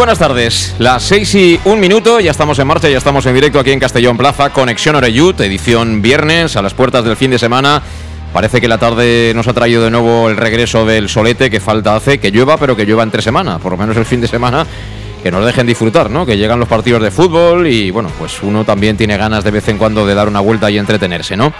Buenas 0.00 0.18
tardes. 0.18 0.74
Las 0.78 1.02
6 1.02 1.34
y 1.34 1.60
un 1.66 1.78
minuto, 1.78 2.20
ya 2.20 2.30
estamos 2.30 2.58
en 2.58 2.66
marcha, 2.66 2.88
ya 2.88 2.96
estamos 2.96 3.26
en 3.26 3.34
directo 3.34 3.60
aquí 3.60 3.70
en 3.70 3.78
Castellón 3.78 4.16
Plaza, 4.16 4.48
Conexión 4.48 4.96
Oreyut, 4.96 5.38
edición 5.40 6.00
viernes, 6.00 6.56
a 6.56 6.62
las 6.62 6.72
puertas 6.72 7.04
del 7.04 7.18
fin 7.18 7.30
de 7.30 7.38
semana. 7.38 7.82
Parece 8.32 8.62
que 8.62 8.68
la 8.68 8.78
tarde 8.78 9.32
nos 9.34 9.46
ha 9.46 9.52
traído 9.52 9.84
de 9.84 9.90
nuevo 9.90 10.30
el 10.30 10.38
regreso 10.38 10.86
del 10.86 11.10
solete 11.10 11.50
que 11.50 11.60
falta 11.60 11.96
hace, 11.96 12.16
que 12.16 12.30
llueva, 12.30 12.56
pero 12.56 12.74
que 12.74 12.86
llueva 12.86 13.02
entre 13.02 13.20
semana, 13.20 13.58
por 13.58 13.72
lo 13.72 13.76
menos 13.76 13.94
el 13.98 14.06
fin 14.06 14.22
de 14.22 14.26
semana, 14.26 14.66
que 15.22 15.30
nos 15.30 15.44
dejen 15.44 15.66
disfrutar, 15.66 16.08
¿no? 16.08 16.24
Que 16.24 16.38
llegan 16.38 16.58
los 16.58 16.68
partidos 16.68 17.02
de 17.02 17.10
fútbol 17.10 17.66
y 17.66 17.90
bueno, 17.90 18.10
pues 18.18 18.42
uno 18.42 18.64
también 18.64 18.96
tiene 18.96 19.18
ganas 19.18 19.44
de 19.44 19.50
vez 19.50 19.68
en 19.68 19.76
cuando 19.76 20.06
de 20.06 20.14
dar 20.14 20.28
una 20.28 20.40
vuelta 20.40 20.70
y 20.70 20.78
entretenerse, 20.78 21.36
¿no? 21.36 21.52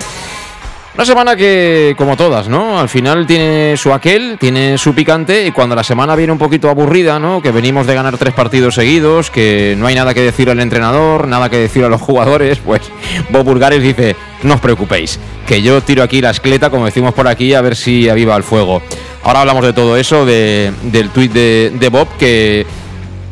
Una 0.93 1.07
semana 1.07 1.37
que, 1.37 1.95
como 1.97 2.17
todas, 2.17 2.49
¿no? 2.49 2.81
Al 2.81 2.89
final 2.89 3.25
tiene 3.25 3.77
su 3.77 3.93
aquel, 3.93 4.37
tiene 4.41 4.77
su 4.77 4.93
picante 4.93 5.47
y 5.47 5.53
cuando 5.53 5.77
la 5.77 5.85
semana 5.85 6.17
viene 6.17 6.33
un 6.33 6.39
poquito 6.39 6.69
aburrida, 6.69 7.21
¿no? 7.21 7.41
Que 7.41 7.53
venimos 7.53 7.87
de 7.87 7.95
ganar 7.95 8.19
tres 8.19 8.35
partidos 8.35 8.75
seguidos, 8.75 9.31
que 9.31 9.77
no 9.79 9.87
hay 9.87 9.95
nada 9.95 10.15
que 10.15 10.21
decir 10.21 10.51
al 10.51 10.59
entrenador, 10.59 11.29
nada 11.29 11.49
que 11.49 11.59
decir 11.59 11.85
a 11.85 11.89
los 11.89 12.01
jugadores, 12.01 12.59
pues 12.59 12.83
Bob 13.31 13.45
Burgares 13.45 13.81
dice, 13.81 14.17
no 14.43 14.55
os 14.55 14.61
preocupéis, 14.61 15.21
que 15.47 15.63
yo 15.63 15.81
tiro 15.81 16.03
aquí 16.03 16.21
la 16.21 16.31
escleta, 16.31 16.71
como 16.71 16.87
decimos 16.87 17.15
por 17.15 17.29
aquí, 17.29 17.55
a 17.55 17.61
ver 17.61 17.77
si 17.77 18.09
aviva 18.09 18.37
el 18.37 18.43
fuego. 18.43 18.83
Ahora 19.23 19.43
hablamos 19.43 19.65
de 19.65 19.73
todo 19.73 19.97
eso, 19.97 20.27
del 20.27 21.11
tuit 21.15 21.33
de, 21.33 21.73
de 21.73 21.89
Bob, 21.89 22.09
que, 22.19 22.67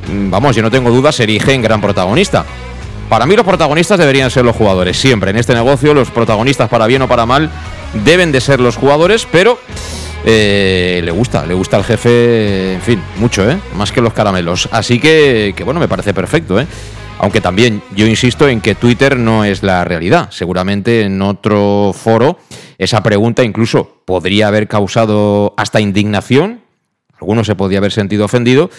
mm, 0.06 0.30
vamos, 0.30 0.54
yo 0.54 0.62
no 0.62 0.70
tengo 0.70 0.90
dudas, 0.90 1.16
se 1.16 1.24
erige 1.24 1.54
en 1.54 1.62
gran 1.62 1.80
protagonista. 1.80 2.46
Para 3.08 3.26
mí 3.26 3.36
los 3.36 3.44
protagonistas 3.44 3.98
deberían 3.98 4.30
ser 4.30 4.44
los 4.44 4.54
jugadores. 4.54 4.98
Siempre 4.98 5.30
en 5.30 5.36
este 5.36 5.54
negocio 5.54 5.94
los 5.94 6.10
protagonistas, 6.10 6.68
para 6.68 6.86
bien 6.86 7.02
o 7.02 7.08
para 7.08 7.26
mal, 7.26 7.50
deben 8.04 8.32
de 8.32 8.40
ser 8.40 8.60
los 8.60 8.76
jugadores, 8.76 9.26
pero 9.30 9.58
eh, 10.24 11.00
le 11.02 11.10
gusta, 11.10 11.46
le 11.46 11.54
gusta 11.54 11.78
al 11.78 11.84
jefe, 11.84 12.74
en 12.74 12.82
fin, 12.82 13.02
mucho, 13.16 13.48
¿eh? 13.50 13.58
Más 13.74 13.92
que 13.92 14.00
los 14.02 14.12
caramelos. 14.12 14.68
Así 14.72 14.98
que, 14.98 15.54
que 15.56 15.64
bueno, 15.64 15.80
me 15.80 15.88
parece 15.88 16.12
perfecto, 16.12 16.60
¿eh? 16.60 16.66
Aunque 17.20 17.40
también 17.40 17.82
yo 17.96 18.06
insisto 18.06 18.48
en 18.48 18.60
que 18.60 18.74
Twitter 18.74 19.16
no 19.16 19.44
es 19.44 19.62
la 19.62 19.84
realidad. 19.84 20.28
Seguramente 20.30 21.02
en 21.02 21.20
otro 21.22 21.92
foro 21.92 22.38
esa 22.78 23.02
pregunta 23.02 23.42
incluso 23.42 24.02
podría 24.04 24.46
haber 24.46 24.68
causado 24.68 25.52
hasta 25.56 25.80
indignación. 25.80 26.60
Algunos 27.20 27.48
se 27.48 27.56
podría 27.56 27.78
haber 27.78 27.90
sentido 27.90 28.24
ofendido. 28.24 28.70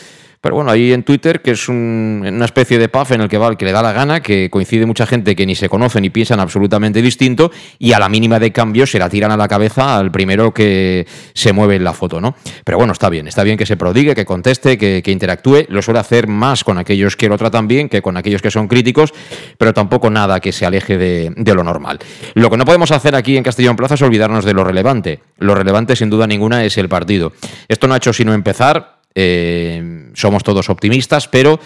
Pero 0.41 0.55
bueno, 0.55 0.71
ahí 0.71 0.93
en 0.93 1.03
Twitter, 1.03 1.41
que 1.41 1.51
es 1.51 1.67
una 1.67 2.45
especie 2.45 2.79
de 2.79 2.87
puff 2.87 3.11
en 3.11 3.19
el 3.19 3.27
que 3.27 3.37
va 3.37 3.49
el 3.49 3.57
que 3.57 3.65
le 3.65 3.73
da 3.73 3.81
la 3.81 3.91
gana, 3.91 4.21
que 4.21 4.49
coincide 4.49 4.85
mucha 4.85 5.05
gente 5.05 5.35
que 5.35 5.45
ni 5.45 5.53
se 5.53 5.67
conoce 5.67 5.99
ni 5.99 6.09
piensan 6.09 6.39
absolutamente 6.39 7.01
distinto, 7.01 7.51
y 7.77 7.91
a 7.91 7.99
la 7.99 8.07
mínima 8.07 8.39
de 8.39 8.53
cambio 8.53 8.87
se 8.87 8.99
la 8.99 9.09
tiran 9.09 9.31
a 9.31 9.37
la 9.37 9.49
cabeza 9.49 9.97
al 9.97 10.11
primero 10.11 10.53
que 10.53 11.05
se 11.33 11.51
mueve 11.51 11.75
en 11.75 11.83
la 11.83 11.91
foto, 11.91 12.21
¿no? 12.21 12.35
Pero 12.63 12.77
bueno, 12.77 12.93
está 12.93 13.09
bien, 13.09 13.27
está 13.27 13.43
bien 13.43 13.57
que 13.57 13.65
se 13.65 13.75
prodigue, 13.75 14.15
que 14.15 14.23
conteste, 14.23 14.77
que, 14.77 15.03
interactúe. 15.09 15.65
Lo 15.67 15.81
suele 15.81 15.99
hacer 15.99 16.27
más 16.27 16.63
con 16.63 16.77
aquellos 16.77 17.17
que 17.17 17.27
lo 17.27 17.37
tratan 17.37 17.67
bien 17.67 17.89
que 17.89 18.01
con 18.01 18.15
aquellos 18.15 18.41
que 18.41 18.51
son 18.51 18.69
críticos, 18.69 19.13
pero 19.57 19.73
tampoco 19.73 20.09
nada 20.09 20.39
que 20.39 20.53
se 20.53 20.65
aleje 20.65 20.97
de, 20.97 21.33
de 21.35 21.53
lo 21.53 21.65
normal. 21.65 21.99
Lo 22.35 22.49
que 22.49 22.55
no 22.55 22.63
podemos 22.63 22.91
hacer 22.91 23.13
aquí 23.15 23.35
en 23.35 23.43
Castellón 23.43 23.75
Plaza 23.75 23.95
es 23.95 24.01
olvidarnos 24.01 24.45
de 24.45 24.53
lo 24.53 24.63
relevante. 24.63 25.19
Lo 25.37 25.53
relevante, 25.53 25.97
sin 25.97 26.09
duda 26.09 26.27
ninguna, 26.27 26.63
es 26.63 26.77
el 26.77 26.87
partido. 26.87 27.33
Esto 27.67 27.87
no 27.87 27.93
ha 27.93 27.97
hecho 27.97 28.13
sino 28.13 28.33
empezar 28.33 28.98
eh, 29.15 30.11
somos 30.13 30.43
todos 30.43 30.69
optimistas, 30.69 31.27
pero 31.27 31.59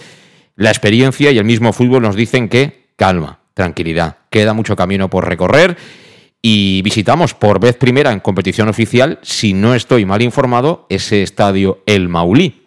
la 0.56 0.70
experiencia 0.70 1.30
y 1.30 1.38
el 1.38 1.44
mismo 1.44 1.72
fútbol 1.72 2.02
nos 2.02 2.16
dicen 2.16 2.48
que 2.48 2.88
calma, 2.96 3.40
tranquilidad, 3.54 4.18
queda 4.30 4.54
mucho 4.54 4.76
camino 4.76 5.10
por 5.10 5.28
recorrer 5.28 5.76
y 6.42 6.82
visitamos 6.82 7.34
por 7.34 7.58
vez 7.58 7.76
primera 7.76 8.12
en 8.12 8.20
competición 8.20 8.68
oficial, 8.68 9.18
si 9.22 9.54
no 9.54 9.74
estoy 9.74 10.04
mal 10.04 10.20
informado, 10.20 10.86
ese 10.90 11.22
estadio 11.22 11.82
El 11.86 12.08
Maulí, 12.08 12.66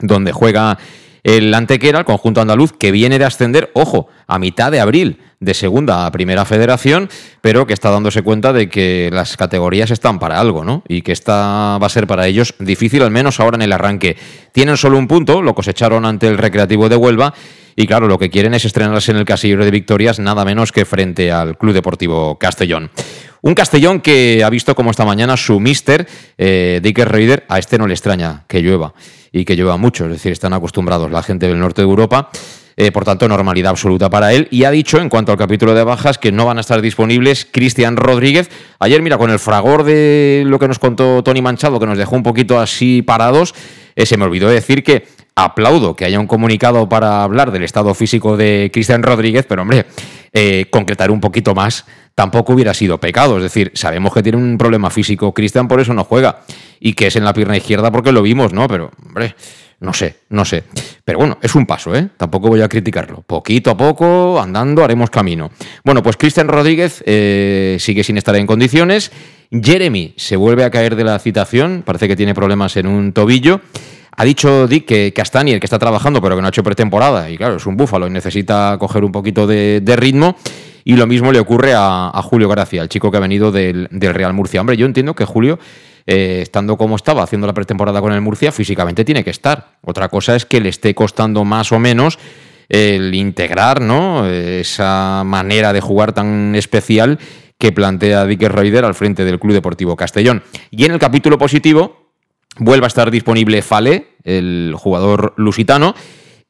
donde 0.00 0.32
juega 0.32 0.78
el 1.22 1.52
Antequera, 1.54 1.98
el 1.98 2.04
conjunto 2.04 2.40
andaluz, 2.40 2.72
que 2.72 2.90
viene 2.90 3.18
de 3.18 3.24
ascender, 3.24 3.70
ojo, 3.74 4.08
a 4.26 4.38
mitad 4.38 4.70
de 4.70 4.80
abril 4.80 5.18
de 5.40 5.54
segunda 5.54 6.04
a 6.04 6.12
primera 6.12 6.44
federación, 6.44 7.08
pero 7.40 7.66
que 7.66 7.72
está 7.72 7.90
dándose 7.90 8.22
cuenta 8.22 8.52
de 8.52 8.68
que 8.68 9.08
las 9.10 9.38
categorías 9.38 9.90
están 9.90 10.18
para 10.18 10.38
algo, 10.38 10.64
¿no? 10.64 10.82
Y 10.86 11.00
que 11.00 11.12
esta 11.12 11.78
va 11.78 11.86
a 11.86 11.90
ser 11.90 12.06
para 12.06 12.26
ellos 12.26 12.54
difícil, 12.58 13.02
al 13.02 13.10
menos 13.10 13.40
ahora 13.40 13.56
en 13.56 13.62
el 13.62 13.72
arranque. 13.72 14.16
Tienen 14.52 14.76
solo 14.76 14.98
un 14.98 15.08
punto, 15.08 15.40
lo 15.40 15.54
cosecharon 15.54 16.04
ante 16.04 16.28
el 16.28 16.36
Recreativo 16.36 16.88
de 16.88 16.96
Huelva, 16.96 17.32
y 17.74 17.86
claro, 17.86 18.06
lo 18.06 18.18
que 18.18 18.28
quieren 18.28 18.52
es 18.52 18.66
estrenarse 18.66 19.12
en 19.12 19.16
el 19.16 19.24
casillero 19.24 19.64
de 19.64 19.70
victorias, 19.70 20.18
nada 20.18 20.44
menos 20.44 20.72
que 20.72 20.84
frente 20.84 21.32
al 21.32 21.56
Club 21.56 21.72
Deportivo 21.72 22.38
Castellón. 22.38 22.90
Un 23.40 23.54
Castellón 23.54 24.00
que 24.00 24.42
ha 24.44 24.50
visto 24.50 24.74
como 24.74 24.90
esta 24.90 25.06
mañana 25.06 25.38
su 25.38 25.58
mister, 25.60 26.06
eh, 26.36 26.80
Dicker 26.82 27.08
Reider, 27.08 27.46
a 27.48 27.58
este 27.58 27.78
no 27.78 27.86
le 27.86 27.94
extraña 27.94 28.44
que 28.46 28.60
llueva 28.60 28.92
y 29.32 29.44
que 29.44 29.56
llueva 29.56 29.76
mucho, 29.76 30.04
es 30.06 30.12
decir, 30.12 30.32
están 30.32 30.52
acostumbrados 30.52 31.10
la 31.10 31.22
gente 31.22 31.46
del 31.46 31.58
norte 31.58 31.82
de 31.82 31.88
Europa 31.88 32.30
eh, 32.82 32.92
por 32.92 33.04
tanto, 33.04 33.28
normalidad 33.28 33.72
absoluta 33.72 34.08
para 34.08 34.32
él. 34.32 34.48
Y 34.50 34.64
ha 34.64 34.70
dicho, 34.70 34.98
en 35.00 35.10
cuanto 35.10 35.32
al 35.32 35.36
capítulo 35.36 35.74
de 35.74 35.84
bajas, 35.84 36.16
que 36.16 36.32
no 36.32 36.46
van 36.46 36.56
a 36.56 36.62
estar 36.62 36.80
disponibles 36.80 37.46
Cristian 37.50 37.96
Rodríguez. 37.96 38.48
Ayer, 38.78 39.02
mira, 39.02 39.18
con 39.18 39.30
el 39.30 39.38
fragor 39.38 39.84
de 39.84 40.44
lo 40.46 40.58
que 40.58 40.66
nos 40.66 40.78
contó 40.78 41.22
Tony 41.22 41.42
Manchado, 41.42 41.78
que 41.78 41.84
nos 41.84 41.98
dejó 41.98 42.16
un 42.16 42.22
poquito 42.22 42.58
así 42.58 43.02
parados, 43.02 43.54
eh, 43.96 44.06
se 44.06 44.16
me 44.16 44.24
olvidó 44.24 44.48
decir 44.48 44.82
que 44.82 45.06
aplaudo 45.34 45.94
que 45.94 46.06
haya 46.06 46.18
un 46.18 46.26
comunicado 46.26 46.88
para 46.88 47.22
hablar 47.22 47.50
del 47.50 47.64
estado 47.64 47.92
físico 47.92 48.38
de 48.38 48.70
Cristian 48.72 49.02
Rodríguez, 49.02 49.44
pero 49.46 49.60
hombre, 49.60 49.84
eh, 50.32 50.66
concretar 50.70 51.10
un 51.10 51.20
poquito 51.20 51.54
más 51.54 51.84
tampoco 52.14 52.52
hubiera 52.52 52.74
sido 52.74 52.98
pecado. 52.98 53.38
Es 53.38 53.42
decir, 53.42 53.72
sabemos 53.74 54.12
que 54.12 54.22
tiene 54.22 54.38
un 54.38 54.58
problema 54.58 54.90
físico 54.90 55.32
Cristian, 55.32 55.68
por 55.68 55.80
eso 55.80 55.94
no 55.94 56.04
juega. 56.04 56.40
Y 56.78 56.92
que 56.92 57.06
es 57.06 57.16
en 57.16 57.24
la 57.24 57.32
pierna 57.32 57.56
izquierda 57.56 57.90
porque 57.90 58.12
lo 58.12 58.22
vimos, 58.22 58.52
¿no? 58.52 58.68
Pero, 58.68 58.90
hombre, 59.06 59.34
no 59.80 59.94
sé, 59.94 60.16
no 60.28 60.44
sé. 60.44 60.64
Pero 61.04 61.18
bueno, 61.18 61.38
es 61.40 61.54
un 61.54 61.64
paso, 61.64 61.94
¿eh? 61.94 62.08
Tampoco 62.18 62.48
voy 62.48 62.60
a 62.60 62.68
criticarlo. 62.68 63.22
Poquito 63.26 63.70
a 63.70 63.76
poco, 63.76 64.38
andando, 64.40 64.84
haremos 64.84 65.08
camino. 65.08 65.50
Bueno, 65.82 66.02
pues 66.02 66.18
Cristian 66.18 66.48
Rodríguez 66.48 67.02
eh, 67.06 67.78
sigue 67.80 68.04
sin 68.04 68.18
estar 68.18 68.36
en 68.36 68.46
condiciones. 68.46 69.10
Jeremy 69.50 70.14
se 70.16 70.36
vuelve 70.36 70.64
a 70.64 70.70
caer 70.70 70.96
de 70.96 71.04
la 71.04 71.18
citación, 71.18 71.82
parece 71.84 72.06
que 72.06 72.16
tiene 72.16 72.34
problemas 72.34 72.76
en 72.76 72.86
un 72.86 73.12
tobillo. 73.12 73.60
Ha 74.16 74.24
dicho 74.24 74.66
Dick 74.66 74.86
que 74.86 75.12
Castani, 75.12 75.52
el 75.52 75.60
que 75.60 75.66
está 75.66 75.78
trabajando, 75.78 76.20
pero 76.20 76.36
que 76.36 76.42
no 76.42 76.46
ha 76.46 76.50
hecho 76.50 76.62
pretemporada, 76.62 77.30
y 77.30 77.36
claro, 77.36 77.56
es 77.56 77.66
un 77.66 77.76
búfalo 77.76 78.06
y 78.06 78.10
necesita 78.10 78.76
coger 78.78 79.04
un 79.04 79.12
poquito 79.12 79.46
de, 79.46 79.82
ritmo. 79.96 80.36
Y 80.84 80.96
lo 80.96 81.06
mismo 81.06 81.32
le 81.32 81.40
ocurre 81.40 81.72
a, 81.76 82.20
Julio 82.22 82.48
Gracia, 82.48 82.82
el 82.82 82.88
chico 82.88 83.10
que 83.10 83.16
ha 83.16 83.20
venido 83.20 83.50
del, 83.50 83.88
del 83.90 84.14
Real 84.14 84.32
Murcia. 84.32 84.60
Hombre, 84.60 84.76
yo 84.76 84.86
entiendo 84.86 85.14
que 85.14 85.24
Julio 85.24 85.58
eh, 86.06 86.40
estando 86.42 86.76
como 86.76 86.96
estaba, 86.96 87.22
haciendo 87.22 87.46
la 87.46 87.54
pretemporada 87.54 88.00
con 88.00 88.12
el 88.12 88.20
Murcia, 88.20 88.52
físicamente 88.52 89.04
tiene 89.04 89.22
que 89.22 89.30
estar. 89.30 89.74
Otra 89.82 90.08
cosa 90.08 90.34
es 90.34 90.44
que 90.44 90.60
le 90.60 90.68
esté 90.68 90.94
costando 90.94 91.44
más 91.44 91.72
o 91.72 91.78
menos 91.78 92.18
el 92.68 93.14
integrar 93.14 93.80
¿no? 93.80 94.26
esa 94.26 95.22
manera 95.24 95.72
de 95.72 95.80
jugar 95.80 96.12
tan 96.12 96.54
especial 96.54 97.18
que 97.60 97.72
plantea 97.72 98.24
Dicker 98.24 98.50
Reuter 98.50 98.86
al 98.86 98.94
frente 98.94 99.24
del 99.24 99.38
Club 99.38 99.52
Deportivo 99.52 99.94
Castellón. 99.94 100.42
Y 100.70 100.86
en 100.86 100.92
el 100.92 100.98
capítulo 100.98 101.36
positivo 101.36 102.14
vuelve 102.56 102.86
a 102.86 102.88
estar 102.88 103.10
disponible 103.10 103.60
Fale, 103.60 104.16
el 104.24 104.74
jugador 104.76 105.34
lusitano, 105.36 105.94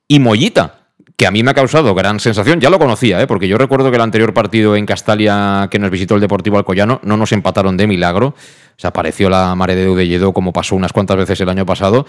y 0.07 0.21
Mollita, 0.21 0.87
que 1.17 1.27
a 1.27 1.33
mí 1.33 1.43
me 1.43 1.51
ha 1.51 1.55
causado 1.55 1.95
gran 1.97 2.21
sensación. 2.21 2.61
Ya 2.61 2.71
lo 2.71 2.79
conocía, 2.79 3.21
¿eh? 3.21 3.27
porque 3.27 3.49
yo 3.49 3.59
recuerdo 3.59 3.91
que 3.91 3.97
el 3.97 4.03
anterior 4.03 4.33
partido 4.33 4.77
en 4.77 4.87
Castalia 4.87 5.67
que 5.69 5.81
nos 5.81 5.91
visitó 5.91 6.15
el 6.15 6.21
Deportivo 6.21 6.59
Alcoyano 6.59 7.01
no 7.03 7.17
nos 7.17 7.33
empataron 7.33 7.77
de 7.77 7.89
milagro. 7.89 8.37
O 8.83 8.87
apareció 8.87 9.29
la 9.29 9.55
mare 9.57 9.75
de 9.75 9.89
Udelledo 9.89 10.33
como 10.33 10.53
pasó 10.53 10.77
unas 10.77 10.93
cuantas 10.93 11.17
veces 11.17 11.41
el 11.41 11.49
año 11.49 11.67
pasado. 11.67 12.07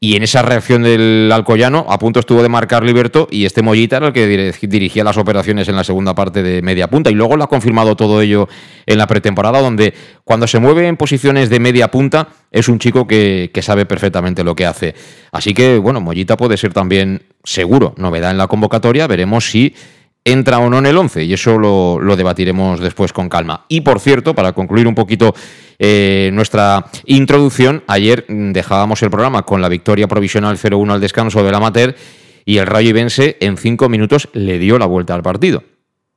Y 0.00 0.14
en 0.14 0.22
esa 0.22 0.42
reacción 0.42 0.84
del 0.84 1.28
Alcoyano, 1.32 1.84
a 1.88 1.98
punto 1.98 2.20
estuvo 2.20 2.40
de 2.40 2.48
marcar 2.48 2.84
Liberto 2.84 3.26
y 3.32 3.46
este 3.46 3.62
Mollita 3.62 3.96
era 3.96 4.06
el 4.06 4.12
que 4.12 4.28
dirigía 4.68 5.02
las 5.02 5.16
operaciones 5.16 5.68
en 5.68 5.74
la 5.74 5.82
segunda 5.82 6.14
parte 6.14 6.44
de 6.44 6.62
media 6.62 6.88
punta. 6.88 7.10
Y 7.10 7.14
luego 7.14 7.36
lo 7.36 7.42
ha 7.42 7.48
confirmado 7.48 7.96
todo 7.96 8.20
ello 8.20 8.48
en 8.86 8.96
la 8.96 9.08
pretemporada, 9.08 9.60
donde 9.60 9.92
cuando 10.22 10.46
se 10.46 10.60
mueve 10.60 10.86
en 10.86 10.96
posiciones 10.96 11.50
de 11.50 11.58
media 11.58 11.90
punta 11.90 12.28
es 12.52 12.68
un 12.68 12.78
chico 12.78 13.08
que, 13.08 13.50
sabe 13.60 13.86
perfectamente 13.86 14.44
lo 14.44 14.54
que 14.54 14.66
hace. 14.66 14.94
Así 15.32 15.52
que, 15.52 15.78
bueno, 15.78 16.00
Mollita 16.00 16.36
puede 16.36 16.56
ser 16.56 16.72
también 16.72 17.24
seguro 17.42 17.92
novedad 17.96 18.30
en 18.30 18.38
la 18.38 18.46
convocatoria. 18.46 19.08
Veremos 19.08 19.50
si 19.50 19.74
entra 20.32 20.58
o 20.58 20.68
no 20.68 20.78
en 20.78 20.86
el 20.86 20.96
11 20.96 21.24
y 21.24 21.32
eso 21.32 21.58
lo, 21.58 21.98
lo 22.00 22.16
debatiremos 22.16 22.80
después 22.80 23.12
con 23.12 23.28
calma. 23.28 23.64
Y 23.68 23.80
por 23.80 24.00
cierto, 24.00 24.34
para 24.34 24.52
concluir 24.52 24.86
un 24.86 24.94
poquito 24.94 25.34
eh, 25.78 26.30
nuestra 26.32 26.86
introducción. 27.06 27.84
Ayer 27.86 28.24
dejábamos 28.28 29.00
el 29.02 29.10
programa 29.10 29.42
con 29.42 29.62
la 29.62 29.68
victoria 29.68 30.08
provisional 30.08 30.58
0-1 30.58 30.92
al 30.92 31.00
descanso 31.00 31.44
del 31.44 31.54
amateur 31.54 31.94
y 32.44 32.58
el 32.58 32.66
Rayo 32.66 32.90
Ibense 32.90 33.36
en 33.40 33.56
cinco 33.56 33.88
minutos 33.88 34.28
le 34.32 34.58
dio 34.58 34.78
la 34.78 34.86
vuelta 34.86 35.14
al 35.14 35.22
partido. 35.22 35.62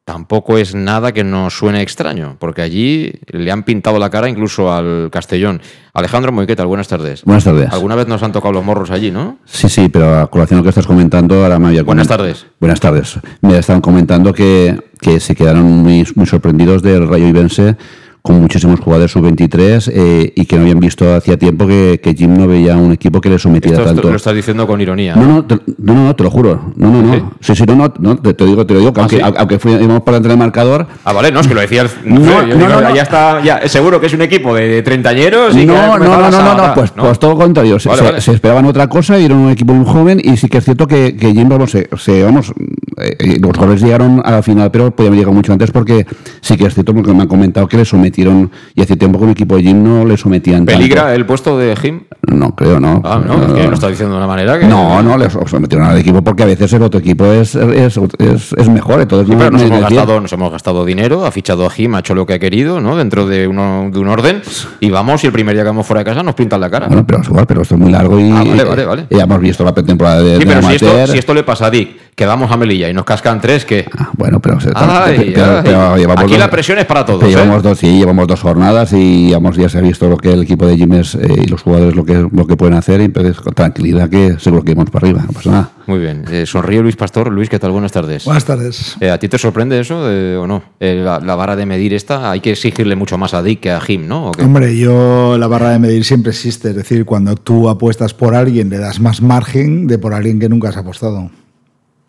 Tampoco 0.04 0.58
es 0.58 0.74
nada 0.74 1.12
que 1.12 1.24
nos 1.24 1.56
suene 1.56 1.84
extraño, 1.84 2.36
porque 2.40 2.64
allí 2.64 3.14
le 3.28 3.52
han 3.52 3.64
pintado 3.64 4.00
la 4.00 4.10
cara 4.10 4.28
incluso 4.28 4.74
al 4.74 5.10
Castellón. 5.12 5.62
Alejandro 5.94 6.32
muy 6.32 6.48
¿qué 6.48 6.56
tal? 6.56 6.66
Buenas 6.66 6.88
tardes. 6.88 7.24
Buenas 7.24 7.44
tardes. 7.44 7.72
Alguna 7.72 7.96
vez 7.96 8.08
nos 8.08 8.24
han 8.24 8.32
tocado 8.32 8.52
los 8.52 8.66
morros 8.66 8.90
allí, 8.90 9.12
¿no? 9.12 9.38
Sí, 9.46 9.70
sí, 9.70 9.90
pero 9.90 10.20
a 10.20 10.28
colación 10.28 10.58
lo 10.58 10.64
que 10.64 10.70
estás 10.70 10.88
comentando, 10.88 11.44
ahora 11.44 11.60
me 11.60 11.68
había 11.68 11.84
Buenas 11.84 12.08
tardes. 12.08 12.48
Buenas 12.60 12.80
tardes. 12.80 13.20
Me 13.42 13.58
estaban 13.58 13.82
comentando 13.82 14.34
que, 14.34 14.82
que 15.00 15.20
se 15.20 15.36
quedaron 15.36 15.66
muy, 15.66 16.06
muy 16.16 16.26
sorprendidos 16.26 16.82
del 16.82 17.08
Rayo 17.08 17.28
Ibense 17.28 17.78
con 18.22 18.40
muchísimos 18.40 18.80
jugadores 18.80 19.12
sub-23 19.12 19.92
eh, 19.94 20.34
y 20.36 20.46
que 20.46 20.56
no 20.56 20.62
habían 20.62 20.80
visto 20.80 21.16
hacía 21.16 21.38
tiempo 21.38 21.66
que, 21.66 22.00
que, 22.02 22.14
Jim 22.14 22.38
no 22.38 22.48
veía 22.48 22.76
un 22.76 22.92
equipo 22.92 23.20
que 23.20 23.30
le 23.30 23.40
sometiera 23.40 23.84
tanto. 23.84 24.10
lo 24.10 24.16
estás 24.16 24.36
diciendo 24.36 24.68
con 24.68 24.80
ironía. 24.80 25.16
No, 25.16 25.26
no, 25.26 25.46
te, 25.46 25.60
no, 25.80 25.96
no, 25.96 26.16
te 26.16 26.24
lo 26.24 26.30
juro. 26.30 26.74
No, 26.76 26.92
no, 26.92 27.02
no. 27.02 27.34
Sí, 27.40 27.56
sí, 27.56 27.64
no, 27.66 27.76
no, 27.76 27.94
no 27.98 28.18
te, 28.18 28.34
te, 28.34 28.46
digo, 28.46 28.66
te 28.66 28.76
lo 28.76 28.80
digo, 28.80 28.94
que 28.94 29.00
¿Ah, 29.00 29.04
aunque, 29.04 29.18
sí? 29.18 29.24
aunque 29.38 29.60
fuimos 29.60 30.02
por 30.02 30.14
delante 30.14 30.30
del 30.30 30.38
marcador. 30.38 30.88
Ah, 31.04 31.14
vale, 31.14 31.32
no, 31.32 31.40
es 31.40 31.48
que 31.48 31.56
lo 31.56 31.62
decía 31.62 31.82
el. 31.82 31.90
No, 32.06 32.46
no, 32.46 32.56
no, 32.56 32.82
no, 32.82 32.96
ya 32.96 33.02
está, 33.02 33.42
ya, 33.44 33.68
seguro 33.68 34.00
que 34.00 34.06
es 34.06 34.14
un 34.14 34.22
equipo 34.22 34.54
de 34.54 34.84
treintañeros 34.84 35.56
y 35.56 35.66
No, 35.66 35.98
no, 35.98 36.06
no, 36.06 36.30
no, 36.30 36.56
no, 36.56 36.74
pues, 36.76 36.92
pues 36.92 37.18
todo 37.18 37.32
lo 37.32 37.38
contrario. 37.38 37.80
Se, 37.80 37.90
vale, 37.90 38.22
se, 38.22 38.34
esperaban 38.34 38.66
otra 38.66 38.88
cosa 38.88 39.18
y 39.18 39.26
era 39.26 39.34
un 39.34 39.50
equipo 39.50 39.74
muy 39.74 39.86
joven 39.86 40.22
y 40.24 40.38
sí 40.38 40.48
que 40.48 40.60
es 40.60 40.66
cierto 40.66 40.86
que, 40.88 41.16
que 41.16 41.34
Jim, 41.34 41.50
vamos, 41.50 41.72
se, 41.72 41.90
se 41.98 42.24
vamos, 42.24 42.54
eh, 42.98 43.38
los 43.40 43.54
goles 43.54 43.82
llegaron 43.82 44.22
a 44.24 44.32
la 44.32 44.44
final, 44.44 44.70
pero 44.70 44.92
podían 44.92 45.16
llegar 45.16 45.34
mucho 45.34 45.54
antes 45.54 45.72
porque 45.72 46.06
sí 46.42 46.58
que 46.58 46.66
es 46.66 46.74
cierto 46.74 46.94
porque 46.94 47.14
me 47.14 47.24
han 47.24 47.28
comentado 47.28 47.68
que 47.68 47.78
le 47.78 47.86
sometieron 48.12 48.52
y 48.76 48.82
hace 48.82 48.98
tiempo 48.98 49.18
que 49.18 49.26
un 49.26 49.32
equipo 49.32 49.56
de 49.56 49.64
Jim 49.64 49.84
no 49.84 50.06
le 50.06 50.18
sometían 50.18 50.66
¿Peligra 50.66 51.04
tanto. 51.04 51.16
el 51.16 51.26
puesto 51.26 51.58
de 51.58 51.76
Jim? 51.76 52.02
No, 52.28 52.56
creo, 52.56 52.80
no. 52.80 53.02
Ah, 53.04 53.22
no, 53.26 53.42
es 53.42 53.54
que 53.54 53.68
lo 53.68 53.74
está 53.74 53.88
diciendo 53.88 54.14
de 54.14 54.18
una 54.18 54.28
manera 54.28 54.60
que... 54.60 54.68
No, 54.68 55.02
no, 55.02 55.18
le 55.18 55.30
sometieron 55.30 55.88
al 55.88 55.98
equipo 55.98 56.22
porque 56.22 56.44
a 56.44 56.46
veces 56.46 56.72
el 56.74 56.84
otro 56.84 57.00
equipo 57.00 57.26
es, 57.26 57.56
es, 57.56 57.98
es, 58.20 58.54
es 58.54 58.70
mejor. 58.70 59.02
Entonces 59.02 59.28
sí, 59.28 59.34
no, 59.34 59.40
pero 59.40 59.52
nos, 59.52 59.62
no 59.62 59.68
hemos 59.68 59.82
gastado, 59.82 60.22
nos 60.22 60.34
hemos 60.34 60.52
gastado 60.52 60.86
dinero, 60.86 61.26
ha 61.26 61.32
fichado 61.32 61.66
a 61.66 61.70
Jim, 61.70 61.96
ha 61.96 62.00
hecho 62.00 62.14
lo 62.14 62.26
que 62.26 62.34
ha 62.34 62.40
querido, 62.40 62.80
¿no? 62.80 62.96
Dentro 62.96 63.26
de, 63.26 63.48
uno, 63.48 63.90
de 63.92 64.00
un 64.00 64.08
orden. 64.08 64.42
Y 64.80 64.90
vamos, 64.90 65.24
y 65.24 65.28
el 65.28 65.34
primer 65.34 65.56
día 65.56 65.64
que 65.64 65.70
vamos 65.70 65.88
fuera 65.88 66.00
de 66.02 66.06
casa 66.06 66.24
nos 66.24 66.36
pintan 66.36 66.62
la 66.62 66.70
cara. 66.70 66.88
Bueno, 66.88 67.06
pero 67.06 67.22
es 67.22 67.28
igual, 67.28 67.46
pero 67.48 67.62
esto 67.62 67.76
es 67.76 67.82
muy 67.82 67.92
largo 67.92 68.20
y... 68.20 68.30
Ah, 68.32 68.44
vale, 68.46 68.64
vale, 68.64 68.86
vale. 68.86 69.06
Ya 69.10 69.24
hemos 69.24 69.40
visto 69.40 69.64
la 69.64 69.74
pretemporada 69.74 70.22
de, 70.22 70.34
sí, 70.34 70.40
de 70.40 70.46
pero 70.46 70.62
si 70.62 70.68
amateur. 70.68 71.00
esto, 71.00 71.12
si 71.14 71.18
esto 71.20 71.34
le 71.34 71.44
pasa 71.44 71.66
a 71.68 71.70
Dick, 71.70 72.11
que 72.16 72.26
vamos 72.26 72.52
a 72.52 72.58
Melilla 72.58 72.90
y 72.90 72.94
nos 72.94 73.06
cascan 73.06 73.42
tres, 73.42 73.66
¿qué? 73.66 73.86
Ah, 73.98 74.10
bueno, 74.18 74.40
pero, 74.40 74.60
se, 74.60 74.70
Ay, 74.76 75.32
pero, 75.34 75.58
ay. 75.58 75.62
pero 75.64 75.98
llevamos 75.98 76.24
Aquí 76.24 76.34
dos, 76.34 76.40
la 76.40 76.50
presión 76.50 76.78
es 76.80 76.86
para 76.86 77.06
todos. 77.06 77.24
¿eh? 77.24 77.28
llevamos 77.30 77.64
dos, 77.64 77.80
sí, 77.80 77.98
llevamos 78.00 78.28
dos 78.28 78.42
jornadas 78.42 78.94
y 78.94 79.26
digamos, 79.26 79.56
ya 79.56 79.70
se 79.70 79.78
ha 79.78 79.82
visto 79.82 80.08
lo 80.10 80.18
que 80.18 80.34
el 80.34 80.44
equipo 80.44 80.66
de 80.68 80.78
Jim 80.78 80.94
es 80.94 81.16
eh, 81.16 81.28
y 81.44 81.48
los 81.48 81.62
jugadores 81.64 81.96
lo 81.96 82.06
que, 82.06 82.28
lo 82.32 82.46
que 82.48 82.56
pueden 82.58 82.76
hacer 82.76 83.02
y 83.02 83.06
entonces 83.06 83.38
con 83.40 83.54
tranquilidad 83.54 84.10
que 84.10 84.38
seguro 84.40 84.64
que 84.64 84.74
vamos 84.76 84.92
para 84.92 85.08
arriba, 85.08 85.24
no 85.26 85.34
pasa 85.34 85.52
nada. 85.52 85.70
Muy 85.88 86.00
bien. 86.00 86.26
Eh, 86.32 86.46
sonríe 86.46 86.82
Luis 86.82 86.96
Pastor. 86.96 87.32
Luis, 87.32 87.50
¿qué 87.50 87.60
tal? 87.60 87.72
Buenas 87.72 87.92
tardes. 87.92 88.26
Buenas 88.26 88.46
tardes. 88.46 88.96
Eh, 89.02 89.10
¿A 89.10 89.18
ti 89.18 89.28
te 89.28 89.38
sorprende 89.38 89.80
eso 89.80 89.98
o 90.00 90.48
no? 90.48 90.62
Eh, 90.80 91.02
la, 91.04 91.20
la 91.20 91.36
vara 91.36 91.56
de 91.56 91.66
medir 91.66 91.94
esta, 91.94 92.30
hay 92.32 92.40
que 92.40 92.52
exigirle 92.52 92.96
mucho 92.96 93.18
más 93.18 93.34
a 93.34 93.42
Dick 93.42 93.62
que 93.62 93.72
a 93.72 93.82
Jim, 93.82 94.08
¿no? 94.08 94.28
¿O 94.28 94.32
qué? 94.32 94.44
Hombre, 94.44 94.78
yo 94.78 95.38
la 95.40 95.48
barra 95.48 95.72
de 95.72 95.80
medir 95.80 96.06
siempre 96.06 96.32
existe, 96.32 96.70
es 96.70 96.76
decir, 96.76 97.04
cuando 97.04 97.36
tú 97.36 97.68
apuestas 97.68 98.14
por 98.14 98.36
alguien 98.36 98.70
le 98.70 98.78
das 98.78 99.00
más 99.00 99.22
margen 99.22 99.88
de 99.88 99.98
por 99.98 100.14
alguien 100.14 100.40
que 100.40 100.48
nunca 100.50 100.70
has 100.70 100.78
apostado. 100.78 101.30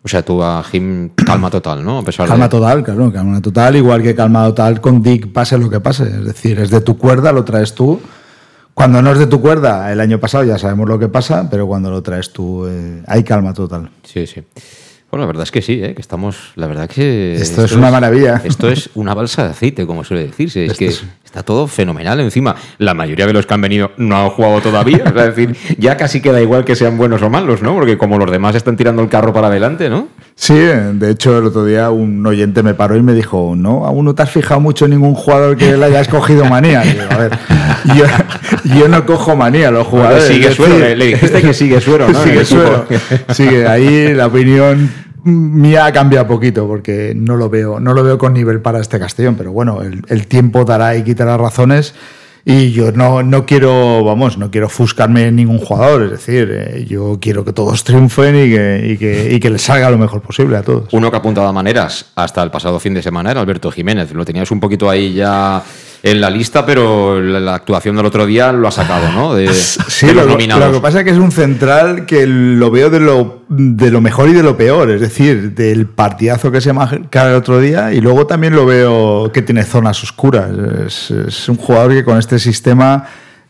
O 0.05 0.07
sea, 0.07 0.21
tú 0.21 0.43
a 0.43 0.61
Jim 0.63 1.11
calma 1.15 1.49
total, 1.49 1.83
¿no? 1.83 1.99
A 1.99 2.03
pesar 2.03 2.27
Calma 2.27 2.45
de... 2.45 2.49
total, 2.49 2.83
claro, 2.83 3.11
calma 3.11 3.41
total, 3.41 3.77
igual 3.77 4.01
que 4.01 4.13
calma 4.13 4.45
total 4.45 4.81
con 4.81 5.01
Dick, 5.01 5.31
pase 5.31 5.57
lo 5.57 5.69
que 5.69 5.79
pase. 5.79 6.03
Es 6.03 6.25
decir, 6.25 6.59
es 6.59 6.69
de 6.69 6.81
tu 6.81 6.97
cuerda, 6.97 7.31
lo 7.31 7.45
traes 7.45 7.73
tú. 7.73 8.01
Cuando 8.73 9.01
no 9.01 9.11
es 9.11 9.19
de 9.19 9.27
tu 9.27 9.39
cuerda, 9.39 9.91
el 9.93 10.01
año 10.01 10.19
pasado 10.19 10.43
ya 10.43 10.57
sabemos 10.57 10.89
lo 10.89 10.99
que 10.99 11.07
pasa, 11.07 11.47
pero 11.49 11.67
cuando 11.67 11.89
lo 11.89 12.01
traes 12.01 12.33
tú, 12.33 12.65
eh, 12.67 13.03
hay 13.07 13.23
calma 13.23 13.53
total. 13.53 13.91
Sí, 14.03 14.27
sí. 14.27 14.43
Bueno, 15.13 15.25
la 15.25 15.27
verdad 15.27 15.43
es 15.43 15.51
que 15.51 15.61
sí, 15.61 15.73
¿eh? 15.73 15.93
que 15.93 16.01
estamos. 16.01 16.53
La 16.55 16.65
verdad 16.65 16.89
que. 16.89 17.35
Esto 17.35 17.63
es 17.63 17.73
una 17.73 17.91
maravilla. 17.91 18.41
Esto 18.43 18.67
es 18.67 18.89
una 18.95 19.13
balsa 19.13 19.43
de 19.43 19.49
aceite, 19.51 19.85
como 19.85 20.03
suele 20.03 20.23
decirse. 20.25 20.65
Es 20.65 20.71
Esto 20.71 20.79
que 20.79 20.87
es- 20.87 21.03
está 21.23 21.43
todo 21.43 21.67
fenomenal 21.67 22.19
encima. 22.19 22.55
La 22.79 22.95
mayoría 22.95 23.27
de 23.27 23.33
los 23.33 23.45
que 23.45 23.53
han 23.53 23.61
venido 23.61 23.91
no 23.97 24.17
han 24.17 24.29
jugado 24.31 24.59
todavía. 24.61 25.03
Es 25.05 25.13
decir, 25.35 25.55
ya 25.77 25.97
casi 25.97 26.19
queda 26.19 26.41
igual 26.41 26.65
que 26.65 26.75
sean 26.75 26.97
buenos 26.97 27.21
o 27.21 27.29
malos, 27.29 27.61
¿no? 27.61 27.75
Porque 27.75 27.95
como 27.99 28.17
los 28.17 28.31
demás 28.31 28.55
están 28.55 28.75
tirando 28.75 29.03
el 29.03 29.09
carro 29.09 29.33
para 29.33 29.47
adelante, 29.49 29.87
¿no? 29.87 30.07
Sí, 30.35 30.55
de 30.55 31.11
hecho 31.11 31.37
el 31.37 31.45
otro 31.45 31.63
día 31.63 31.91
un 31.91 32.25
oyente 32.25 32.63
me 32.63 32.73
paró 32.73 32.97
y 32.97 33.03
me 33.03 33.13
dijo, 33.13 33.53
no, 33.55 33.85
aún 33.85 34.05
no 34.05 34.15
te 34.15 34.23
has 34.23 34.31
fijado 34.31 34.59
mucho 34.59 34.85
en 34.85 34.91
ningún 34.91 35.13
jugador 35.13 35.57
que 35.57 35.77
le 35.77 35.85
hayas 35.85 36.07
cogido 36.07 36.45
manía. 36.45 36.81
Digo, 36.81 37.03
a 37.07 37.17
ver, 37.17 37.31
yo, 37.95 38.05
yo 38.79 38.87
no 38.87 39.05
cojo 39.05 39.35
manía 39.35 39.67
a 39.67 39.71
los 39.71 39.85
jugadores. 39.85 40.23
sigue 40.25 40.51
suero, 40.51 40.79
le, 40.79 40.95
le 40.95 41.05
dijiste 41.05 41.39
que 41.41 41.53
sigue 41.53 41.79
suero, 41.81 42.07
¿no? 42.09 42.19
Sigue 42.23 42.45
suero. 42.45 42.87
Sigue, 43.31 43.67
ahí 43.67 44.13
la 44.15 44.25
opinión 44.27 44.89
mía 45.23 45.85
ha 45.85 45.91
cambiado 45.91 46.27
poquito 46.27 46.67
porque 46.67 47.13
no 47.15 47.35
lo 47.35 47.49
veo, 47.49 47.79
no 47.79 47.93
lo 47.93 48.03
veo 48.03 48.17
con 48.17 48.33
nivel 48.33 48.61
para 48.61 48.79
este 48.79 48.99
Castellón, 48.99 49.35
pero 49.35 49.51
bueno, 49.51 49.81
el, 49.81 50.27
tiempo 50.27 50.65
dará 50.65 50.95
y 50.95 51.03
quitará 51.03 51.37
razones. 51.37 51.93
Y 52.45 52.73
yo 52.73 52.91
no, 52.91 53.23
no 53.23 53.45
quiero, 53.45 54.03
vamos, 54.03 54.37
no 54.37 54.51
quiero 54.51 54.67
ofuscarme 54.67 55.27
en 55.27 55.37
ningún 55.37 55.59
jugador, 55.59 56.03
es 56.03 56.11
decir, 56.11 56.49
eh, 56.51 56.85
yo 56.85 57.17
quiero 57.21 57.45
que 57.45 57.53
todos 57.53 57.85
triunfen 57.85 58.35
y 58.35 58.49
que, 58.49 58.87
y, 58.91 58.97
que, 58.97 59.33
y 59.33 59.39
que 59.39 59.49
les 59.49 59.61
salga 59.61 59.89
lo 59.89 59.97
mejor 59.97 60.21
posible 60.21 60.57
a 60.57 60.61
todos. 60.61 60.91
Uno 60.91 61.09
que 61.09 61.15
apuntaba 61.15 61.53
maneras 61.53 62.11
hasta 62.15 62.43
el 62.43 62.51
pasado 62.51 62.81
fin 62.81 62.93
de 62.93 63.01
semana 63.01 63.31
era 63.31 63.39
Alberto 63.39 63.71
Jiménez. 63.71 64.11
Lo 64.13 64.25
tenías 64.25 64.51
un 64.51 64.59
poquito 64.59 64.89
ahí 64.89 65.13
ya 65.13 65.63
en 66.05 66.19
la 66.19 66.29
lista, 66.29 66.65
pero 66.65 67.21
la, 67.21 67.39
la 67.39 67.55
actuación 67.55 67.95
del 67.95 68.05
otro 68.05 68.25
día 68.25 68.51
lo 68.51 68.67
ha 68.67 68.71
sacado, 68.71 69.09
¿no? 69.13 69.33
De, 69.33 69.47
Sí, 69.53 70.07
de 70.07 70.13
los 70.13 70.25
lo, 70.25 70.31
nominados. 70.33 70.67
lo 70.67 70.73
que 70.73 70.81
pasa 70.81 70.99
es 70.99 71.05
que 71.05 71.11
es 71.11 71.17
un 71.17 71.31
central 71.31 72.05
que 72.05 72.27
lo 72.27 72.69
veo 72.71 72.89
de 72.89 72.99
lo, 72.99 73.43
de 73.47 73.89
lo 73.89 74.01
mejor 74.01 74.27
y 74.27 74.33
de 74.33 74.43
lo 74.43 74.57
peor, 74.57 74.91
es 74.91 74.99
decir, 74.99 75.55
del 75.55 75.87
partidazo 75.87 76.51
que 76.51 76.59
se 76.59 76.73
marca 76.73 77.29
el 77.29 77.35
otro 77.35 77.61
día 77.61 77.93
y 77.93 78.01
luego 78.01 78.27
también 78.27 78.53
lo 78.53 78.65
veo 78.65 79.31
que 79.31 79.41
tiene 79.41 79.63
zonas 79.63 80.03
oscuras. 80.03 80.51
Es, 80.85 81.09
es 81.09 81.47
un 81.47 81.55
jugador 81.55 81.93
que 81.93 82.03
con 82.03 82.19
este 82.19 82.37
sistema, 82.37 83.05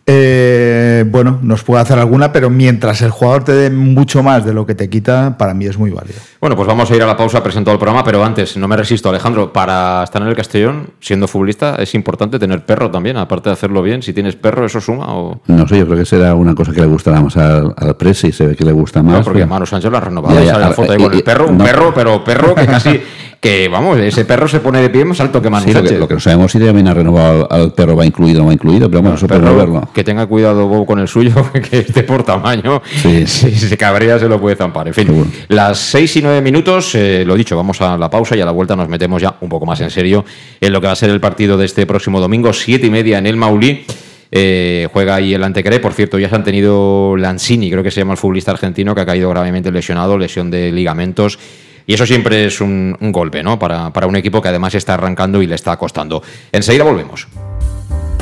eh, 0.06 1.06
bueno, 1.08 1.40
nos 1.42 1.64
puede 1.64 1.82
hacer 1.82 1.98
alguna, 1.98 2.32
pero 2.34 2.50
mientras 2.50 3.02
el 3.02 3.10
jugador 3.12 3.44
te 3.46 3.54
dé 3.54 3.70
mucho 3.70 4.22
más 4.22 4.46
de 4.46 4.54
lo 4.54 4.66
que 4.66 4.76
te 4.76 4.90
quita, 4.90 5.38
para 5.38 5.54
mí 5.54 5.66
es 5.66 5.78
muy 5.78 5.92
válido. 5.92 6.20
Bueno, 6.42 6.56
pues 6.56 6.68
vamos 6.68 6.92
a 6.92 6.96
ir 6.96 7.02
a 7.04 7.06
la 7.08 7.16
pausa 7.16 7.42
presentado 7.42 7.74
el 7.74 7.80
programa, 7.80 8.04
pero 8.04 8.24
antes, 8.24 8.58
no 8.58 8.68
me 8.68 8.76
resisto, 8.76 9.10
Alejandro, 9.10 9.54
para 9.54 10.04
estar 10.04 10.22
en 10.22 10.28
el 10.28 10.36
Castellón, 10.36 10.88
siendo 11.00 11.28
futbolista, 11.28 11.76
es 11.76 11.96
importante 11.96 12.38
tener 12.38 12.66
perro 12.66 12.92
también, 12.92 13.16
aparte 13.18 13.50
de 13.50 13.54
hacerlo 13.54 13.82
bien. 13.82 14.02
Si 14.02 14.12
tienes 14.14 14.36
perro, 14.36 14.66
¿eso 14.66 14.82
suma 14.82 15.06
o...? 15.16 15.40
No 15.48 15.68
sé, 15.68 15.78
yo 15.80 15.86
creo 15.86 16.00
que 16.00 16.06
será 16.06 16.36
una 16.36 16.54
cosa 16.54 16.74
que 16.74 16.82
le 16.82 16.88
gustará 16.88 17.22
más 17.22 17.38
al, 17.38 17.74
al 17.78 17.96
Presi, 17.96 18.32
se 18.32 18.48
ve 18.48 18.56
que 18.56 18.66
le 18.66 18.74
gusta 18.74 19.02
más. 19.02 19.20
No, 19.20 19.24
porque 19.24 19.40
pero- 19.40 19.50
Manu 19.50 19.66
Sánchez 19.66 19.90
lo 19.90 19.98
ha 19.98 20.02
renovado, 20.02 20.36
Ya, 20.36 20.42
y 20.42 20.46
ya, 20.48 20.52
sale 20.54 20.66
la 20.66 20.72
a- 20.72 20.74
foto 20.74 20.92
ahí 20.92 20.98
y- 21.00 21.04
con 21.04 21.14
el 21.14 21.20
y- 21.20 21.24
perro, 21.24 21.48
un 21.48 21.58
no. 21.58 21.64
perro, 21.64 21.94
pero 21.94 22.24
perro 22.24 22.56
que 22.56 22.66
casi... 22.66 23.02
Que 23.44 23.68
vamos, 23.68 24.00
ese 24.00 24.24
perro 24.24 24.48
se 24.48 24.62
pone 24.62 24.82
de 24.82 24.90
pie 24.90 25.04
más 25.04 25.20
alto 25.20 25.42
que 25.42 25.50
Manu 25.50 25.66
Sí, 25.66 25.74
lo, 25.74 25.84
que, 25.84 25.98
lo 25.98 26.08
que 26.08 26.14
no 26.14 26.20
sabemos 26.22 26.50
si 26.50 26.60
también 26.60 26.88
ha 26.88 26.94
renovado 26.94 27.46
al, 27.52 27.62
al 27.64 27.74
perro, 27.74 27.94
va 27.94 28.06
incluido 28.06 28.40
o 28.40 28.44
no 28.44 28.48
va 28.48 28.54
incluido, 28.54 28.90
pero 28.90 29.02
bueno, 29.02 29.18
eso 29.18 29.28
Perro, 29.28 29.54
verlo. 29.58 29.90
que 29.94 30.02
tenga 30.02 30.26
cuidado 30.28 30.66
Bob, 30.66 30.86
con 30.86 30.98
el 31.00 31.10
suyo, 31.10 31.34
que 31.70 31.80
esté 31.80 32.04
por 32.04 32.24
tamaño. 32.24 32.82
Sí. 33.04 33.28
Si 33.28 33.52
se 33.52 33.76
cabrea, 33.76 34.18
se 34.18 34.30
lo 34.30 34.40
puede 34.40 34.56
zampar. 34.56 34.88
En 34.88 34.94
fin, 34.94 35.08
Seguro. 35.08 35.30
las 35.50 35.78
seis 35.78 36.16
y 36.16 36.22
nueve 36.22 36.42
minutos, 36.42 36.96
eh, 36.96 37.26
lo 37.28 37.36
dicho, 37.36 37.58
vamos 37.58 37.82
a 37.82 37.98
la 37.98 38.10
pausa 38.10 38.38
y 38.38 38.40
a 38.40 38.46
la 38.46 38.52
vuelta 38.52 38.78
nos 38.78 38.88
metemos 38.88 39.22
ya 39.22 39.36
un 39.42 39.50
poco 39.50 39.66
más 39.66 39.82
en 39.82 39.90
serio 39.90 40.24
en 40.62 40.72
lo 40.72 40.80
que 40.80 40.88
va 40.88 40.94
a 40.94 40.96
ser 40.96 41.10
el 41.10 41.20
partido 41.20 41.58
de 41.58 41.66
este 41.66 41.86
próximo 41.86 42.22
domingo, 42.22 42.54
siete 42.54 42.88
y 42.88 42.90
media 42.92 43.18
en 43.18 43.28
el 43.28 43.36
Maulí. 43.36 43.84
Eh, 44.32 44.88
juega 44.94 45.16
ahí 45.16 45.34
el 45.34 45.44
Antecré, 45.44 45.82
por 45.82 45.92
cierto, 45.94 46.18
ya 46.18 46.30
se 46.30 46.36
han 46.36 46.46
tenido 46.46 47.18
Lanzini, 47.18 47.70
creo 47.70 47.84
que 47.84 47.92
se 47.92 48.00
llama 48.00 48.14
el 48.14 48.18
futbolista 48.18 48.52
argentino, 48.52 48.96
que 48.96 49.02
ha 49.02 49.06
caído 49.06 49.30
gravemente 49.30 49.70
lesionado, 49.70 50.18
lesión 50.18 50.50
de 50.50 50.72
ligamentos. 50.72 51.38
Y 51.86 51.94
eso 51.94 52.06
siempre 52.06 52.46
es 52.46 52.62
un, 52.62 52.98
un 53.00 53.12
golpe, 53.12 53.44
¿no? 53.44 53.60
Para, 53.60 53.92
para 53.92 54.08
un 54.08 54.16
equipo 54.16 54.42
que 54.42 54.50
además 54.50 54.76
está 54.76 54.94
arrancando 54.94 55.42
y 55.42 55.48
le 55.48 55.56
está 55.56 55.76
costando. 55.78 56.24
Enseguida 56.52 56.84
volvemos. 56.84 57.28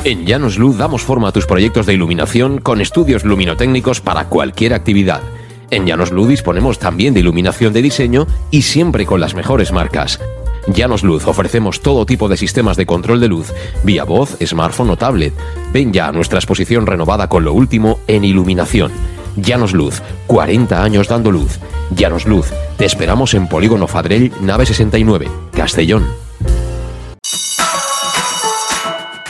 En 0.04 0.26
Llanos 0.26 0.58
Luz 0.58 0.78
damos 0.78 1.02
forma 1.02 1.28
a 1.28 1.32
tus 1.32 1.46
proyectos 1.46 1.86
de 1.86 1.94
iluminación 1.94 2.58
con 2.58 2.80
estudios 2.80 3.24
luminotécnicos 3.24 4.00
para 4.00 4.24
cualquier 4.24 4.74
actividad. 4.74 5.22
En 5.70 5.86
Llanos 5.86 6.10
Luz 6.10 6.28
disponemos 6.28 6.80
también 6.80 7.14
de 7.14 7.20
iluminación 7.20 7.72
de 7.72 7.82
diseño 7.82 8.26
y 8.50 8.62
siempre 8.62 9.06
con 9.06 9.20
las 9.20 9.34
mejores 9.34 9.72
marcas. 9.72 10.18
Llanos 10.66 11.02
Luz 11.02 11.26
ofrecemos 11.26 11.80
todo 11.80 12.04
tipo 12.04 12.28
de 12.28 12.36
sistemas 12.36 12.76
de 12.76 12.84
control 12.84 13.20
de 13.20 13.28
luz, 13.28 13.52
vía 13.84 14.04
voz, 14.04 14.36
smartphone 14.44 14.90
o 14.90 14.96
tablet. 14.96 15.32
Ven 15.72 15.92
ya 15.92 16.08
a 16.08 16.12
nuestra 16.12 16.38
exposición 16.38 16.86
renovada 16.86 17.28
con 17.28 17.44
lo 17.44 17.52
último 17.52 18.00
en 18.06 18.24
iluminación. 18.24 18.92
Llanos 19.36 19.72
Luz, 19.72 20.02
40 20.26 20.82
años 20.82 21.08
dando 21.08 21.30
luz. 21.30 21.58
Llanos 21.94 22.26
Luz, 22.26 22.52
te 22.76 22.84
esperamos 22.84 23.34
en 23.34 23.48
Polígono 23.48 23.86
Fadrell, 23.86 24.32
nave 24.40 24.66
69, 24.66 25.28
Castellón. 25.52 26.06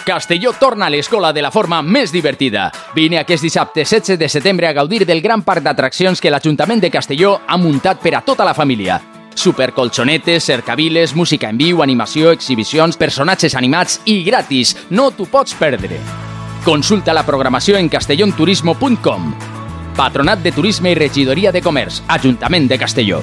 Castelló 0.05 0.53
torna 0.59 0.87
a 0.87 0.91
l'escola 0.91 1.33
de 1.33 1.43
la 1.43 1.53
forma 1.53 1.81
més 1.83 2.11
divertida. 2.13 2.73
Vine 2.95 3.21
aquest 3.21 3.45
dissabte 3.47 3.85
16 3.85 4.19
de 4.19 4.29
setembre 4.29 4.67
a 4.67 4.73
gaudir 4.73 5.07
del 5.07 5.23
gran 5.23 5.43
parc 5.47 5.63
d'atraccions 5.63 6.21
que 6.21 6.31
l'Ajuntament 6.31 6.83
de 6.83 6.91
Castelló 6.91 7.39
ha 7.47 7.57
muntat 7.57 8.03
per 8.03 8.17
a 8.17 8.25
tota 8.27 8.45
la 8.45 8.55
família. 8.55 9.01
Supercolxonetes, 9.35 10.45
cercaviles, 10.45 11.15
música 11.15 11.49
en 11.49 11.57
viu, 11.57 11.83
animació, 11.83 12.33
exhibicions, 12.33 12.99
personatges 12.99 13.55
animats 13.55 14.01
i 14.05 14.21
gratis. 14.27 14.77
No 14.91 15.13
t'ho 15.13 15.31
pots 15.31 15.55
perdre. 15.55 16.03
Consulta 16.67 17.15
la 17.15 17.25
programació 17.25 17.79
en 17.79 17.89
castellonturismo.com. 17.89 19.52
Patronat 19.97 20.43
de 20.43 20.53
Turisme 20.53 20.93
i 20.93 20.99
Regidoria 20.99 21.53
de 21.53 21.63
Comerç, 21.63 22.03
Ajuntament 22.09 22.69
de 22.69 22.79
Castelló. 22.81 23.23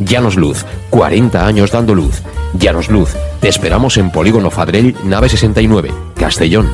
Llanos 0.00 0.36
Luz, 0.36 0.64
40 0.90 1.46
años 1.46 1.70
dando 1.70 1.94
luz. 1.94 2.22
Llanos 2.54 2.88
Luz, 2.88 3.10
te 3.40 3.48
esperamos 3.48 3.96
en 3.96 4.10
Polígono 4.10 4.50
Fadrell, 4.50 4.94
nave 5.04 5.28
69, 5.28 5.92
Castellón. 6.14 6.68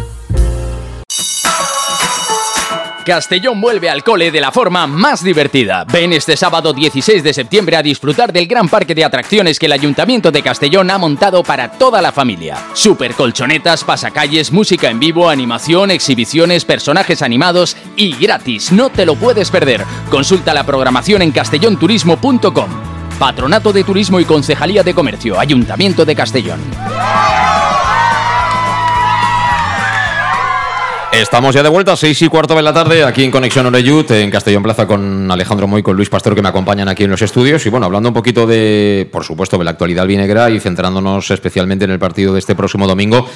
Castellón 3.04 3.60
vuelve 3.60 3.90
al 3.90 4.02
cole 4.02 4.30
de 4.30 4.40
la 4.40 4.50
forma 4.50 4.86
más 4.86 5.22
divertida. 5.22 5.84
Ven 5.84 6.14
este 6.14 6.38
sábado 6.38 6.72
16 6.72 7.22
de 7.22 7.34
septiembre 7.34 7.76
a 7.76 7.82
disfrutar 7.82 8.32
del 8.32 8.46
gran 8.46 8.68
parque 8.68 8.94
de 8.94 9.04
atracciones 9.04 9.58
que 9.58 9.66
el 9.66 9.72
Ayuntamiento 9.72 10.32
de 10.32 10.42
Castellón 10.42 10.90
ha 10.90 10.96
montado 10.96 11.42
para 11.42 11.72
toda 11.72 12.00
la 12.00 12.12
familia. 12.12 12.56
Super 12.72 13.12
colchonetas, 13.12 13.84
pasacalles, 13.84 14.52
música 14.52 14.88
en 14.88 15.00
vivo, 15.00 15.28
animación, 15.28 15.90
exhibiciones, 15.90 16.64
personajes 16.64 17.20
animados 17.20 17.76
y 17.94 18.16
gratis. 18.16 18.72
No 18.72 18.88
te 18.88 19.04
lo 19.04 19.16
puedes 19.16 19.50
perder. 19.50 19.84
Consulta 20.10 20.54
la 20.54 20.64
programación 20.64 21.20
en 21.20 21.30
castellonturismo.com. 21.30 22.93
Patronato 23.24 23.72
de 23.72 23.84
Turismo 23.84 24.20
y 24.20 24.26
Concejalía 24.26 24.82
de 24.82 24.92
Comercio, 24.92 25.40
Ayuntamiento 25.40 26.04
de 26.04 26.14
Castellón. 26.14 26.60
Estamos 31.10 31.54
ya 31.54 31.62
de 31.62 31.70
vuelta, 31.70 31.96
seis 31.96 32.20
y 32.20 32.28
cuarto 32.28 32.54
de 32.54 32.60
la 32.60 32.74
tarde, 32.74 33.02
aquí 33.02 33.24
en 33.24 33.30
Conexión 33.30 33.64
Oreyut, 33.64 34.10
en 34.10 34.30
Castellón 34.30 34.62
Plaza, 34.62 34.86
con 34.86 35.30
Alejandro 35.30 35.66
Moy, 35.66 35.82
con 35.82 35.96
Luis 35.96 36.10
Pastor, 36.10 36.34
que 36.34 36.42
me 36.42 36.50
acompañan 36.50 36.86
aquí 36.86 37.04
en 37.04 37.10
los 37.12 37.22
estudios. 37.22 37.64
Y 37.64 37.70
bueno, 37.70 37.86
hablando 37.86 38.10
un 38.10 38.14
poquito 38.14 38.46
de, 38.46 39.08
por 39.10 39.24
supuesto, 39.24 39.56
de 39.56 39.64
la 39.64 39.70
actualidad 39.70 40.06
vinegra 40.06 40.50
y 40.50 40.60
centrándonos 40.60 41.30
especialmente 41.30 41.86
en 41.86 41.92
el 41.92 41.98
partido 41.98 42.34
de 42.34 42.40
este 42.40 42.54
próximo 42.54 42.86
domingo. 42.86 43.26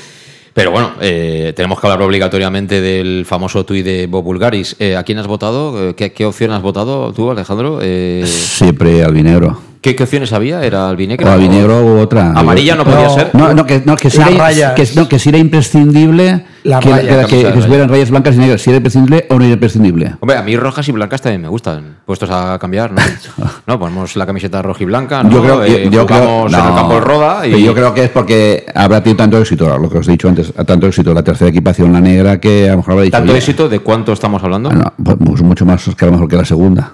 Pero 0.53 0.71
bueno, 0.71 0.97
eh, 1.01 1.55
tenemos 1.57 1.81
que 1.81 1.87
hablar 1.87 2.03
obligatoriamente 2.03 2.83
del 2.83 3.25
famoso 3.25 3.65
tuit 3.65 3.87
de 3.87 4.07
Bob 4.07 4.23
Bulgaris. 4.23 4.77
Eh, 4.81 4.97
¿A 4.97 5.03
quién 5.03 5.17
has 5.17 5.27
votado? 5.27 5.97
¿Qué, 5.97 6.13
¿Qué, 6.13 6.27
opción 6.27 6.51
has 6.51 6.61
votado 6.61 7.11
tú, 7.15 7.31
Alejandro? 7.31 7.79
Eh... 7.81 8.27
Siempre 8.27 9.03
albinegro. 9.03 9.69
¿Qué, 9.81 9.95
¿Qué, 9.95 10.03
opciones 10.03 10.33
había? 10.33 10.63
¿Era 10.65 10.89
albinegro? 10.89 11.29
O 11.29 11.33
albinegro 11.33 11.85
u 11.85 11.99
otra. 11.99 12.33
¿Amarilla 12.33 12.75
no 12.75 12.85
podía 12.85 13.09
ser? 13.11 13.31
No, 13.33 13.55
no, 13.55 13.65
que, 13.65 13.83
no, 13.85 13.97
que, 13.97 14.11
si 14.11 14.21
era, 14.21 14.75
que, 14.75 14.89
no, 14.97 15.09
que 15.09 15.19
si 15.19 15.29
era 15.29 15.39
imprescindible 15.39 16.45
la 16.65 16.81
que, 16.81 16.91
raya, 16.91 17.25
que, 17.25 17.37
que, 17.37 17.53
que 17.53 17.59
estuvieran 17.59 17.89
rayas 17.89 18.11
blancas 18.11 18.35
y 18.35 18.39
negras. 18.39 18.61
Si 18.61 18.71
era 18.71 18.79
imprescindible 18.79 19.27
o 19.31 19.39
no 19.39 19.45
era 19.45 19.55
imprescindible. 19.55 20.17
Hombre, 20.21 20.37
a 20.37 20.43
mí 20.43 20.57
rojas 20.57 20.89
y 20.89 20.93
blancas 20.93 21.23
también 21.23 21.43
me 21.43 21.49
gustan. 21.49 21.99
Puestos 22.05 22.29
a 22.31 22.59
cambiar, 22.59 22.93
¿no? 22.93 23.01
no, 23.67 23.79
ponemos 23.79 24.17
la 24.17 24.27
camiseta 24.27 24.63
roja 24.63 24.83
y 24.83 24.87
blanca, 24.87 25.23
¿no? 25.23 25.31
Yo 25.31 25.43
creo, 25.43 25.65
eh, 25.65 25.89
yo 25.91 26.07
creo 26.07 26.49
no, 26.49 26.59
en 26.59 26.67
el 26.67 26.75
campo 26.75 26.95
del 26.95 27.03
Roda. 27.03 27.47
Y... 27.47 27.63
Yo 27.63 27.73
creo 27.75 27.95
que 27.95 28.05
es 28.05 28.11
porque 28.11 28.67
habrá 28.75 29.01
tenido 29.03 29.19
tanto 29.19 29.39
éxito, 29.39 29.79
lo 29.79 29.89
que 29.89 29.99
os 29.99 30.09
he 30.09 30.13
dicho 30.13 30.29
antes, 30.29 30.53
tanto 30.53 30.89
éxito 30.89 31.15
la 31.15 31.23
tercera 31.23 31.51
equipación, 31.51 31.93
la 31.93 32.01
negra, 32.01 32.41
que 32.41 32.69
a 32.69 32.73
lo 32.73 32.79
mejor 32.79 32.93
habrá 32.93 33.05
dicho. 33.05 33.17
¿Tanto 33.17 33.37
éxito? 33.37 33.69
¿De 33.69 33.79
cuánto 33.79 34.13
estamos 34.13 34.43
hablando? 34.43 34.73
No, 34.73 34.93
pues 34.97 35.43
mucho 35.43 35.65
más 35.65 35.89
que 35.95 36.05
a 36.05 36.07
lo 36.07 36.13
mejor 36.13 36.29
que 36.29 36.37
la 36.37 36.45
segunda. 36.45 36.93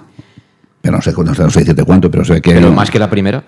Pero 0.85 0.97
no 0.97 1.01
sé, 1.01 1.11
no 1.17 1.33
sé, 1.33 1.41
no 1.43 1.49
sé 1.49 1.59
decirte 1.61 1.83
cuánto, 1.83 2.11
pero 2.11 2.23
sé 2.23 2.39
que. 2.41 2.53
¿Pero 2.53 2.71
más 2.71 2.91
que 2.91 2.99
la 2.99 3.09
primera? 3.09 3.43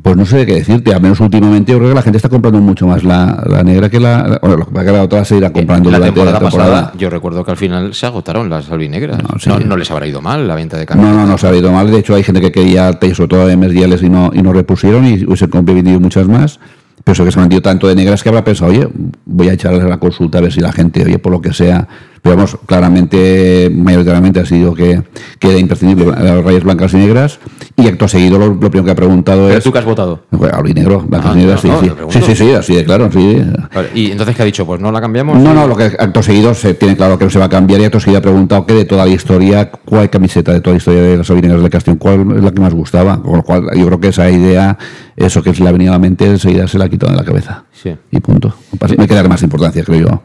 Pues 0.00 0.16
no 0.16 0.24
sé 0.24 0.46
qué 0.46 0.54
decirte, 0.54 0.94
al 0.94 1.02
menos 1.02 1.18
últimamente 1.20 1.72
yo 1.72 1.78
creo 1.78 1.90
que 1.90 1.94
la 1.96 2.02
gente 2.02 2.16
está 2.16 2.28
comprando 2.28 2.60
mucho 2.60 2.86
más 2.86 3.04
la, 3.04 3.42
la 3.46 3.62
negra 3.62 3.90
que 3.90 4.00
la, 4.00 4.38
bueno, 4.40 4.56
lo 4.56 4.66
que 4.84 4.84
la 4.90 5.02
otra 5.02 5.24
se 5.24 5.36
irá 5.36 5.52
comprando 5.52 5.90
la 5.90 6.00
temporada, 6.00 6.32
la 6.32 6.38
temporada. 6.38 6.70
pasada. 6.70 6.92
Yo 6.98 7.10
recuerdo 7.10 7.44
que 7.44 7.50
al 7.50 7.56
final 7.58 7.92
se 7.92 8.06
agotaron 8.06 8.48
las 8.48 8.70
albinegras. 8.70 9.22
No, 9.22 9.38
sí. 9.38 9.50
no, 9.50 9.58
no 9.58 9.76
les 9.76 9.90
habrá 9.90 10.06
ido 10.06 10.22
mal 10.22 10.48
la 10.48 10.54
venta 10.54 10.76
de 10.78 10.84
No, 10.84 10.86
camisetas. 10.86 11.16
no, 11.16 11.26
no 11.26 11.36
se 11.36 11.46
ha 11.48 11.54
ido 11.54 11.70
mal. 11.72 11.90
De 11.90 11.98
hecho, 11.98 12.14
hay 12.14 12.22
gente 12.22 12.40
que 12.40 12.50
quería, 12.52 12.92
sobre 13.14 13.28
todo 13.28 13.46
de 13.46 13.56
mediales 13.56 14.02
y 14.02 14.08
no, 14.08 14.30
y 14.32 14.40
no 14.40 14.52
repusieron 14.54 15.04
y 15.06 15.24
hubiesen 15.24 15.50
vendido 15.64 16.00
muchas 16.00 16.26
más. 16.26 16.58
Pero 17.04 17.12
eso 17.14 17.24
que 17.24 17.32
se 17.32 17.38
han 17.38 17.44
vendido 17.44 17.62
tanto 17.62 17.86
de 17.88 17.94
negras 17.94 18.22
que 18.22 18.28
habrá 18.30 18.44
pensado, 18.44 18.70
oye, 18.70 18.88
voy 19.26 19.48
a 19.48 19.52
echarles 19.52 19.82
la 19.84 19.98
consulta 19.98 20.38
a 20.38 20.40
ver 20.40 20.52
si 20.52 20.60
la 20.60 20.72
gente, 20.72 21.02
oye, 21.04 21.18
por 21.18 21.32
lo 21.32 21.42
que 21.42 21.52
sea. 21.52 21.86
Pero 22.22 22.36
vamos, 22.36 22.56
claramente, 22.66 23.68
mayoritariamente 23.74 24.38
ha 24.38 24.46
sido 24.46 24.74
que, 24.74 25.02
que 25.40 25.48
era 25.50 25.58
imprescindible 25.58 26.06
las 26.06 26.44
rayas 26.44 26.62
blancas 26.62 26.94
y 26.94 26.98
negras. 26.98 27.40
Y 27.76 27.88
acto 27.88 28.06
seguido, 28.06 28.38
lo, 28.38 28.46
lo 28.48 28.60
primero 28.70 28.84
que 28.84 28.90
ha 28.92 28.94
preguntado 28.94 29.46
¿Pero 29.48 29.58
es. 29.58 29.64
tú 29.64 29.72
qué 29.72 29.78
has 29.80 29.84
votado? 29.84 30.20
Bueno, 30.30 30.56
albinegro, 30.56 31.00
blancas 31.00 31.32
Ah, 31.32 31.34
y 31.34 31.38
negras, 31.40 31.64
no, 31.64 31.80
sí, 31.80 31.86
no, 31.88 32.10
sí. 32.10 32.18
sí. 32.20 32.24
Sí, 32.26 32.34
sí, 32.36 32.52
así 32.52 32.74
de 32.76 32.84
claro, 32.84 33.10
sí. 33.10 33.42
Vale, 33.74 33.88
¿Y 33.94 34.12
entonces 34.12 34.36
qué 34.36 34.42
ha 34.42 34.44
dicho? 34.44 34.64
Pues 34.64 34.80
no 34.80 34.92
la 34.92 35.00
cambiamos. 35.00 35.36
No, 35.40 35.52
no, 35.52 35.66
lo 35.66 35.74
que 35.76 35.84
acto 35.84 36.22
seguido 36.22 36.54
se 36.54 36.74
tiene 36.74 36.96
claro 36.96 37.18
que 37.18 37.24
no 37.24 37.30
se 37.30 37.40
va 37.40 37.46
a 37.46 37.48
cambiar 37.48 37.80
y 37.80 37.84
acto 37.86 37.98
seguido 37.98 38.18
ha 38.18 38.22
preguntado 38.22 38.66
que 38.66 38.74
de 38.74 38.84
toda 38.84 39.04
la 39.04 39.10
historia, 39.12 39.70
¿cuál 39.72 40.08
camiseta 40.08 40.52
de 40.52 40.60
toda 40.60 40.74
la 40.74 40.78
historia 40.78 41.02
de 41.02 41.16
las 41.16 41.28
albinegras 41.30 41.60
de 41.62 41.70
Castellón, 41.70 41.98
cuál 41.98 42.36
es 42.36 42.44
la 42.44 42.52
que 42.52 42.60
más 42.60 42.72
gustaba? 42.74 43.20
Con 43.20 43.36
lo 43.36 43.42
cual, 43.42 43.64
yo 43.76 43.86
creo 43.86 43.98
que 43.98 44.08
esa 44.08 44.30
idea, 44.30 44.78
eso 45.16 45.42
que 45.42 45.52
se 45.54 45.62
le 45.64 45.68
ha 45.70 45.72
venido 45.72 45.90
a 45.92 45.96
la 45.96 45.98
mente, 45.98 46.26
enseguida 46.26 46.68
se 46.68 46.78
la 46.78 46.84
ha 46.84 46.88
quitado 46.88 47.10
de 47.10 47.18
la 47.18 47.24
cabeza. 47.24 47.64
Sí. 47.72 47.96
Y 48.12 48.20
punto. 48.20 48.54
Me 48.96 49.08
queda 49.08 49.24
más 49.24 49.42
importancia, 49.42 49.82
creo 49.82 50.08
yo. 50.08 50.22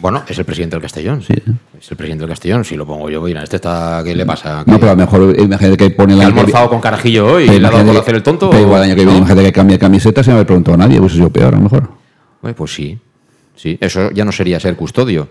Bueno, 0.00 0.22
es 0.28 0.38
el 0.38 0.44
presidente 0.44 0.76
del 0.76 0.82
Castellón. 0.82 1.22
Sí. 1.22 1.34
Es 1.78 1.90
el 1.90 1.96
presidente 1.96 2.22
del 2.22 2.30
Castellón. 2.30 2.64
Si 2.64 2.76
lo 2.76 2.86
pongo 2.86 3.08
yo, 3.10 3.20
mira, 3.22 3.42
este 3.42 3.56
está. 3.56 4.02
¿Qué 4.04 4.14
le 4.14 4.24
pasa? 4.26 4.64
no, 4.66 4.74
¿Qué- 4.74 4.78
pero 4.78 4.92
a 4.92 4.94
lo 4.94 5.00
mejor 5.00 5.34
imagínate 5.38 5.76
que 5.76 5.90
pone 5.90 6.14
¿Que 6.14 6.20
ha 6.20 6.22
la. 6.24 6.28
almorzado 6.28 6.68
con 6.68 6.80
carajillo 6.80 7.26
hoy 7.26 7.44
y 7.44 7.58
le 7.58 7.66
ha 7.66 7.70
dado 7.70 7.84
por 7.86 7.96
hacer 7.96 8.14
el 8.14 8.22
tonto? 8.22 8.50
Pero 8.50 8.62
igual 8.62 8.82
el 8.82 8.90
año 8.90 8.96
que 8.96 9.04
viene, 9.04 9.18
imagínate 9.18 9.46
que 9.46 9.52
cambia 9.52 9.74
de 9.76 9.78
camiseta 9.80 10.22
sin 10.22 10.32
haber 10.34 10.46
preguntado 10.46 10.74
a 10.74 10.78
nadie, 10.78 10.98
pues 11.00 11.12
yo 11.14 11.30
peor, 11.30 11.54
a 11.54 11.56
lo 11.58 11.62
mejor. 11.64 11.90
Bueno, 12.42 12.56
pues 12.56 12.72
sí, 12.74 12.98
sí. 13.56 13.76
Eso 13.80 14.10
ya 14.10 14.24
no 14.24 14.32
sería 14.32 14.58
ser 14.60 14.76
custodio. 14.76 15.28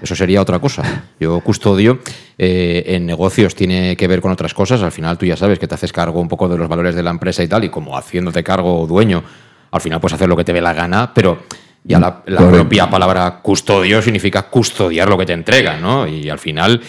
Eso 0.00 0.14
sería 0.14 0.40
otra 0.40 0.60
cosa. 0.60 1.06
Yo 1.18 1.40
custodio 1.40 1.98
eh, 2.38 2.84
en 2.86 3.04
negocios 3.04 3.56
tiene 3.56 3.96
que 3.96 4.06
ver 4.06 4.20
con 4.20 4.30
otras 4.30 4.54
cosas. 4.54 4.80
Al 4.82 4.92
final 4.92 5.18
tú 5.18 5.26
ya 5.26 5.36
sabes 5.36 5.58
que 5.58 5.66
te 5.66 5.74
haces 5.74 5.92
cargo 5.92 6.20
un 6.20 6.28
poco 6.28 6.48
de 6.48 6.56
los 6.56 6.68
valores 6.68 6.94
de 6.94 7.02
la 7.02 7.10
empresa 7.10 7.42
y 7.42 7.48
tal, 7.48 7.64
y 7.64 7.68
como 7.68 7.96
haciéndote 7.98 8.44
cargo 8.44 8.80
o 8.82 8.86
dueño, 8.86 9.24
al 9.72 9.80
final 9.80 10.00
puedes 10.00 10.14
hacer 10.14 10.28
lo 10.28 10.36
que 10.36 10.44
te 10.44 10.52
dé 10.52 10.60
la 10.60 10.72
gana, 10.72 11.12
pero 11.12 11.42
ya 11.84 11.98
la, 11.98 12.22
la 12.26 12.48
propia 12.48 12.90
palabra 12.90 13.40
custodio 13.42 14.02
significa 14.02 14.42
custodiar 14.42 15.08
lo 15.08 15.16
que 15.16 15.26
te 15.26 15.32
entregan, 15.32 15.80
¿no? 15.80 16.06
Y 16.06 16.28
al 16.28 16.38
final 16.38 16.80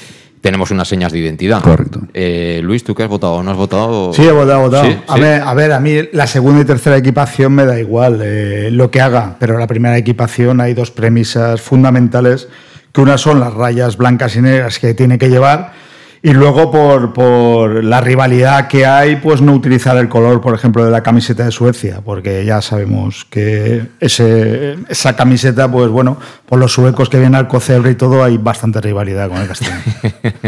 tenemos 0.41 0.71
unas 0.71 0.87
señas 0.87 1.11
de 1.11 1.19
identidad. 1.19 1.61
Correcto. 1.61 2.01
Eh, 2.13 2.61
Luis, 2.63 2.83
¿tú 2.83 2.95
qué 2.95 3.03
has 3.03 3.09
votado? 3.09 3.43
¿No 3.43 3.51
has 3.51 3.57
votado? 3.57 4.13
Sí, 4.13 4.23
he 4.23 4.31
votado, 4.31 4.59
he 4.59 4.63
votado. 4.63 4.85
Sí, 4.85 4.97
a, 5.07 5.15
sí. 5.15 5.21
Ver, 5.21 5.41
a 5.41 5.53
ver, 5.53 5.71
a 5.73 5.79
mí 5.79 5.95
la 6.13 6.27
segunda 6.27 6.61
y 6.61 6.65
tercera 6.65 6.97
equipación 6.97 7.53
me 7.53 7.65
da 7.65 7.79
igual 7.79 8.21
eh, 8.23 8.69
lo 8.71 8.89
que 8.89 9.01
haga, 9.01 9.35
pero 9.39 9.57
la 9.57 9.67
primera 9.67 9.97
equipación 9.97 10.61
hay 10.61 10.73
dos 10.73 10.91
premisas 10.91 11.61
fundamentales, 11.61 12.47
que 12.93 13.01
una 13.01 13.17
son 13.17 13.39
las 13.39 13.53
rayas 13.53 13.97
blancas 13.97 14.35
y 14.35 14.41
negras 14.41 14.79
que 14.79 14.93
tiene 14.93 15.17
que 15.17 15.29
llevar, 15.29 15.73
y 16.21 16.31
luego 16.33 16.69
por, 16.71 17.13
por 17.13 17.83
la 17.83 18.01
rivalidad 18.01 18.67
que 18.67 18.85
hay, 18.85 19.15
pues 19.17 19.41
no 19.41 19.53
utilizar 19.53 19.95
el 19.97 20.09
color, 20.09 20.41
por 20.41 20.53
ejemplo, 20.53 20.83
de 20.83 20.91
la 20.91 21.01
camiseta 21.03 21.45
de 21.45 21.51
Suecia, 21.51 22.01
porque 22.03 22.43
ya 22.45 22.61
sabemos 22.61 23.25
que 23.29 23.83
esa 24.01 25.15
camiseta, 25.15 25.71
pues 25.71 25.89
bueno, 25.89 26.17
por 26.45 26.59
los 26.59 26.73
suecos 26.73 27.09
que 27.09 27.17
vienen 27.17 27.35
al 27.35 27.47
Cocebre 27.47 27.91
y 27.91 27.95
todo, 27.95 28.23
hay 28.23 28.37
bastante 28.37 28.81
rivalidad 28.81 29.29
con 29.29 29.37
el 29.37 29.47
castellano. 29.47 29.81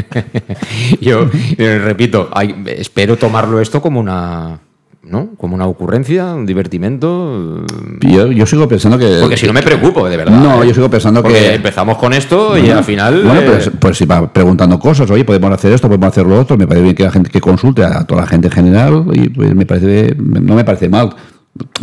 Yo 1.01 1.29
eh, 1.57 1.79
repito, 1.83 2.29
hay- 2.33 2.63
espero 2.67 3.17
tomarlo 3.17 3.59
esto 3.61 3.81
como 3.81 3.99
una, 3.99 4.59
¿no? 5.03 5.29
Como 5.37 5.55
una 5.55 5.65
ocurrencia, 5.67 6.33
un 6.33 6.45
divertimento. 6.45 7.65
Yo, 8.01 8.31
yo 8.31 8.45
sigo 8.45 8.67
pensando 8.67 8.97
que. 8.97 9.17
Porque 9.21 9.37
si 9.37 9.47
no 9.47 9.53
me 9.53 9.61
preocupo, 9.61 10.07
de 10.07 10.17
verdad. 10.17 10.39
No, 10.39 10.63
¿eh? 10.63 10.67
yo 10.67 10.73
sigo 10.73 10.89
pensando 10.89 11.21
Porque 11.23 11.37
que- 11.39 11.55
empezamos 11.55 11.97
con 11.97 12.13
esto 12.13 12.57
y 12.57 12.69
al 12.69 12.83
final. 12.83 13.23
Bueno, 13.23 13.41
eh, 13.41 13.45
pues, 13.47 13.71
pues 13.79 13.97
si 13.97 14.05
va 14.05 14.31
preguntando 14.31 14.77
cosas, 14.79 15.09
oye, 15.09 15.23
podemos 15.25 15.51
hacer 15.51 15.73
esto, 15.73 15.87
podemos 15.87 16.07
hacer 16.09 16.25
lo 16.25 16.39
otro, 16.39 16.57
me 16.57 16.67
parece 16.67 16.83
bien 16.83 16.95
que 16.95 17.03
la 17.03 17.11
gente 17.11 17.29
que 17.29 17.41
consulte 17.41 17.83
a 17.83 18.03
toda 18.05 18.21
la 18.21 18.27
gente 18.27 18.47
en 18.47 18.53
general 18.53 19.05
y 19.13 19.29
pues 19.29 19.55
me 19.55 19.65
parece, 19.65 20.15
no 20.17 20.55
me 20.55 20.63
parece 20.63 20.87
mal. 20.89 21.15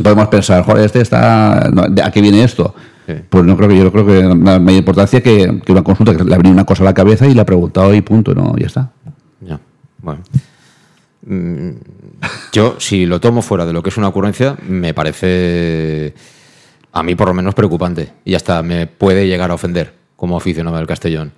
Podemos 0.02 0.28
pensar, 0.28 0.62
joder, 0.64 0.84
este 0.86 1.00
está, 1.02 1.58
¿a 1.68 2.10
qué 2.12 2.20
viene 2.22 2.42
esto? 2.42 2.74
Sí. 3.06 3.14
Pues 3.28 3.44
no 3.44 3.56
creo 3.56 3.68
que 3.68 3.76
yo 3.78 3.90
creo 3.92 4.06
que 4.06 4.22
la 4.22 4.58
mayor 4.58 4.78
importancia 4.80 5.22
que, 5.22 5.60
que 5.64 5.72
una 5.72 5.82
consulta 5.82 6.14
que 6.16 6.24
le 6.24 6.34
ha 6.34 6.38
venido 6.38 6.52
una 6.54 6.64
cosa 6.64 6.82
a 6.82 6.86
la 6.86 6.94
cabeza 6.94 7.26
y 7.26 7.34
le 7.34 7.40
ha 7.40 7.46
preguntado 7.46 7.92
y 7.94 8.00
punto, 8.00 8.34
no, 8.34 8.54
ya 8.56 8.66
está. 8.66 8.90
Ya, 9.40 9.58
bueno. 10.02 10.20
Mm, 11.28 11.72
Yo, 12.52 12.76
si 12.80 13.06
lo 13.06 13.20
tomo 13.20 13.42
fuera 13.42 13.66
de 13.66 13.72
lo 13.72 13.82
que 13.82 13.90
es 13.90 13.96
una 13.96 14.08
ocurrencia, 14.08 14.56
me 14.66 14.94
parece 14.94 16.14
a 16.92 17.02
mí 17.02 17.14
por 17.14 17.28
lo 17.28 17.34
menos 17.34 17.54
preocupante. 17.54 18.12
Y 18.24 18.34
hasta 18.34 18.62
me 18.62 18.86
puede 18.86 19.26
llegar 19.26 19.50
a 19.50 19.54
ofender 19.54 19.94
como 20.16 20.36
aficionado 20.36 20.76
del 20.76 20.86
Castellón. 20.86 21.32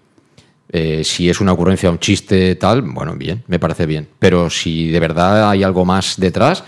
Eh, 0.73 1.03
si 1.03 1.29
es 1.29 1.41
una 1.41 1.53
ocurrencia, 1.53 1.91
un 1.91 1.99
chiste, 1.99 2.55
tal, 2.55 2.83
bueno, 2.83 3.17
bien, 3.17 3.43
me 3.49 3.59
parece 3.59 3.87
bien. 3.87 4.09
Pero 4.19 4.49
si 4.49 4.91
de 4.91 5.01
verdad 5.01 5.51
hay 5.51 5.65
algo 5.65 5.85
más 5.85 6.15
detrás, 6.17 6.65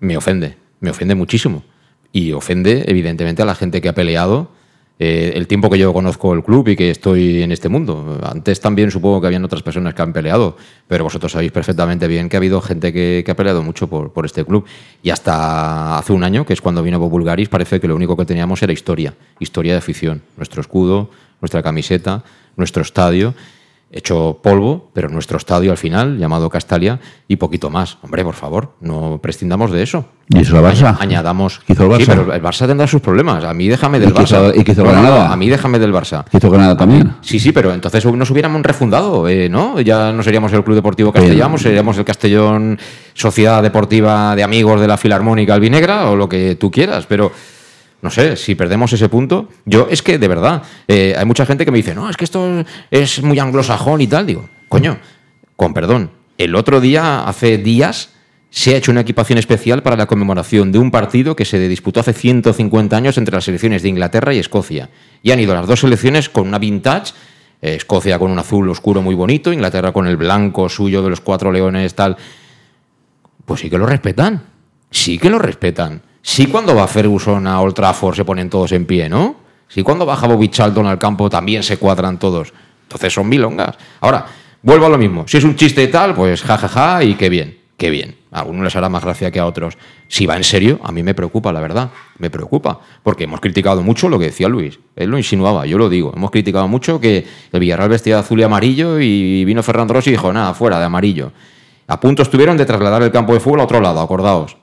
me 0.00 0.16
ofende. 0.16 0.56
Me 0.80 0.90
ofende 0.90 1.14
muchísimo. 1.14 1.64
Y 2.12 2.32
ofende, 2.32 2.84
evidentemente, 2.86 3.42
a 3.42 3.46
la 3.46 3.54
gente 3.54 3.80
que 3.80 3.88
ha 3.88 3.94
peleado 3.94 4.50
eh, 4.98 5.32
el 5.34 5.46
tiempo 5.46 5.68
que 5.68 5.78
yo 5.78 5.92
conozco 5.92 6.32
el 6.32 6.42
club 6.42 6.68
y 6.68 6.76
que 6.76 6.90
estoy 6.90 7.42
en 7.42 7.52
este 7.52 7.68
mundo. 7.68 8.18
Antes 8.22 8.60
también 8.60 8.90
supongo 8.90 9.20
que 9.20 9.26
habían 9.26 9.44
otras 9.44 9.62
personas 9.62 9.92
que 9.92 10.00
han 10.00 10.12
peleado, 10.12 10.56
pero 10.88 11.04
vosotros 11.04 11.32
sabéis 11.32 11.52
perfectamente 11.52 12.08
bien 12.08 12.28
que 12.28 12.36
ha 12.36 12.38
habido 12.38 12.62
gente 12.62 12.92
que, 12.92 13.24
ha 13.28 13.34
peleado 13.34 13.62
mucho 13.62 13.88
por, 13.88 14.24
este 14.24 14.44
club. 14.44 14.64
Y 15.02 15.10
hasta 15.10 15.98
hace 15.98 16.12
un 16.12 16.24
año, 16.24 16.46
que 16.46 16.54
es 16.54 16.62
cuando 16.62 16.82
vino 16.82 16.98
Bulgaris, 16.98 17.48
parece 17.48 17.78
que 17.78 17.88
lo 17.88 17.94
único 17.94 18.16
que 18.16 18.24
teníamos 18.24 18.62
era 18.62 18.72
historia, 18.72 19.14
historia 19.38 19.72
de 19.72 19.78
afición. 19.78 20.22
Nuestro 20.38 20.62
escudo, 20.62 21.10
nuestra 21.42 21.62
camiseta, 21.62 22.24
nuestro 22.56 22.82
estadio 22.82 23.34
hecho 23.90 24.40
polvo, 24.42 24.90
pero 24.92 25.08
nuestro 25.08 25.38
estadio 25.38 25.70
al 25.70 25.76
final, 25.78 26.18
llamado 26.18 26.50
Castalia, 26.50 26.98
y 27.28 27.36
poquito 27.36 27.70
más. 27.70 27.98
Hombre, 28.02 28.24
por 28.24 28.34
favor, 28.34 28.72
no 28.80 29.20
prescindamos 29.22 29.70
de 29.70 29.82
eso. 29.82 30.06
¿Y 30.28 30.40
eso 30.40 30.56
el 30.58 30.64
Barça? 30.64 30.96
Añ- 30.98 31.02
Añadamos. 31.02 31.60
¿Qué 31.66 31.72
hizo 31.72 31.84
el 31.84 31.92
Sí, 31.92 32.02
Barça? 32.02 32.06
pero 32.16 32.32
el 32.34 32.42
Barça 32.42 32.66
tendrá 32.66 32.86
sus 32.88 33.00
problemas. 33.00 33.44
A 33.44 33.54
mí 33.54 33.68
déjame 33.68 34.00
del 34.00 34.10
¿Y 34.10 34.12
qué 34.12 34.22
hizo- 34.24 34.52
Barça. 34.52 34.56
y 34.66 34.70
hizo 34.72 34.82
Granada? 34.82 35.32
a 35.32 35.36
mí 35.36 35.48
déjame 35.48 35.78
del 35.78 35.92
Barça. 35.92 36.24
¿Hizo 36.32 36.50
Granada 36.50 36.76
también? 36.76 37.14
Sí, 37.20 37.38
sí, 37.38 37.52
pero 37.52 37.72
entonces 37.72 38.04
nos 38.04 38.30
hubiéramos 38.30 38.60
refundado, 38.62 39.28
eh, 39.28 39.48
¿no? 39.48 39.80
Ya 39.80 40.12
no 40.12 40.22
seríamos 40.22 40.52
el 40.52 40.64
Club 40.64 40.74
Deportivo 40.76 41.12
Castellano, 41.12 41.56
seríamos 41.56 41.96
el 41.96 42.04
Castellón 42.04 42.78
Sociedad 43.14 43.62
Deportiva 43.62 44.34
de 44.34 44.42
Amigos 44.42 44.80
de 44.80 44.88
la 44.88 44.96
Filarmónica 44.96 45.54
Albinegra 45.54 46.10
o 46.10 46.16
lo 46.16 46.28
que 46.28 46.56
tú 46.56 46.70
quieras, 46.70 47.06
pero 47.06 47.30
no 48.02 48.10
sé, 48.10 48.36
si 48.36 48.54
perdemos 48.54 48.92
ese 48.92 49.08
punto, 49.08 49.48
yo 49.64 49.88
es 49.90 50.02
que 50.02 50.18
de 50.18 50.28
verdad, 50.28 50.62
eh, 50.88 51.14
hay 51.16 51.24
mucha 51.24 51.46
gente 51.46 51.64
que 51.64 51.70
me 51.70 51.78
dice, 51.78 51.94
no, 51.94 52.08
es 52.08 52.16
que 52.16 52.24
esto 52.24 52.64
es 52.90 53.22
muy 53.22 53.38
anglosajón 53.38 54.00
y 54.00 54.06
tal, 54.06 54.26
digo, 54.26 54.48
coño, 54.68 54.98
con 55.56 55.74
perdón, 55.74 56.10
el 56.38 56.54
otro 56.54 56.80
día, 56.80 57.26
hace 57.26 57.58
días, 57.58 58.10
se 58.50 58.74
ha 58.74 58.78
hecho 58.78 58.90
una 58.90 59.00
equipación 59.00 59.38
especial 59.38 59.82
para 59.82 59.96
la 59.96 60.06
conmemoración 60.06 60.72
de 60.72 60.78
un 60.78 60.90
partido 60.90 61.36
que 61.36 61.44
se 61.44 61.58
disputó 61.68 62.00
hace 62.00 62.12
150 62.12 62.96
años 62.96 63.18
entre 63.18 63.34
las 63.34 63.44
selecciones 63.44 63.82
de 63.82 63.88
Inglaterra 63.88 64.32
y 64.32 64.38
Escocia. 64.38 64.88
Y 65.22 65.30
han 65.30 65.40
ido 65.40 65.54
las 65.54 65.66
dos 65.66 65.80
selecciones 65.80 66.28
con 66.28 66.48
una 66.48 66.58
vintage, 66.58 67.12
eh, 67.60 67.74
Escocia 67.74 68.18
con 68.18 68.30
un 68.30 68.38
azul 68.38 68.68
oscuro 68.68 69.02
muy 69.02 69.14
bonito, 69.14 69.52
Inglaterra 69.52 69.92
con 69.92 70.06
el 70.06 70.16
blanco 70.16 70.68
suyo 70.68 71.02
de 71.02 71.10
los 71.10 71.20
cuatro 71.20 71.50
leones, 71.52 71.94
tal. 71.94 72.16
pues 73.44 73.60
sí 73.60 73.70
que 73.70 73.78
lo 73.78 73.86
respetan. 73.86 74.42
Sí 74.90 75.18
que 75.18 75.30
lo 75.30 75.38
respetan. 75.38 76.02
Sí 76.28 76.46
cuando 76.46 76.74
va 76.74 76.88
Ferguson 76.88 77.46
a 77.46 77.60
Old 77.60 77.72
Trafford 77.72 78.16
se 78.16 78.24
ponen 78.24 78.50
todos 78.50 78.72
en 78.72 78.84
pie, 78.84 79.08
¿no? 79.08 79.36
Sí 79.68 79.84
cuando 79.84 80.04
baja 80.04 80.26
Bobby 80.26 80.48
Charlton 80.48 80.84
al 80.84 80.98
campo 80.98 81.30
también 81.30 81.62
se 81.62 81.78
cuadran 81.78 82.18
todos. 82.18 82.52
Entonces 82.82 83.14
son 83.14 83.28
milongas. 83.28 83.76
Ahora, 84.00 84.26
vuelvo 84.60 84.86
a 84.86 84.88
lo 84.88 84.98
mismo. 84.98 85.28
Si 85.28 85.36
es 85.36 85.44
un 85.44 85.54
chiste 85.54 85.84
y 85.84 85.86
tal, 85.86 86.16
pues 86.16 86.42
jajaja 86.42 87.04
y 87.04 87.14
qué 87.14 87.28
bien, 87.28 87.58
qué 87.76 87.90
bien. 87.90 88.16
A 88.32 88.42
uno 88.42 88.64
les 88.64 88.74
hará 88.74 88.88
más 88.88 89.04
gracia 89.04 89.30
que 89.30 89.38
a 89.38 89.46
otros. 89.46 89.78
Si 90.08 90.26
va 90.26 90.36
en 90.36 90.42
serio, 90.42 90.80
a 90.82 90.90
mí 90.90 91.04
me 91.04 91.14
preocupa, 91.14 91.52
la 91.52 91.60
verdad. 91.60 91.90
Me 92.18 92.28
preocupa. 92.28 92.80
Porque 93.04 93.24
hemos 93.24 93.40
criticado 93.40 93.82
mucho 93.82 94.08
lo 94.08 94.18
que 94.18 94.26
decía 94.26 94.48
Luis. 94.48 94.80
Él 94.96 95.10
lo 95.10 95.18
insinuaba, 95.18 95.64
yo 95.64 95.78
lo 95.78 95.88
digo. 95.88 96.12
Hemos 96.14 96.32
criticado 96.32 96.66
mucho 96.66 97.00
que 97.00 97.24
el 97.52 97.60
Villarreal 97.60 97.88
vestía 97.88 98.16
de 98.16 98.20
azul 98.22 98.40
y 98.40 98.42
amarillo 98.42 98.98
y 98.98 99.44
vino 99.44 99.62
Fernando 99.62 99.94
Rossi 99.94 100.10
y 100.10 100.14
dijo, 100.14 100.32
nada, 100.32 100.54
fuera 100.54 100.80
de 100.80 100.86
amarillo. 100.86 101.30
A 101.86 102.00
punto 102.00 102.22
estuvieron 102.22 102.56
de 102.56 102.66
trasladar 102.66 103.04
el 103.04 103.12
campo 103.12 103.32
de 103.32 103.38
fútbol 103.38 103.60
a 103.60 103.64
otro 103.64 103.80
lado, 103.80 104.00
acordaos. 104.00 104.56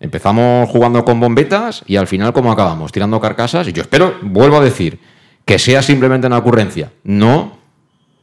Empezamos 0.00 0.68
jugando 0.68 1.04
con 1.04 1.18
bombetas 1.18 1.82
y 1.86 1.96
al 1.96 2.06
final, 2.06 2.32
¿cómo 2.32 2.52
acabamos? 2.52 2.92
Tirando 2.92 3.20
carcasas. 3.20 3.66
Y 3.66 3.72
yo 3.72 3.82
espero, 3.82 4.14
vuelvo 4.22 4.58
a 4.58 4.60
decir, 4.60 4.98
que 5.44 5.58
sea 5.58 5.82
simplemente 5.82 6.26
una 6.26 6.38
ocurrencia. 6.38 6.92
No 7.02 7.58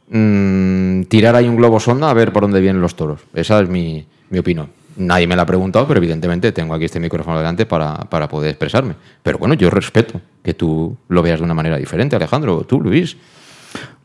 mm, 0.08 1.02
tirar 1.02 1.36
ahí 1.36 1.48
un 1.48 1.56
globo 1.56 1.78
sonda 1.78 2.08
a 2.08 2.14
ver 2.14 2.32
por 2.32 2.44
dónde 2.44 2.60
vienen 2.60 2.80
los 2.80 2.96
toros. 2.96 3.20
Esa 3.34 3.60
es 3.60 3.68
mi, 3.68 4.06
opinión. 4.38 4.70
Nadie 4.96 5.26
me 5.26 5.36
la 5.36 5.42
ha 5.42 5.46
preguntado, 5.46 5.86
pero 5.86 5.98
evidentemente 5.98 6.50
tengo 6.52 6.72
aquí 6.72 6.86
este 6.86 6.98
micrófono 6.98 7.36
delante 7.36 7.66
para, 7.66 7.96
para 7.96 8.26
poder 8.26 8.50
expresarme. 8.50 8.94
Pero 9.22 9.36
bueno, 9.36 9.52
yo 9.52 9.68
respeto 9.68 10.18
que 10.42 10.54
tú 10.54 10.96
lo 11.08 11.20
veas 11.20 11.40
de 11.40 11.44
una 11.44 11.52
manera 11.52 11.76
diferente, 11.76 12.16
Alejandro. 12.16 12.64
Tú, 12.64 12.80
Luis. 12.80 13.18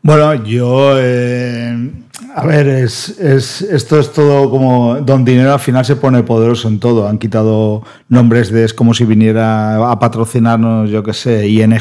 Bueno, 0.04 0.34
yo, 0.44 0.98
eh, 0.98 1.90
a 2.34 2.44
ver, 2.44 2.66
es, 2.66 3.20
es, 3.20 3.62
esto 3.62 4.00
es 4.00 4.12
todo 4.12 4.50
como 4.50 4.96
Don 4.96 5.24
Dinero 5.24 5.52
al 5.52 5.60
final 5.60 5.84
se 5.84 5.94
pone 5.94 6.24
poderoso 6.24 6.66
en 6.66 6.80
todo. 6.80 7.06
Han 7.06 7.18
quitado 7.18 7.84
nombres 8.08 8.50
de, 8.50 8.64
es 8.64 8.74
como 8.74 8.94
si 8.94 9.04
viniera 9.04 9.92
a 9.92 9.98
patrocinarnos, 10.00 10.90
yo 10.90 11.04
qué 11.04 11.12
sé, 11.12 11.46
ING 11.46 11.78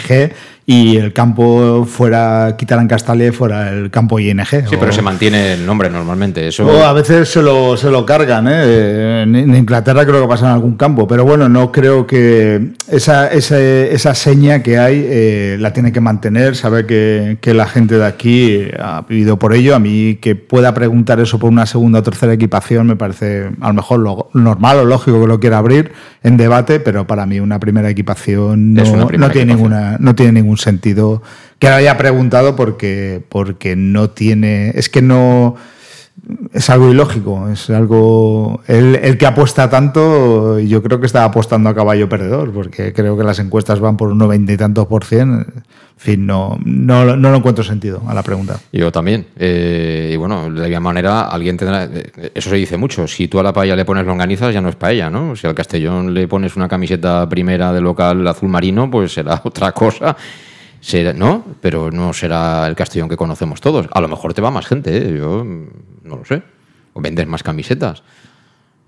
y 0.72 0.96
el 0.96 1.12
campo 1.12 1.86
fuera, 1.86 2.56
quitaran 2.58 2.88
Castalia 2.88 3.28
y 3.28 3.32
fuera 3.32 3.70
el 3.72 3.92
campo 3.92 4.20
ING. 4.20 4.46
Sí, 4.46 4.78
pero 4.80 4.94
se 4.94 5.02
mantiene 5.02 5.54
el 5.56 5.66
nombre 5.66 5.90
normalmente. 5.90 6.48
Eso... 6.48 6.66
O 6.66 6.86
a 6.86 6.94
veces 6.94 7.28
se 7.28 7.42
lo, 7.42 7.76
se 7.76 7.90
lo 7.90 8.06
cargan, 8.06 8.48
¿eh? 8.48 9.24
En, 9.24 9.36
Inglaterra 9.36 10.06
creo 10.06 10.22
que 10.22 10.28
pasa 10.30 10.46
en 10.46 10.54
algún 10.54 10.78
campo, 10.78 11.08
pero 11.08 11.26
bueno, 11.26 11.50
no 11.50 11.74
creo 11.74 12.08
que 12.08 12.72
esa, 12.88 13.28
esa, 13.28 13.60
esa 13.60 14.16
seña 14.16 14.64
que 14.64 14.80
hay 14.80 15.06
eh, 15.06 15.58
la 15.60 15.74
tiene 15.74 15.92
que 15.92 16.00
mantener, 16.00 16.56
sabe 16.56 16.86
que, 16.86 17.38
que 17.42 17.54
la 17.54 17.68
gente 17.68 17.98
de 17.98 18.06
aquí 18.06 18.68
ha 18.80 19.02
vivido 19.02 19.38
por 19.38 19.54
ello. 19.54 19.76
A 19.76 19.80
mí 19.80 20.20
que 20.22 20.36
pueda 20.36 20.74
preguntar 20.74 21.20
eso 21.20 21.38
por 21.38 21.50
una 21.50 21.66
segunda 21.66 22.00
o 22.00 22.04
tercera 22.04 22.32
equipación 22.32 22.88
me 22.88 22.96
parece 22.96 23.50
a 23.60 23.68
lo 23.68 23.74
mejor 23.74 24.00
lo 24.00 24.30
normal 24.34 24.78
o 24.78 24.86
lógico 24.86 25.20
que 25.20 25.28
lo 25.28 25.40
quiera 25.42 25.58
abrir 25.58 25.92
en 26.24 26.38
debate, 26.38 26.80
pero 26.80 27.06
para 27.06 27.26
mí 27.26 27.42
una 27.42 27.60
primera 27.60 27.90
equipación 27.90 28.74
no, 28.74 29.10
no 29.12 29.30
tiene, 29.30 29.54
ninguna, 29.54 29.98
no 30.00 30.16
tiene 30.16 30.32
ningún 30.34 30.58
sentido 30.62 31.22
que 31.62 31.70
lo 31.70 31.76
haya 31.76 31.96
preguntado 31.96 32.56
porque, 32.56 33.22
porque 33.30 33.76
no 33.76 34.10
tiene. 34.10 34.72
Es 34.74 34.90
que 34.90 35.04
no. 35.04 35.56
Es 36.54 36.70
algo 36.72 36.90
ilógico, 36.90 37.50
es 37.50 37.70
algo. 37.70 38.62
El, 38.68 39.18
que 39.20 39.26
apuesta 39.28 39.70
tanto, 39.70 40.60
yo 40.60 40.82
creo 40.82 41.00
que 41.00 41.06
está 41.06 41.24
apostando 41.24 41.70
a 41.70 41.76
caballo 41.76 42.10
perdedor, 42.10 42.52
porque 42.52 42.94
creo 42.94 43.16
que 43.16 43.24
las 43.24 43.38
encuestas 43.38 43.80
van 43.80 43.96
por 43.96 44.10
un 44.10 44.18
noventa 44.18 44.52
y 44.52 44.58
tantos 44.58 44.88
por 44.88 45.06
cien. 45.06 45.32
En 45.32 45.64
fin, 45.98 46.26
no, 46.26 46.58
no, 46.66 47.16
no 47.16 47.30
lo 47.30 47.38
encuentro 47.38 47.64
sentido 47.64 48.02
a 48.08 48.16
la 48.16 48.24
pregunta. 48.24 48.60
Yo 48.72 48.92
también. 48.92 49.28
Eh, 49.38 50.10
y 50.14 50.18
bueno, 50.18 50.50
de 50.50 50.64
alguna 50.64 50.80
manera, 50.80 51.22
alguien 51.28 51.58
tendrá. 51.58 51.88
Eso 52.34 52.50
se 52.50 52.56
dice 52.56 52.76
mucho. 52.76 53.08
Si 53.08 53.28
tú 53.28 53.40
a 53.40 53.44
la 53.44 53.54
paella 53.54 53.76
le 53.76 53.86
pones 53.86 54.08
longanizas, 54.08 54.52
ya 54.52 54.62
no 54.62 54.70
es 54.70 54.76
paella, 54.76 55.12
¿no? 55.12 55.36
Si 55.36 55.46
al 55.46 55.54
Castellón 55.54 56.12
le 56.12 56.28
pones 56.28 56.56
una 56.56 56.68
camiseta 56.68 57.30
primera 57.30 57.72
de 57.72 57.82
local 57.82 58.28
azul 58.28 58.50
marino, 58.50 58.90
pues 58.90 59.14
será 59.14 59.42
otra 59.46 59.74
cosa. 59.74 60.18
¿No? 61.16 61.46
Pero 61.62 61.92
no 61.92 62.14
será 62.14 62.68
el 62.68 62.76
Castellón 62.76 63.10
que 63.10 63.18
conocemos 63.18 63.62
todos. 63.62 63.88
A 63.92 64.02
lo 64.02 64.08
mejor 64.08 64.34
te 64.34 64.42
va 64.42 64.52
más 64.52 64.66
gente, 64.66 64.98
¿eh? 64.98 65.18
yo 65.18 65.46
no 66.04 66.18
lo 66.18 66.26
sé. 66.26 66.42
O 66.94 67.02
vendes 67.02 67.28
más 67.28 67.44
camisetas. 67.44 68.04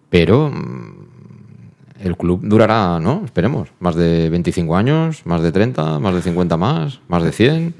Pero 0.09 0.49
mm, 0.49 1.03
el 2.03 2.17
club 2.17 2.41
durará, 2.43 2.99
¿no? 2.99 3.21
Esperemos, 3.23 3.69
más 3.79 3.95
de 3.95 4.29
25 4.29 4.75
años, 4.75 5.21
más 5.25 5.41
de 5.41 5.51
30, 5.51 5.99
más 5.99 6.13
de 6.13 6.21
50 6.21 6.57
más, 6.57 6.99
más 7.07 7.23
de 7.23 7.31
100. 7.31 7.73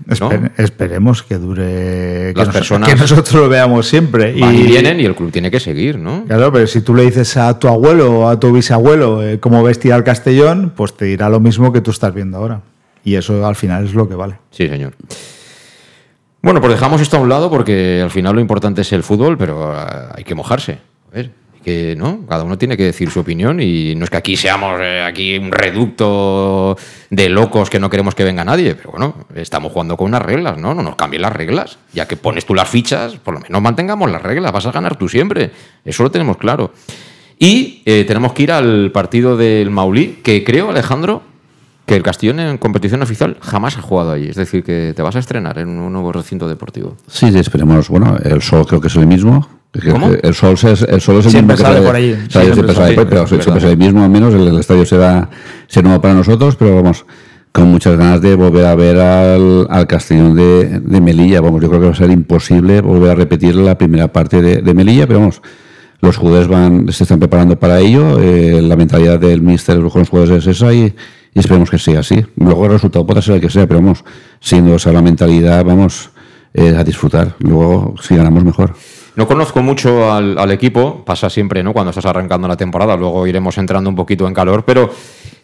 esperemos 0.58 1.23
que 1.23 1.38
dure, 1.38 2.32
que, 2.34 2.34
Las 2.36 2.49
personas 2.49 2.89
que 2.89 2.95
nosotros 2.95 3.34
lo 3.34 3.49
veamos 3.49 3.88
siempre. 3.88 4.34
y 4.36 4.63
vienen 4.63 4.99
y 4.99 5.06
el 5.06 5.15
club 5.15 5.32
tiene 5.32 5.52
que 5.52 5.60
seguir, 5.60 5.99
¿no? 5.99 6.23
Claro, 6.26 6.52
pero 6.54 6.67
si 6.67 6.82
tú 6.82 6.95
le 6.95 7.04
dices 7.04 7.36
a 7.38 7.60
tu 7.60 7.67
abuelo 7.67 8.19
o 8.19 8.30
a 8.30 8.39
tu 8.39 8.54
bisabuelo 8.54 9.21
eh, 9.23 9.39
cómo 9.39 9.62
vestir 9.63 9.91
al 9.91 10.04
Castellón, 10.04 10.71
pues 10.76 10.95
te 10.95 11.06
dirá 11.06 11.30
lo 11.30 11.39
mismo 11.39 11.73
que 11.73 11.82
tú 11.82 11.91
estás 11.91 12.13
viendo 12.13 12.38
ahora. 12.38 12.62
Y 13.03 13.15
eso 13.15 13.45
al 13.45 13.55
final 13.55 13.85
es 13.85 13.93
lo 13.93 14.07
que 14.07 14.15
vale. 14.15 14.37
Sí, 14.51 14.67
señor. 14.67 14.93
Bueno, 16.41 16.59
pues 16.59 16.73
dejamos 16.73 17.01
esto 17.01 17.17
a 17.17 17.19
un 17.21 17.29
lado 17.29 17.49
porque 17.49 18.01
al 18.01 18.11
final 18.11 18.35
lo 18.35 18.41
importante 18.41 18.81
es 18.81 18.91
el 18.91 19.03
fútbol, 19.03 19.37
pero 19.37 19.73
eh, 19.73 19.85
hay 20.15 20.23
que 20.23 20.35
mojarse. 20.35 20.79
A 21.11 21.15
ver, 21.15 21.31
que 21.63 21.95
no, 21.95 22.25
cada 22.27 22.43
uno 22.43 22.57
tiene 22.57 22.75
que 22.75 22.83
decir 22.83 23.09
su 23.09 23.21
opinión 23.21 23.59
y 23.61 23.95
no 23.95 24.03
es 24.03 24.09
que 24.09 24.17
aquí 24.17 24.35
seamos 24.35 24.79
eh, 24.81 25.01
aquí 25.01 25.37
un 25.37 25.51
reducto 25.51 26.77
de 27.09 27.29
locos 27.29 27.69
que 27.69 27.79
no 27.79 27.89
queremos 27.89 28.13
que 28.13 28.23
venga 28.23 28.43
nadie, 28.43 28.75
pero 28.75 28.91
bueno, 28.91 29.25
estamos 29.33 29.71
jugando 29.71 29.95
con 29.95 30.07
unas 30.07 30.21
reglas, 30.21 30.57
¿no? 30.57 30.73
No 30.73 30.83
nos 30.83 30.95
cambien 30.95 31.21
las 31.21 31.33
reglas. 31.33 31.79
Ya 31.93 32.07
que 32.07 32.17
pones 32.17 32.45
tú 32.45 32.53
las 32.53 32.67
fichas, 32.67 33.15
por 33.15 33.33
lo 33.33 33.39
menos 33.39 33.61
mantengamos 33.61 34.11
las 34.11 34.21
reglas, 34.21 34.51
vas 34.51 34.65
a 34.65 34.71
ganar 34.71 34.97
tú 34.97 35.07
siempre. 35.07 35.51
Eso 35.85 36.03
lo 36.03 36.11
tenemos 36.11 36.37
claro. 36.37 36.73
Y 37.39 37.81
eh, 37.85 38.03
tenemos 38.05 38.33
que 38.33 38.43
ir 38.43 38.51
al 38.51 38.91
partido 38.91 39.37
del 39.37 39.69
Maulí, 39.69 40.19
que 40.23 40.43
creo, 40.43 40.69
Alejandro, 40.69 41.23
que 41.86 41.96
el 41.96 42.04
Castellón 42.04 42.39
en 42.39 42.58
competición 42.58 43.02
oficial 43.02 43.38
jamás 43.41 43.78
ha 43.78 43.82
jugado 43.82 44.12
allí. 44.12 44.30
Es 44.30 44.36
decir, 44.36 44.63
que 44.63 44.93
te 44.96 45.02
vas 45.02 45.15
a 45.15 45.19
estrenar 45.19 45.58
en 45.60 45.69
un 45.69 45.91
nuevo 45.91 46.12
recinto 46.12 46.48
deportivo. 46.48 46.96
Sí, 47.08 47.28
esperemos. 47.38 47.89
Bueno, 47.89 48.17
el 48.24 48.41
Sol 48.41 48.65
creo 48.65 48.80
que 48.80 48.88
es 48.88 48.96
el 48.96 49.08
mismo. 49.08 49.48
¿Cómo? 49.91 50.12
El 50.12 50.34
Sol 50.34 50.54
es, 50.54 50.63
el, 50.63 51.02
sol 51.02 51.17
es 51.17 51.26
el 51.26 51.32
siempre 51.32 51.56
mismo. 51.56 51.67
Sale 51.67 51.82
por 51.82 51.96
allí. 51.96 52.15
siempre, 52.30 52.76
sale, 52.76 52.96
por 52.96 53.10
pero 53.10 53.28
siempre 53.28 53.58
es 53.58 53.63
el 53.63 53.78
mismo, 53.78 54.04
al 54.04 54.10
menos. 54.10 54.34
El, 54.34 54.58
estadio 54.58 54.86
será, 54.86 55.30
será 55.67 55.88
nuevo 55.88 56.02
para 56.02 56.13
nosotros, 56.13 56.56
pero 56.56 56.76
vamos, 56.76 57.06
con 57.52 57.69
muchas 57.69 57.98
ganas 57.98 58.22
de 58.22 58.36
volver 58.36 58.65
a 58.65 58.76
ver 58.76 59.00
al, 59.00 59.67
al 59.69 59.88
Castellón 59.88 60.36
de, 60.36 60.80
de, 60.80 61.02
Melilla. 61.02 61.41
Vamos, 61.41 61.62
yo 61.62 61.69
creo 61.69 61.82
que 61.82 61.88
va 61.88 61.93
a 61.93 61.98
ser 61.98 62.12
imposible 62.12 62.82
volver 62.82 63.12
a 63.12 63.15
repetir 63.15 63.56
la 63.56 63.78
primera 63.78 64.13
parte 64.13 64.41
de, 64.41 64.62
de 64.62 64.74
Melilla, 64.74 65.08
pero 65.08 65.19
vamos. 65.19 65.41
Los 66.00 66.17
jugadores 66.17 66.50
van, 66.50 66.91
se 66.91 67.04
están 67.04 67.19
preparando 67.19 67.58
para 67.58 67.80
ello. 67.80 68.19
Eh, 68.19 68.62
la 68.62 68.76
mentalidad 68.76 69.19
del 69.19 69.41
míster 69.41 69.78
con 69.78 70.02
los 70.02 70.10
jugadores 70.10 70.46
es 70.46 70.58
esa 70.58 70.74
y, 70.74 70.93
y 71.34 71.39
esperemos 71.39 71.69
que 71.69 71.80
sea 71.80 72.00
así. 72.00 72.26
Luego 72.36 72.65
el 72.65 72.72
resultado 72.72 73.06
puede 73.06 73.22
ser 73.22 73.36
el 73.36 73.41
que 73.41 73.50
sea, 73.50 73.67
pero 73.67 73.82
vamos, 73.82 74.04
siendo 74.39 74.76
esa 74.76 74.91
la 74.91 75.02
mentalidad, 75.02 75.63
vamos 75.63 76.12
a 76.56 76.84
disfrutar. 76.84 77.36
Luego, 77.39 77.96
si 78.02 78.15
ganamos, 78.15 78.43
mejor. 78.43 78.76
No 79.15 79.28
conozco 79.28 79.62
mucho 79.62 80.12
al, 80.12 80.52
equipo, 80.52 81.04
pasa 81.06 81.30
siempre, 81.30 81.62
¿no? 81.62 81.71
Cuando 81.71 81.91
estás 81.91 82.06
arrancando 82.06 82.47
la 82.47 82.58
temporada, 82.58 82.97
luego 82.97 83.28
iremos 83.28 83.58
entrando 83.60 83.89
un 83.89 83.95
poquito 83.95 84.28
en 84.28 84.34
calor, 84.34 84.63
pero 84.65 84.89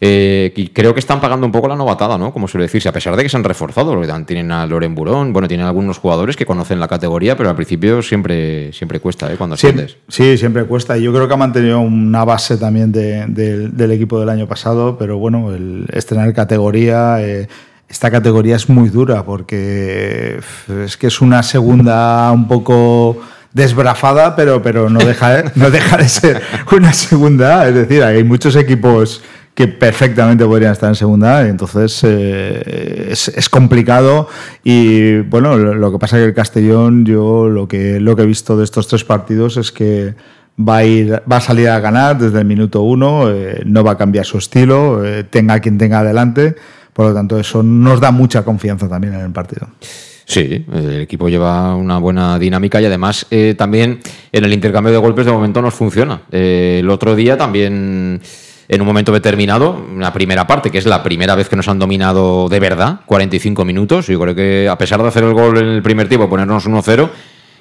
eh, 0.01 0.71
creo 0.73 0.93
que 0.93 0.99
están 0.99 1.21
pagando 1.21 1.45
un 1.45 1.51
poco 1.51 1.67
la 1.67 1.75
novatada, 1.75 2.17
¿no? 2.17 2.33
Como 2.33 2.47
suele 2.47 2.65
decirse, 2.65 2.89
a 2.89 2.91
pesar 2.91 3.15
de 3.15 3.21
que 3.21 3.29
se 3.29 3.37
han 3.37 3.43
reforzado, 3.43 3.95
tienen 4.25 4.51
a 4.51 4.65
Loren 4.65 4.95
Burón, 4.95 5.33
bueno, 5.33 5.47
tienen 5.47 5.67
algunos 5.67 5.99
jugadores 5.99 6.35
que 6.35 6.47
conocen 6.47 6.79
la 6.79 6.87
categoría, 6.87 7.37
pero 7.37 7.49
al 7.49 7.55
principio 7.55 8.01
siempre, 8.01 8.73
siempre 8.73 8.99
cuesta, 8.99 9.31
¿eh? 9.31 9.35
Cuando 9.37 9.53
asciendes. 9.53 9.97
Sí, 10.07 10.37
siempre 10.37 10.63
cuesta. 10.63 10.97
Yo 10.97 11.13
creo 11.13 11.27
que 11.27 11.33
ha 11.35 11.37
mantenido 11.37 11.79
una 11.79 12.25
base 12.25 12.57
también 12.57 12.91
del 12.91 13.91
equipo 13.91 14.19
del 14.19 14.29
año 14.29 14.47
pasado, 14.47 14.97
pero 14.97 15.19
bueno, 15.19 15.53
el 15.53 15.85
estrenar 15.93 16.33
categoría. 16.33 17.21
Eh, 17.21 17.47
esta 17.87 18.11
categoría 18.11 18.55
es 18.55 18.69
muy 18.69 18.89
dura 18.89 19.23
porque 19.23 20.39
es 20.85 20.95
que 20.95 21.07
es 21.07 21.21
una 21.21 21.41
segunda 21.41 22.31
un 22.31 22.47
poco 22.47 23.17
desbrafada, 23.53 24.35
pero, 24.35 24.61
pero 24.61 24.89
no, 24.89 24.99
deja, 24.99 25.43
no 25.55 25.71
deja 25.71 25.97
de 25.97 26.09
ser 26.09 26.41
una 26.71 26.93
segunda. 26.93 27.67
Es 27.67 27.75
decir, 27.75 28.03
hay 28.03 28.23
muchos 28.23 28.55
equipos 28.55 29.21
que 29.59 29.67
perfectamente 29.67 30.45
podrían 30.45 30.71
estar 30.71 30.87
en 30.87 30.95
segunda, 30.95 31.45
entonces 31.45 31.99
eh, 32.03 33.09
es, 33.11 33.49
complicado 33.49 34.29
y 34.63 35.19
bueno, 35.19 35.57
lo, 35.57 35.91
que 35.91 35.99
pasa 35.99 36.15
es 36.15 36.21
que 36.21 36.27
el 36.29 36.33
Castellón, 36.33 37.03
yo 37.03 37.49
lo 37.49 37.67
que, 37.67 37.99
lo 37.99 38.15
que 38.15 38.21
he 38.21 38.25
visto 38.25 38.55
de 38.55 38.63
estos 38.63 38.87
tres 38.87 39.03
partidos 39.03 39.57
es 39.57 39.73
que 39.73 40.15
va 40.57 40.77
a, 40.77 40.85
ir, 40.85 41.21
va 41.29 41.37
a 41.37 41.41
salir 41.41 41.67
a 41.67 41.77
ganar 41.81 42.17
desde 42.17 42.39
el 42.39 42.45
minuto 42.45 42.83
uno, 42.83 43.29
eh, 43.29 43.61
no 43.65 43.83
va 43.83 43.91
a 43.91 43.97
cambiar 43.97 44.25
su 44.25 44.37
estilo, 44.37 45.03
eh, 45.03 45.25
tenga 45.25 45.59
quien 45.59 45.77
tenga 45.77 45.99
adelante, 45.99 46.55
por 46.93 47.07
lo 47.07 47.13
tanto 47.13 47.37
eso 47.37 47.61
nos 47.61 47.99
da 47.99 48.11
mucha 48.11 48.43
confianza 48.43 48.87
también 48.87 49.13
en 49.13 49.21
el 49.21 49.31
partido. 49.31 49.67
Sí, 50.29 50.63
el 50.71 51.01
equipo 51.01 51.27
lleva 51.27 51.73
una 51.73 51.97
buena 51.97 52.37
dinámica 52.37 52.79
y 52.79 52.85
además 52.85 53.25
eh, 53.31 53.55
también 53.57 53.99
en 54.31 54.45
el 54.45 54.53
intercambio 54.53 54.93
de 54.93 54.99
golpes 54.99 55.25
de 55.25 55.31
momento 55.31 55.59
nos 55.59 55.73
funciona. 55.73 56.21
Eh, 56.31 56.77
el 56.81 56.89
otro 56.91 57.15
día 57.15 57.35
también 57.35 58.21
en 58.67 58.81
un 58.81 58.85
momento 58.85 59.11
determinado, 59.11 59.83
una 59.91 60.13
primera 60.13 60.45
parte, 60.45 60.69
que 60.69 60.77
es 60.77 60.85
la 60.85 61.01
primera 61.01 61.33
vez 61.33 61.49
que 61.49 61.55
nos 61.55 61.67
han 61.67 61.79
dominado 61.79 62.47
de 62.47 62.59
verdad, 62.59 62.99
45 63.07 63.65
minutos. 63.65 64.05
Yo 64.05 64.19
creo 64.19 64.35
que 64.35 64.69
a 64.69 64.77
pesar 64.77 65.01
de 65.01 65.07
hacer 65.07 65.23
el 65.23 65.33
gol 65.33 65.57
en 65.57 65.65
el 65.65 65.81
primer 65.81 66.07
tiempo, 66.07 66.29
ponernos 66.29 66.67
1-0, 66.67 67.09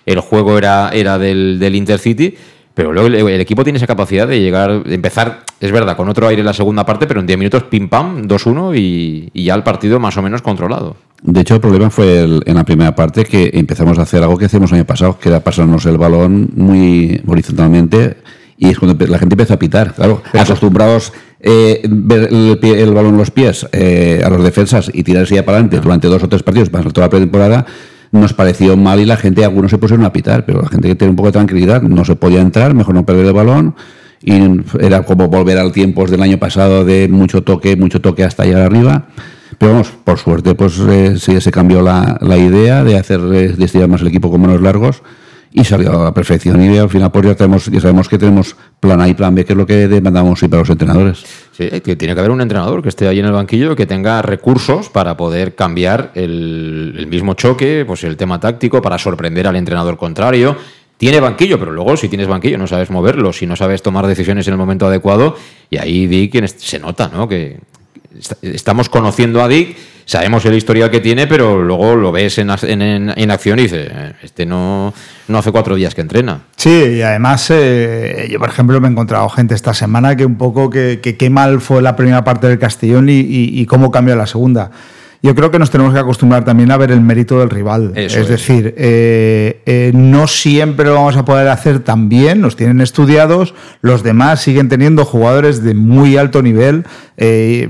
el 0.05 0.21
juego 0.21 0.59
era, 0.59 0.91
era 0.93 1.17
del, 1.17 1.59
del 1.59 1.75
Intercity 1.75 2.37
pero 2.79 2.93
luego 2.93 3.09
el, 3.09 3.41
equipo 3.41 3.65
tiene 3.65 3.79
esa 3.79 3.89
capacidad 3.89 4.29
de 4.29 4.41
llegar, 4.41 4.85
de 4.85 4.95
empezar, 4.95 5.43
es 5.59 5.73
verdad, 5.73 5.97
con 5.97 6.09
otro 6.09 6.29
aire 6.29 6.43
en 6.43 6.47
la 6.47 6.53
segunda 6.53 6.87
parte, 6.87 7.09
pero 7.09 7.19
en 7.19 7.27
10 7.27 7.37
minutos 7.37 7.65
pim 7.65 7.89
pam, 7.89 8.29
2-1 8.29 8.79
y, 8.79 9.43
ya 9.43 9.57
el 9.57 9.65
partido 9.65 9.99
más 9.99 10.17
o 10.17 10.23
menos 10.23 10.43
controlado. 10.43 10.95
De 11.23 11.41
hecho, 11.41 11.55
el 11.55 11.61
problema 11.61 11.91
fue 11.91 12.23
en 12.23 12.55
la 12.55 12.65
primera 12.65 12.95
parte 12.95 13.25
que 13.25 13.51
empezamos 13.55 13.99
a 13.99 14.03
hacer 14.03 14.23
algo 14.23 14.39
que 14.39 14.45
hicimos 14.45 14.71
el 14.71 14.77
año 14.77 14.87
pasado, 14.87 15.19
que 15.19 15.29
era 15.29 15.41
pasarnos 15.41 15.85
el 15.87 15.99
balón 15.99 16.51
muy 16.55 17.21
horizontalmente 17.27 18.19
y 18.57 18.69
es 18.69 18.79
cuando 18.79 19.07
la 19.07 19.19
gente 19.19 19.35
empieza 19.35 19.55
a 19.55 19.59
pitar, 19.59 19.95
claro, 19.95 20.23
acostumbrados 20.33 21.13
eh, 21.41 21.83
ver 21.89 22.29
el, 22.33 22.93
balón 22.93 23.13
en 23.13 23.19
los 23.19 23.31
pies 23.31 23.67
eh, 23.73 24.21
a 24.25 24.31
los 24.31 24.43
defensas 24.43 24.91
y 24.93 25.05
tirarse 25.05 25.37
ya 25.37 25.45
para 25.45 25.59
adelante 25.59 25.81
durante 25.81 26.09
dos 26.09 26.23
o 26.25 26.29
tres 26.29 26.43
partidos, 26.43 26.69
para 26.69 26.91
toda 26.91 27.07
la 27.07 27.11
pretemporada, 27.11 27.67
nos 28.11 28.33
pareció 28.33 28.77
mal 28.77 29.01
y 29.01 29.05
la 29.05 29.17
gente, 29.17 29.45
algunos 29.45 29.71
se 29.71 29.79
pusieron 29.79 30.05
a 30.05 30.13
pitar, 30.13 30.45
pero 30.45 30.63
la 30.63 30.69
gente 30.69 30.89
que 30.89 30.95
tiene 30.95 31.11
un 31.11 31.17
poco 31.17 31.29
de 31.29 31.33
tranquilidad, 31.33 31.83
no 31.83 32.05
se 32.05 32.17
podía 32.17 32.41
entrar, 32.41 32.75
mejor 32.75 32.95
no 32.95 33.07
perder 33.07 33.27
el 33.27 33.33
balón. 33.33 33.75
Y 34.21 34.33
era 34.81 35.03
como 35.03 35.29
volver 35.29 35.59
al 35.59 35.71
tiempo 35.71 36.05
del 36.07 36.23
año 36.23 36.39
pasado 36.39 36.85
de 36.85 37.07
mucho 37.07 37.45
toque, 37.45 37.77
mucho 37.77 38.01
toque 38.01 38.25
hasta 38.25 38.43
allá 38.43 38.65
arriba. 38.65 39.07
Pero 39.59 39.73
vamos, 39.73 39.91
por 40.05 40.19
suerte, 40.19 40.55
pues 40.55 40.79
eh, 40.79 41.17
sí 41.19 41.41
se 41.41 41.51
cambió 41.51 41.83
la, 41.83 42.17
la 42.21 42.39
idea 42.39 42.85
de 42.85 42.97
hacer 42.97 43.21
eh, 43.33 43.49
de 43.49 43.87
más 43.89 44.01
el 44.01 44.07
equipo 44.07 44.31
con 44.31 44.41
menos 44.41 44.61
largos 44.61 45.03
y 45.53 45.65
salió 45.65 46.01
a 46.01 46.05
la 46.05 46.15
perfección. 46.15 46.63
Y 46.63 46.79
al 46.79 46.89
final, 46.89 47.11
pues 47.11 47.27
ya, 47.27 47.35
tenemos, 47.35 47.67
ya 47.67 47.81
sabemos 47.81 48.09
que 48.09 48.19
tenemos 48.19 48.57
plan 48.81 49.01
A 49.01 49.09
y 49.09 49.15
plan 49.15 49.35
B, 49.35 49.45
que 49.45 49.53
es 49.53 49.57
lo 49.57 49.67
que 49.67 49.89
demandamos 49.89 50.41
para 50.41 50.59
los 50.59 50.71
entrenadores. 50.71 51.25
Sí, 51.53 51.69
que 51.81 51.97
tiene 51.97 52.15
que 52.15 52.21
haber 52.21 52.31
un 52.31 52.41
entrenador 52.41 52.83
que 52.83 52.89
esté 52.89 53.09
ahí 53.09 53.19
en 53.19 53.27
el 53.27 53.33
banquillo, 53.33 53.75
que 53.75 53.87
tenga 53.87 54.23
recursos 54.23 54.89
para 54.89 55.17
poder 55.17 55.55
cambiar 55.55 56.13
el, 56.15 57.07
mismo 57.11 57.35
choque, 57.35 57.85
pues 57.87 58.05
el 58.05 58.17
tema 58.17 58.39
táctico, 58.39 58.81
para 58.83 58.99
sorprender 58.99 59.47
al 59.47 59.57
entrenador 59.57 59.97
contrario. 59.97 60.57
Tiene 60.97 61.21
banquillo, 61.21 61.59
pero 61.59 61.71
luego 61.71 61.97
si 61.97 62.09
tienes 62.09 62.27
banquillo 62.27 62.59
no 62.59 62.67
sabes 62.67 62.91
moverlo, 62.91 63.33
si 63.33 63.47
no 63.47 63.55
sabes 63.55 63.83
tomar 63.83 64.07
decisiones 64.07 64.49
en 64.49 64.55
el 64.55 64.59
momento 64.59 64.87
adecuado, 64.87 65.37
y 65.71 65.79
ahí 65.79 66.09
Dick 66.09 66.45
se 66.47 66.81
nota, 66.81 67.09
¿no? 67.09 67.29
Que 67.29 67.61
estamos 68.43 68.89
conociendo 68.89 69.43
a 69.43 69.49
Dick 69.49 69.77
sabemos 70.09 70.43
el 70.47 70.55
historial 70.55 70.91
que 70.91 71.01
tiene, 71.01 71.27
pero 71.27 71.63
luego 71.63 71.95
lo 71.95 72.11
ves 72.11 72.39
en, 72.39 72.51
en, 72.51 73.31
acción 73.31 73.59
y 73.59 73.63
dices, 73.65 73.91
eh, 73.93 74.15
este 74.23 74.47
no, 74.47 74.95
no 75.29 75.39
hace 75.39 75.53
cuatro 75.53 75.77
días 75.77 75.95
que 75.95 76.01
entrena. 76.01 76.41
Sí, 76.57 76.71
y 76.71 77.03
además 77.03 77.51
eh, 77.51 78.27
yo, 78.31 78.39
por 78.39 78.49
ejemplo, 78.49 78.81
me 78.81 78.89
he 78.89 78.91
encontrado 78.91 79.29
gente 79.29 79.55
esta 79.55 79.75
semana 79.75 80.17
que 80.17 80.25
un 80.25 80.39
poco 80.39 80.71
qué 80.71 81.29
mal 81.31 81.61
fue 81.61 81.83
la 81.83 81.95
primera 81.95 82.25
parte 82.25 82.49
del 82.49 82.59
Castellón 82.59 83.11
y, 83.11 83.21
y 83.21 83.67
cómo 83.67 83.91
cambió 83.91 84.17
la 84.17 84.27
segunda 84.27 84.71
yo 85.21 85.35
creo 85.35 85.51
que 85.51 85.59
nos 85.59 85.71
tenemos 85.71 85.93
que 85.93 85.99
acostumbrar 85.99 86.45
también 86.45 86.71
a 86.71 86.77
ver 86.77 86.93
el 86.93 87.01
mérito 87.01 87.41
del 87.41 87.51
rival. 87.51 87.93
es, 87.97 88.29
decir, 88.29 88.75
eh, 88.77 89.63
eh, 89.67 89.91
no 89.95 90.29
siempre 90.29 90.87
lo 90.87 90.95
vamos 90.95 91.17
a 91.17 91.25
poder 91.25 91.49
hacer 91.49 91.81
tan 91.81 92.09
bien, 92.09 92.41
nos 92.41 92.55
tienen 92.55 92.81
estudiados, 92.81 93.55
los 93.81 94.05
demás 94.05 94.41
siguen 94.41 94.69
teniendo 94.69 95.05
jugadores 95.05 95.65
de 95.65 95.75
muy 95.75 96.17
alto 96.17 96.41
nivel, 96.41 96.85
eh, 97.17 97.69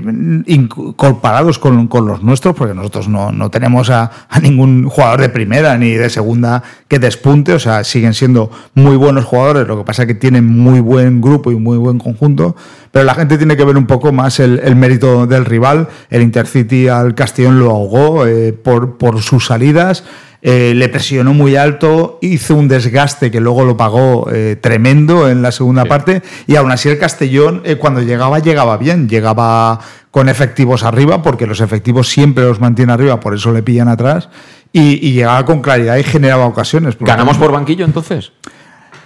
comparados 0.95 1.57
con, 1.57 1.87
con, 1.87 2.05
los 2.05 2.21
nuestros, 2.21 2.55
porque 2.55 2.75
nosotros 2.75 3.07
no, 3.07 3.31
no 3.31 3.49
tenemos 3.49 3.89
a, 3.89 4.11
a, 4.29 4.39
ningún 4.39 4.87
jugador 4.87 5.21
de 5.21 5.29
primera 5.29 5.75
ni 5.77 5.91
de 5.91 6.11
segunda 6.11 6.61
que 6.87 6.99
despunte, 6.99 7.53
o 7.53 7.59
sea, 7.59 7.83
siguen 7.83 8.13
siendo 8.13 8.51
muy 8.75 8.95
buenos 8.95 9.25
jugadores, 9.25 9.67
lo 9.67 9.79
que 9.79 9.85
pasa 9.85 10.03
es 10.03 10.07
que 10.07 10.15
tienen 10.15 10.45
muy 10.45 10.81
buen 10.81 11.19
grupo 11.19 11.51
y 11.51 11.55
muy 11.55 11.79
buen 11.79 11.97
conjunto, 11.97 12.55
pero 12.91 13.05
la 13.05 13.15
gente 13.15 13.37
tiene 13.37 13.55
que 13.55 13.63
ver 13.63 13.77
un 13.77 13.87
poco 13.87 14.11
más 14.11 14.39
el, 14.39 14.75
mérito 14.75 15.27
del 15.27 15.45
rival. 15.45 15.87
El 16.09 16.21
Intercity 16.21 16.87
al 16.87 17.15
Castellón 17.15 17.59
lo 17.59 17.71
ahogó 17.71 18.25
eh, 18.25 18.53
por, 18.53 18.97
por 18.97 19.21
sus 19.21 19.45
salidas. 19.45 20.03
Eh, 20.41 20.73
le 20.73 20.87
presionó 20.87 21.33
muy 21.33 21.57
alto, 21.57 22.17
hizo 22.21 22.55
un 22.55 22.69
desgaste 22.69 23.29
que 23.29 23.41
luego 23.41 23.65
lo 23.65 23.75
pagó 23.75 24.29
eh, 24.31 24.55
tremendo 24.59 25.29
en 25.29 25.41
la 25.41 25.51
segunda 25.51 25.83
parte 25.83 26.21
y 26.47 26.55
aún 26.55 26.71
así 26.71 26.87
el 26.87 26.97
Castellón 26.97 27.61
cuando 27.77 28.01
llegaba 28.01 28.39
llegaba 28.39 28.77
bien, 28.77 29.09
llegaba 29.09 29.81
con 30.11 30.29
efectivos 30.29 30.83
arriba 30.83 31.21
porque 31.21 31.45
los 31.45 31.59
efectivos 31.59 32.07
siempre 32.07 32.45
los 32.45 32.61
mantiene 32.61 32.93
arriba, 32.93 33.19
por 33.19 33.35
eso 33.35 33.51
le 33.51 33.63
pillan 33.63 33.89
atrás 33.89 34.29
y, 34.71 35.11
llegaba 35.11 35.43
con 35.45 35.61
claridad 35.61 35.97
y 35.97 36.03
generaba 36.03 36.45
ocasiones. 36.45 36.95
¿Ganamos 36.99 37.37
por 37.37 37.51
banquillo 37.51 37.83
entonces? 37.83 38.31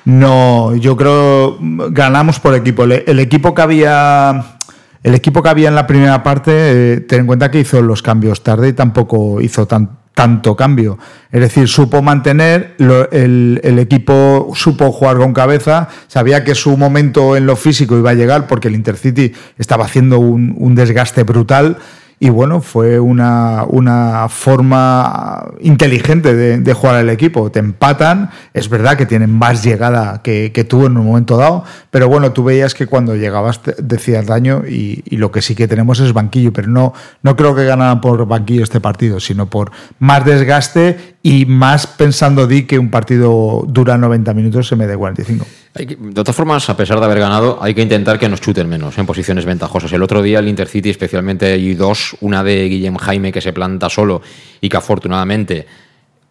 No, 0.06 0.76
yo 0.76 0.98
creo 0.98 1.58
ganamos 1.60 2.40
por 2.40 2.56
equipo. 2.56 2.84
El, 2.84 3.20
equipo 3.20 3.54
que 3.54 3.62
había 3.62 4.58
el 5.04 5.16
equipo 5.16 5.42
que 5.42 5.50
había 5.50 5.70
en 5.70 5.76
la 5.76 5.88
primera 5.88 6.24
parte, 6.24 6.52
eh, 6.54 7.00
ten 7.02 7.22
en 7.22 7.28
cuenta 7.28 7.52
que 7.52 7.60
hizo 7.60 7.82
los 7.82 8.02
cambios 8.02 8.44
tarde 8.44 8.70
y 8.70 8.74
tampoco 8.74 9.42
hizo 9.42 9.66
tanto 9.68 10.56
cambio. 10.56 10.98
Es 11.32 11.42
decir, 11.42 11.68
supo 11.68 12.02
mantener, 12.02 12.76
el, 12.80 13.80
equipo 13.80 14.52
supo 14.56 14.92
jugar 14.92 15.18
con 15.18 15.34
cabeza, 15.34 15.88
sabía 16.08 16.44
que 16.44 16.56
su 16.56 16.78
momento 16.78 17.36
en 17.36 17.46
lo 17.46 17.56
físico 17.56 17.98
iba 17.98 18.12
a 18.12 18.14
llegar 18.14 18.48
porque 18.48 18.68
el 18.68 18.76
Intercity 18.76 19.34
estaba 19.58 19.86
haciendo 19.86 20.20
un 20.20 20.76
desgaste 20.76 21.24
brutal 21.24 21.78
y 22.24 22.30
bueno, 22.30 22.62
fue 22.62 23.02
una, 23.02 23.66
una 23.68 24.30
forma 24.30 25.46
inteligente 25.60 26.34
de, 26.34 26.74
jugar 26.74 26.96
al 26.96 27.10
equipo. 27.10 27.52
Te 27.52 27.60
empatan, 27.60 28.30
es 28.54 28.70
verdad 28.70 28.96
que 28.96 29.06
tienen 29.06 29.30
más 29.30 29.62
llegada 29.62 30.22
que, 30.22 30.54
que, 30.54 30.64
tú 30.64 30.86
en 30.86 30.96
un 30.98 31.06
momento 31.06 31.36
dado, 31.36 31.66
pero 31.92 32.08
bueno, 32.08 32.32
tú 32.32 32.46
veías 32.46 32.76
que 32.76 32.88
cuando 32.88 33.18
llegabas 33.18 33.60
decías 33.78 34.26
daño 34.26 34.64
y, 34.66 35.04
lo 35.18 35.34
que 35.34 35.42
sí 35.42 35.54
que 35.54 35.68
tenemos 35.68 36.00
es 36.00 36.14
banquillo, 36.14 36.54
pero 36.54 36.70
no, 36.70 36.94
no 37.24 37.36
creo 37.36 37.56
que 37.56 37.66
ganaran 37.66 38.00
por 38.00 38.26
banquillo 38.26 38.64
este 38.64 38.80
partido, 38.80 39.20
sino 39.20 39.50
por 39.50 39.72
más 40.00 40.24
desgaste 40.24 41.18
y 41.24 41.46
más 41.46 41.88
pensando 41.88 42.48
di 42.48 42.64
que 42.64 42.80
un 42.80 42.90
partido 42.90 43.66
dura 43.68 43.98
90 43.98 44.34
minutos 44.34 44.70
se 44.70 44.78
me 44.78 44.88
dé 44.88 44.96
45. 44.96 45.46
De 45.74 46.14
todas 46.14 46.36
formas, 46.36 46.70
a 46.70 46.78
pesar 46.78 47.00
de 47.00 47.06
haber 47.06 47.20
ganado, 47.20 47.58
hay 47.62 47.74
que 47.74 47.82
intentar 47.82 48.20
que 48.20 48.30
nos 48.30 48.42
chuten 48.42 48.70
menos 48.70 48.98
en 48.98 49.08
posiciones 49.08 49.46
ventajosas. 49.46 49.92
El 49.92 50.04
otro 50.04 50.22
día 50.22 50.40
el 50.40 50.48
Intercity, 50.48 50.92
especialmente 50.92 51.48
hay 51.48 51.74
dos, 51.74 52.16
una 52.22 52.44
de 52.44 52.70
Guillem 52.70 52.96
Jaime 52.98 53.32
que 53.32 53.42
se 53.42 53.54
planta 53.54 53.90
solo 53.90 54.22
y 54.62 54.70
que 54.70 54.78
afortunadamente 54.78 55.66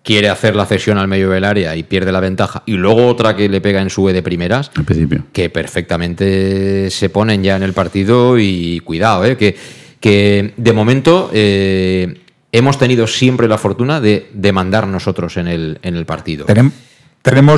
quiere 0.05 0.29
hacer 0.29 0.55
la 0.55 0.65
cesión 0.67 0.99
al 0.99 1.09
medio 1.09 1.31
del 1.31 1.45
área 1.45 1.75
y 1.77 1.83
pierde 1.83 2.13
la 2.13 2.21
ventaja, 2.21 2.63
y 2.67 2.73
luego 2.73 3.07
otra 3.07 3.37
que 3.37 3.49
le 3.49 3.61
pega 3.61 3.81
en 3.81 3.91
su 3.91 4.09
E 4.09 4.13
de 4.13 4.23
primeras, 4.23 4.69
principio. 4.69 5.25
que 5.33 5.51
perfectamente 5.51 6.91
se 6.91 7.09
ponen 7.09 7.43
ya 7.43 7.57
en 7.57 7.63
el 7.63 7.73
partido 7.73 8.39
y 8.39 8.81
cuidado, 8.81 9.25
¿eh? 9.25 9.37
que, 9.37 9.57
que 10.01 10.55
de 10.57 10.73
momento 10.73 11.31
eh, 11.33 12.21
hemos 12.51 12.79
tenido 12.79 13.07
siempre 13.07 13.47
la 13.49 13.59
fortuna 13.59 14.01
de 14.01 14.29
demandar 14.35 14.87
nosotros 14.87 15.37
en 15.37 15.49
el, 15.49 15.79
en 15.83 15.97
el 15.97 16.05
partido. 16.05 16.47
tenemos 16.47 16.73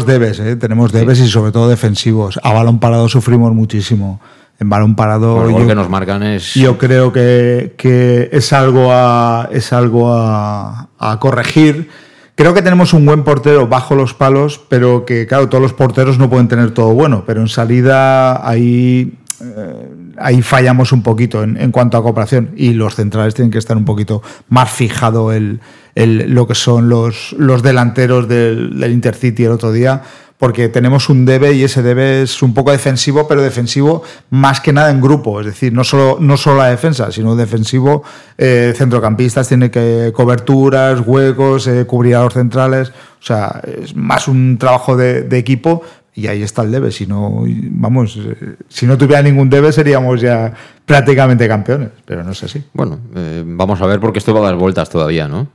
debes, 0.06 0.40
¿eh? 0.40 0.56
tenemos 0.56 0.92
debes 0.92 1.20
y 1.20 1.28
sobre 1.28 1.52
todo 1.52 1.68
defensivos. 1.68 2.38
A 2.42 2.52
balón 2.52 2.78
parado 2.78 3.08
sufrimos 3.08 3.52
muchísimo. 3.52 4.20
En 4.60 4.68
balón 4.68 4.94
parado. 4.94 5.50
yo, 5.50 5.66
que 5.66 5.74
nos 5.74 5.90
marcan 5.90 6.22
es. 6.22 6.54
Yo 6.54 6.78
creo 6.78 7.12
que, 7.12 7.74
que 7.76 8.28
es 8.30 8.52
algo 8.52 8.92
a, 8.92 9.48
es 9.52 9.72
algo 9.72 10.12
a, 10.12 10.88
a 10.98 11.18
corregir. 11.18 11.88
Creo 12.36 12.54
que 12.54 12.62
tenemos 12.62 12.92
un 12.92 13.04
buen 13.04 13.24
portero 13.24 13.66
bajo 13.66 13.94
los 13.94 14.14
palos, 14.14 14.60
pero 14.68 15.04
que, 15.04 15.26
claro, 15.26 15.48
todos 15.48 15.62
los 15.62 15.72
porteros 15.72 16.18
no 16.18 16.30
pueden 16.30 16.48
tener 16.48 16.72
todo 16.72 16.92
bueno, 16.92 17.24
pero 17.26 17.40
en 17.40 17.48
salida 17.48 18.48
ahí 18.48 19.14
eh, 19.40 19.88
ahí 20.18 20.42
fallamos 20.42 20.92
un 20.92 21.02
poquito 21.02 21.42
en, 21.42 21.70
cuanto 21.70 21.96
a 21.96 22.02
cooperación 22.02 22.50
y 22.56 22.72
los 22.72 22.94
centrales 22.94 23.34
tienen 23.34 23.50
que 23.50 23.58
estar 23.58 23.76
un 23.76 23.84
poquito 23.84 24.22
más 24.48 24.70
fijado 24.70 25.32
el, 25.32 25.60
lo 25.94 26.46
que 26.46 26.54
son 26.54 26.88
los, 26.88 27.34
los 27.38 27.62
delanteros 27.62 28.28
del, 28.28 28.84
Intercity 28.90 29.44
el 29.44 29.52
otro 29.52 29.72
día 29.72 30.02
porque 30.38 30.68
tenemos 30.68 31.08
un 31.08 31.24
debe 31.24 31.52
y 31.52 31.62
ese 31.62 31.82
debe 31.82 32.22
es 32.22 32.42
un 32.42 32.52
poco 32.52 32.72
defensivo, 32.72 33.26
pero 33.26 33.40
defensivo 33.40 34.02
más 34.30 34.60
que 34.60 34.72
nada 34.72 34.90
en 34.90 35.00
grupo, 35.00 35.40
es 35.40 35.46
decir, 35.46 35.72
no 35.72 35.84
solo, 35.84 36.18
no 36.20 36.36
solo 36.36 36.58
la 36.58 36.66
defensa, 36.66 37.10
sino 37.12 37.36
defensivo, 37.36 38.02
eh, 38.36 38.74
centrocampistas, 38.76 39.48
tiene 39.48 39.70
que 39.70 40.12
coberturas, 40.14 41.00
huecos, 41.06 41.66
eh, 41.68 41.86
cubrir 41.86 42.16
a 42.16 42.24
los 42.24 42.34
centrales, 42.34 42.90
o 42.90 43.26
sea, 43.26 43.62
es 43.80 43.94
más 43.94 44.28
un 44.28 44.58
trabajo 44.58 44.96
de 44.96 45.38
equipo, 45.38 45.82
y 46.14 46.26
ahí 46.26 46.42
está 46.42 46.62
el 46.62 46.70
debe. 46.70 46.90
Si 46.90 47.06
no, 47.06 47.44
vamos, 47.46 48.18
eh, 48.24 48.56
si 48.68 48.86
no 48.86 48.96
tuviera 48.96 49.22
ningún 49.22 49.50
debe 49.50 49.72
seríamos 49.72 50.20
ya 50.20 50.52
prácticamente 50.84 51.48
campeones, 51.48 51.90
pero 52.04 52.22
no 52.22 52.32
es 52.32 52.42
así. 52.42 52.62
Bueno, 52.72 52.98
eh, 53.16 53.42
vamos 53.44 53.80
a 53.80 53.86
ver 53.86 54.00
porque 54.00 54.18
esto 54.18 54.32
va 54.32 54.40
a 54.40 54.44
dar 54.44 54.56
vueltas 54.56 54.88
todavía, 54.90 55.28
¿no? 55.28 55.48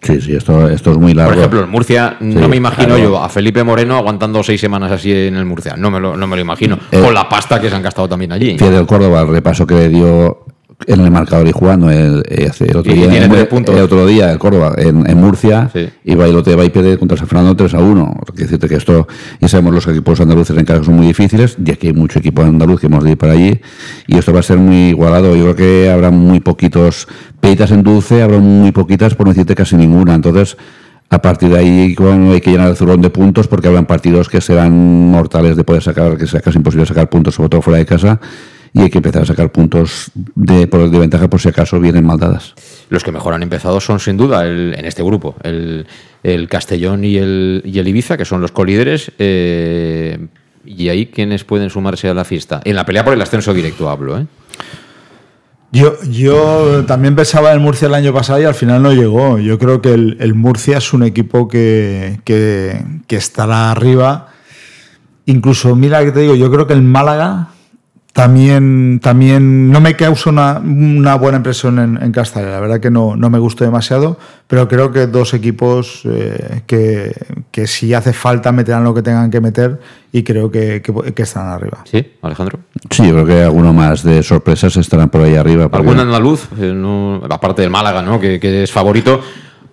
Sí, 0.00 0.20
sí, 0.20 0.34
esto, 0.34 0.68
esto 0.68 0.92
es 0.92 0.98
muy 0.98 1.14
largo. 1.14 1.30
Por 1.32 1.38
ejemplo, 1.38 1.64
en 1.64 1.70
Murcia 1.70 2.16
no 2.20 2.48
me 2.48 2.56
imagino 2.56 2.96
yo 2.98 3.22
a 3.22 3.28
Felipe 3.28 3.62
Moreno 3.64 3.96
aguantando 3.96 4.42
seis 4.42 4.60
semanas 4.60 4.92
así 4.92 5.12
en 5.12 5.36
el 5.36 5.44
Murcia. 5.44 5.76
No 5.76 5.90
me 5.90 6.00
lo, 6.00 6.16
no 6.16 6.26
me 6.26 6.36
lo 6.36 6.42
imagino. 6.42 6.78
Eh, 6.90 7.00
Con 7.00 7.14
la 7.14 7.28
pasta 7.28 7.60
que 7.60 7.68
se 7.68 7.76
han 7.76 7.82
gastado 7.82 8.08
también 8.08 8.32
allí. 8.32 8.58
Fidel 8.58 8.86
Córdoba, 8.86 9.22
el 9.22 9.28
repaso 9.28 9.66
que 9.66 9.74
le 9.74 9.88
dio 9.88 10.46
en 10.86 11.00
el 11.00 11.10
marcador 11.10 11.46
y 11.48 11.52
jugando 11.52 11.90
el, 11.90 12.22
el 12.28 12.76
otro 12.76 12.92
día. 12.92 13.24
el, 13.24 13.82
otro 13.82 14.06
día, 14.06 14.32
el 14.32 14.38
Córdoba, 14.38 14.74
en, 14.76 15.08
en 15.08 15.18
Murcia, 15.18 15.70
y 16.04 16.14
Bailote 16.14 16.54
va 16.56 16.64
y 16.64 16.70
pierde 16.70 16.98
contra 16.98 17.16
San 17.16 17.26
Fernando 17.26 17.56
3 17.56 17.74
a 17.74 17.78
1. 17.78 18.20
Quiere 18.26 18.42
decirte 18.44 18.68
que 18.68 18.76
esto, 18.76 19.06
ya 19.40 19.48
sabemos 19.48 19.74
los 19.74 19.86
equipos 19.88 20.20
andaluces 20.20 20.56
en 20.56 20.64
casa 20.64 20.84
son 20.84 20.96
muy 20.96 21.06
difíciles, 21.06 21.56
ya 21.58 21.76
que 21.76 21.88
hay 21.88 21.92
mucho 21.92 22.18
equipo 22.18 22.42
andaluz 22.42 22.80
que 22.80 22.86
hemos 22.86 23.04
de 23.04 23.12
ir 23.12 23.18
para 23.18 23.32
allí, 23.32 23.60
y 24.06 24.16
esto 24.16 24.32
va 24.32 24.40
a 24.40 24.42
ser 24.42 24.58
muy 24.58 24.88
igualado. 24.88 25.34
Yo 25.36 25.42
creo 25.42 25.56
que 25.56 25.90
habrá 25.90 26.10
muy 26.10 26.40
poquitos 26.40 27.08
peitas 27.40 27.70
en 27.70 27.82
dulce, 27.82 28.22
habrá 28.22 28.38
muy 28.38 28.72
poquitas, 28.72 29.14
por 29.14 29.26
no 29.26 29.32
decirte 29.32 29.54
casi 29.54 29.76
ninguna. 29.76 30.14
Entonces, 30.14 30.56
A 31.10 31.20
partir 31.20 31.50
de 31.50 31.58
ahí 31.58 31.94
hay 32.32 32.40
que 32.40 32.50
llenar 32.50 32.70
el 32.70 32.76
zurrón 32.76 33.00
de 33.02 33.10
puntos 33.10 33.46
porque 33.46 33.68
habrán 33.68 33.86
partidos 33.86 34.28
que 34.28 34.40
serán 34.40 34.72
mortales 35.10 35.54
de 35.54 35.62
poder 35.62 35.82
sacar, 35.82 36.16
que 36.16 36.26
sea 36.26 36.40
casi 36.40 36.56
imposible 36.56 36.86
sacar 36.86 37.08
puntos, 37.08 37.34
sobre 37.34 37.50
todo 37.50 37.62
fuera 37.62 37.78
de 37.78 37.86
casa 37.86 38.18
y 38.74 38.82
hay 38.82 38.90
que 38.90 38.98
empezar 38.98 39.22
a 39.22 39.24
sacar 39.24 39.52
puntos 39.52 40.10
de, 40.34 40.66
de 40.66 40.98
ventaja 40.98 41.28
por 41.28 41.40
si 41.40 41.48
acaso 41.48 41.78
vienen 41.78 42.04
mal 42.04 42.18
dadas. 42.18 42.54
Los 42.88 43.04
que 43.04 43.12
mejor 43.12 43.32
han 43.32 43.42
empezado 43.44 43.80
son 43.80 44.00
sin 44.00 44.16
duda 44.16 44.46
en 44.48 44.84
este 44.84 45.02
grupo, 45.04 45.36
el, 45.44 45.86
Castellón 46.50 47.04
y 47.04 47.16
el, 47.16 47.62
y 47.64 47.78
el, 47.78 47.86
Ibiza, 47.86 48.16
que 48.16 48.24
son 48.24 48.40
los 48.40 48.50
colíderes. 48.50 49.12
Eh, 49.20 50.26
y 50.64 50.88
ahí, 50.88 51.06
¿quiénes 51.06 51.44
pueden 51.44 51.70
sumarse 51.70 52.08
a 52.08 52.14
la 52.14 52.24
fiesta? 52.24 52.62
En 52.64 52.74
la 52.74 52.84
pelea 52.84 53.04
por 53.04 53.14
el 53.14 53.22
ascenso 53.22 53.54
directo 53.54 53.88
hablo, 53.88 54.18
¿eh? 54.18 54.26
Yo, 55.70 55.96
yo 56.08 56.84
también 56.86 57.16
pensaba 57.16 57.52
en 57.52 57.60
Murcia 57.60 57.86
el 57.86 57.94
año 57.94 58.12
pasado 58.12 58.40
y 58.40 58.44
al 58.44 58.54
final 58.54 58.82
no 58.82 58.92
llegó. 58.92 59.38
Yo 59.38 59.58
creo 59.58 59.82
que 59.82 59.92
el, 59.92 60.34
Murcia 60.34 60.78
es 60.78 60.92
un 60.92 61.02
equipo 61.02 61.48
que, 61.48 62.20
que, 62.24 62.84
que, 63.08 63.16
estará 63.16 63.72
arriba. 63.72 64.28
Incluso, 65.26 65.74
mira 65.74 66.04
que 66.04 66.12
te 66.12 66.20
digo, 66.20 66.36
yo 66.36 66.50
creo 66.50 66.68
que 66.68 66.74
el 66.74 66.82
Málaga 66.82 67.53
también, 68.14 69.00
también 69.02 69.72
no 69.72 69.80
me 69.80 69.96
causa 69.96 70.30
una, 70.30 70.60
una 70.60 71.16
buena 71.16 71.38
impresión 71.38 71.80
en, 71.80 72.00
en 72.00 72.12
Castalia. 72.12 72.48
La 72.48 72.60
verdad 72.60 72.78
que 72.78 72.88
no, 72.88 73.16
no, 73.16 73.28
me 73.28 73.40
gustó 73.40 73.64
demasiado, 73.64 74.16
pero 74.46 74.68
creo 74.68 74.92
que 74.92 75.08
dos 75.08 75.34
equipos 75.34 76.02
eh, 76.04 76.62
que, 76.64 77.12
que, 77.50 77.66
si 77.66 77.92
hace 77.92 78.12
falta 78.12 78.52
meterán 78.52 78.84
lo 78.84 78.94
que 78.94 79.02
tengan 79.02 79.32
que 79.32 79.40
meter 79.40 79.80
y 80.12 80.22
creo 80.22 80.48
que, 80.48 80.80
que, 80.80 81.22
estarán 81.24 81.50
arriba. 81.50 81.78
¿Sí, 81.90 82.06
Alejandro? 82.22 82.60
Sí, 82.88 83.02
yo 83.04 83.14
creo 83.14 83.26
que 83.26 83.42
alguno 83.42 83.72
más 83.72 84.04
de 84.04 84.22
sorpresas 84.22 84.76
estarán 84.76 85.08
por 85.08 85.22
ahí 85.22 85.34
arriba. 85.34 85.68
¿Algún 85.72 85.98
andaluz? 85.98 86.46
Eh, 86.56 87.20
aparte 87.28 87.62
del 87.62 87.70
Málaga, 87.72 88.00
¿no? 88.00 88.20
que, 88.20 88.62
es 88.62 88.70
favorito. 88.70 89.22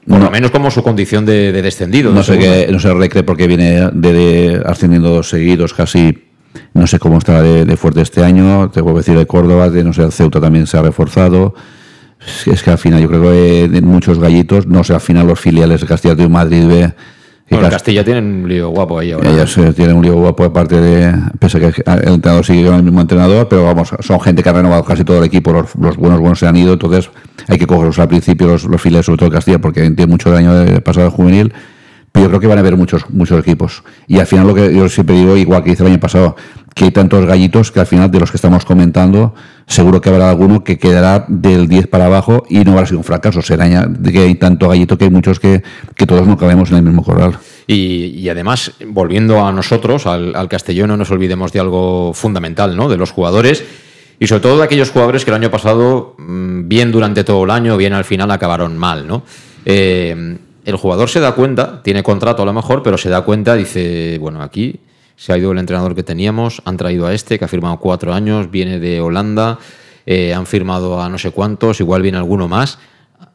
Por 0.08 0.20
lo 0.20 0.32
menos 0.32 0.50
como 0.50 0.72
su 0.72 0.82
condición 0.82 1.28
de, 1.28 1.52
descendido. 1.52 2.12
No 2.12 2.24
sé, 2.24 2.40
qué, 2.40 2.68
no 2.72 2.80
sé 2.80 2.92
recre 2.92 3.22
porque 3.22 3.46
viene 3.46 3.92
de 3.94 4.60
ascendiendo 4.66 5.12
dos 5.12 5.30
seguidos 5.30 5.76
casi 5.76 6.31
no 6.74 6.88
sé 6.88 7.00
cómo 7.00 7.18
está 7.18 7.42
de, 7.42 7.78
fuerte 7.78 8.02
este 8.02 8.24
año. 8.24 8.70
Te 8.70 8.82
puedo 8.82 8.98
decir 8.98 9.18
de 9.18 9.26
Córdoba, 9.26 9.70
de 9.70 9.84
no 9.84 9.94
sé, 9.94 10.04
el 10.04 10.12
Ceuta 10.12 10.40
también 10.40 10.68
se 10.68 10.78
ha 10.78 10.82
reforzado. 10.82 11.54
Es 12.46 12.62
que 12.62 12.72
al 12.72 12.78
final 12.78 13.02
yo 13.02 13.08
creo 13.08 13.22
que 13.24 13.68
de 13.68 13.82
muchos 13.82 14.20
gallitos, 14.20 14.68
no 14.68 14.84
sé, 14.84 14.94
al 14.94 15.02
final 15.02 15.28
los 15.28 15.40
filiales 15.40 15.82
de 15.82 15.88
Castilla 15.88 16.16
y 16.24 16.30
Madrid 16.30 16.68
B. 16.68 16.94
Bueno, 17.50 17.70
Castilla 17.70 18.06
tienen 18.06 18.44
un 18.44 18.48
lío 18.48 18.70
guapo 18.70 19.00
ahí 19.00 19.12
ahora. 19.12 19.30
Ellos 19.30 19.60
tienen 19.76 19.98
un 19.98 20.04
lío 20.04 20.16
guapo, 20.16 20.46
aparte 20.46 20.80
de. 20.80 21.14
Pese 21.38 21.58
a 21.58 21.60
que 21.60 21.82
el 21.86 22.14
entrenador 22.14 22.46
sigue 22.46 22.66
con 22.66 22.76
el 22.76 22.84
mismo 22.84 23.02
entrenador, 23.02 23.50
pero 23.50 23.66
vamos, 23.66 23.92
son 24.00 24.22
gente 24.22 24.42
que 24.42 24.50
ha 24.50 24.54
renovado 24.54 24.86
casi 24.86 25.04
todo 25.04 25.18
el 25.18 25.26
equipo, 25.26 25.52
los, 25.52 25.98
buenos 25.98 26.20
buenos 26.20 26.40
se 26.40 26.48
han 26.48 26.56
ido, 26.56 26.74
entonces 26.74 27.10
hay 27.50 27.58
que 27.58 27.68
cogerlos 27.68 28.00
al 28.00 28.08
principio, 28.08 28.48
los, 28.48 28.64
los 28.64 28.82
filiales, 28.82 29.06
sobre 29.06 29.18
todo 29.18 29.32
Castilla, 29.32 29.60
porque 29.60 29.82
tiene 29.92 30.08
mucho 30.10 30.32
daño 30.32 30.54
de 30.54 30.80
pasado 30.80 31.12
juvenil 31.12 31.52
pero 32.12 32.26
yo 32.26 32.30
creo 32.30 32.42
que 32.42 32.48
van 32.48 32.58
a 32.58 32.62
haber 32.62 32.76
muchos, 32.76 33.10
muchos 33.10 33.40
equipos. 33.40 33.84
Y 34.08 34.20
al 34.20 34.28
final 34.28 34.48
lo 34.48 34.54
que 34.54 34.74
yo 34.74 34.90
siempre 34.90 35.16
digo, 35.16 35.38
igual 35.38 35.64
que 35.64 35.72
hice 35.72 35.84
el 35.84 35.90
año 35.90 36.00
pasado, 36.00 36.36
que 36.76 36.86
hay 36.86 36.92
tantos 36.92 37.26
gallitos 37.26 37.72
que 37.72 37.80
al 37.80 37.86
final 37.86 38.12
de 38.12 38.20
los 38.20 38.32
que 38.32 38.38
estamos 38.38 38.66
comentando, 38.66 39.34
seguro 39.66 40.02
que 40.02 40.10
habrá 40.10 40.30
alguno 40.30 40.64
que 40.64 40.78
quedará 40.78 41.26
del 41.28 41.68
10 41.68 41.88
para 41.88 42.08
abajo 42.08 42.44
y 42.50 42.60
no 42.60 42.74
habrá 42.74 42.86
sido 42.86 43.00
un 43.00 43.04
fracaso. 43.04 43.42
Será 43.42 43.88
que 44.04 44.20
hay 44.20 44.36
tanto 44.36 44.68
gallito 44.68 44.98
que 44.98 45.06
hay 45.06 45.10
muchos 45.10 45.40
que, 45.40 45.64
que 45.96 46.06
todos 46.06 46.28
no 46.28 46.38
cabemos 46.38 46.70
en 46.72 46.78
el 46.78 46.84
mismo 46.84 47.04
corral. 47.04 47.38
Y, 47.68 48.28
además, 48.28 48.74
volviendo 48.86 49.46
a 49.46 49.52
nosotros, 49.54 50.06
al, 50.06 50.36
al 50.36 50.50
Castellón, 50.50 50.90
no 50.90 50.98
nos 50.98 51.12
olvidemos 51.12 51.54
de 51.54 51.62
algo 51.62 52.14
fundamental, 52.14 52.76
¿no? 52.76 52.90
De 52.90 52.98
los 52.98 53.12
jugadores 53.12 53.64
y 54.20 54.28
sobre 54.28 54.42
todo 54.42 54.58
de 54.60 54.66
aquellos 54.66 54.92
jugadores 54.92 55.26
que 55.26 55.32
el 55.32 55.36
año 55.36 55.50
pasado, 55.50 56.16
mm, 56.20 56.68
bien 56.68 56.92
durante 56.92 57.24
todo 57.24 57.44
el 57.44 57.50
año, 57.50 57.76
bien 57.76 57.94
al 57.94 58.04
final, 58.04 58.30
acabaron 58.30 58.78
mal, 58.78 59.08
¿no? 59.08 59.24
Eh, 59.66 60.38
el 60.66 60.76
jugador 60.76 61.10
se 61.10 61.20
da 61.20 61.34
cuenta, 61.34 61.82
tiene 61.84 62.04
contrato 62.04 62.44
a 62.44 62.46
lo 62.46 62.54
mejor, 62.54 62.84
pero 62.84 62.98
se 62.98 63.10
da 63.10 63.22
cuenta, 63.22 63.56
dice, 63.56 64.18
bueno, 64.20 64.42
aquí 64.42 64.80
se 65.16 65.34
ha 65.34 65.38
ido 65.38 65.52
el 65.52 65.60
entrenador 65.60 65.96
que 65.96 66.04
teníamos, 66.04 66.62
han 66.66 66.78
traído 66.78 67.08
a 67.08 67.14
este 67.14 67.38
que 67.38 67.46
ha 67.46 67.48
firmado 67.48 67.78
cuatro 67.78 68.14
años, 68.14 68.50
viene 68.50 68.80
de 68.80 69.02
Holanda, 69.02 69.60
eh, 70.06 70.34
han 70.34 70.46
firmado 70.46 71.02
a 71.02 71.10
no 71.10 71.18
sé 71.18 71.32
cuántos, 71.32 71.80
igual 71.80 72.02
viene 72.02 72.18
alguno 72.18 72.48
más. 72.48 72.80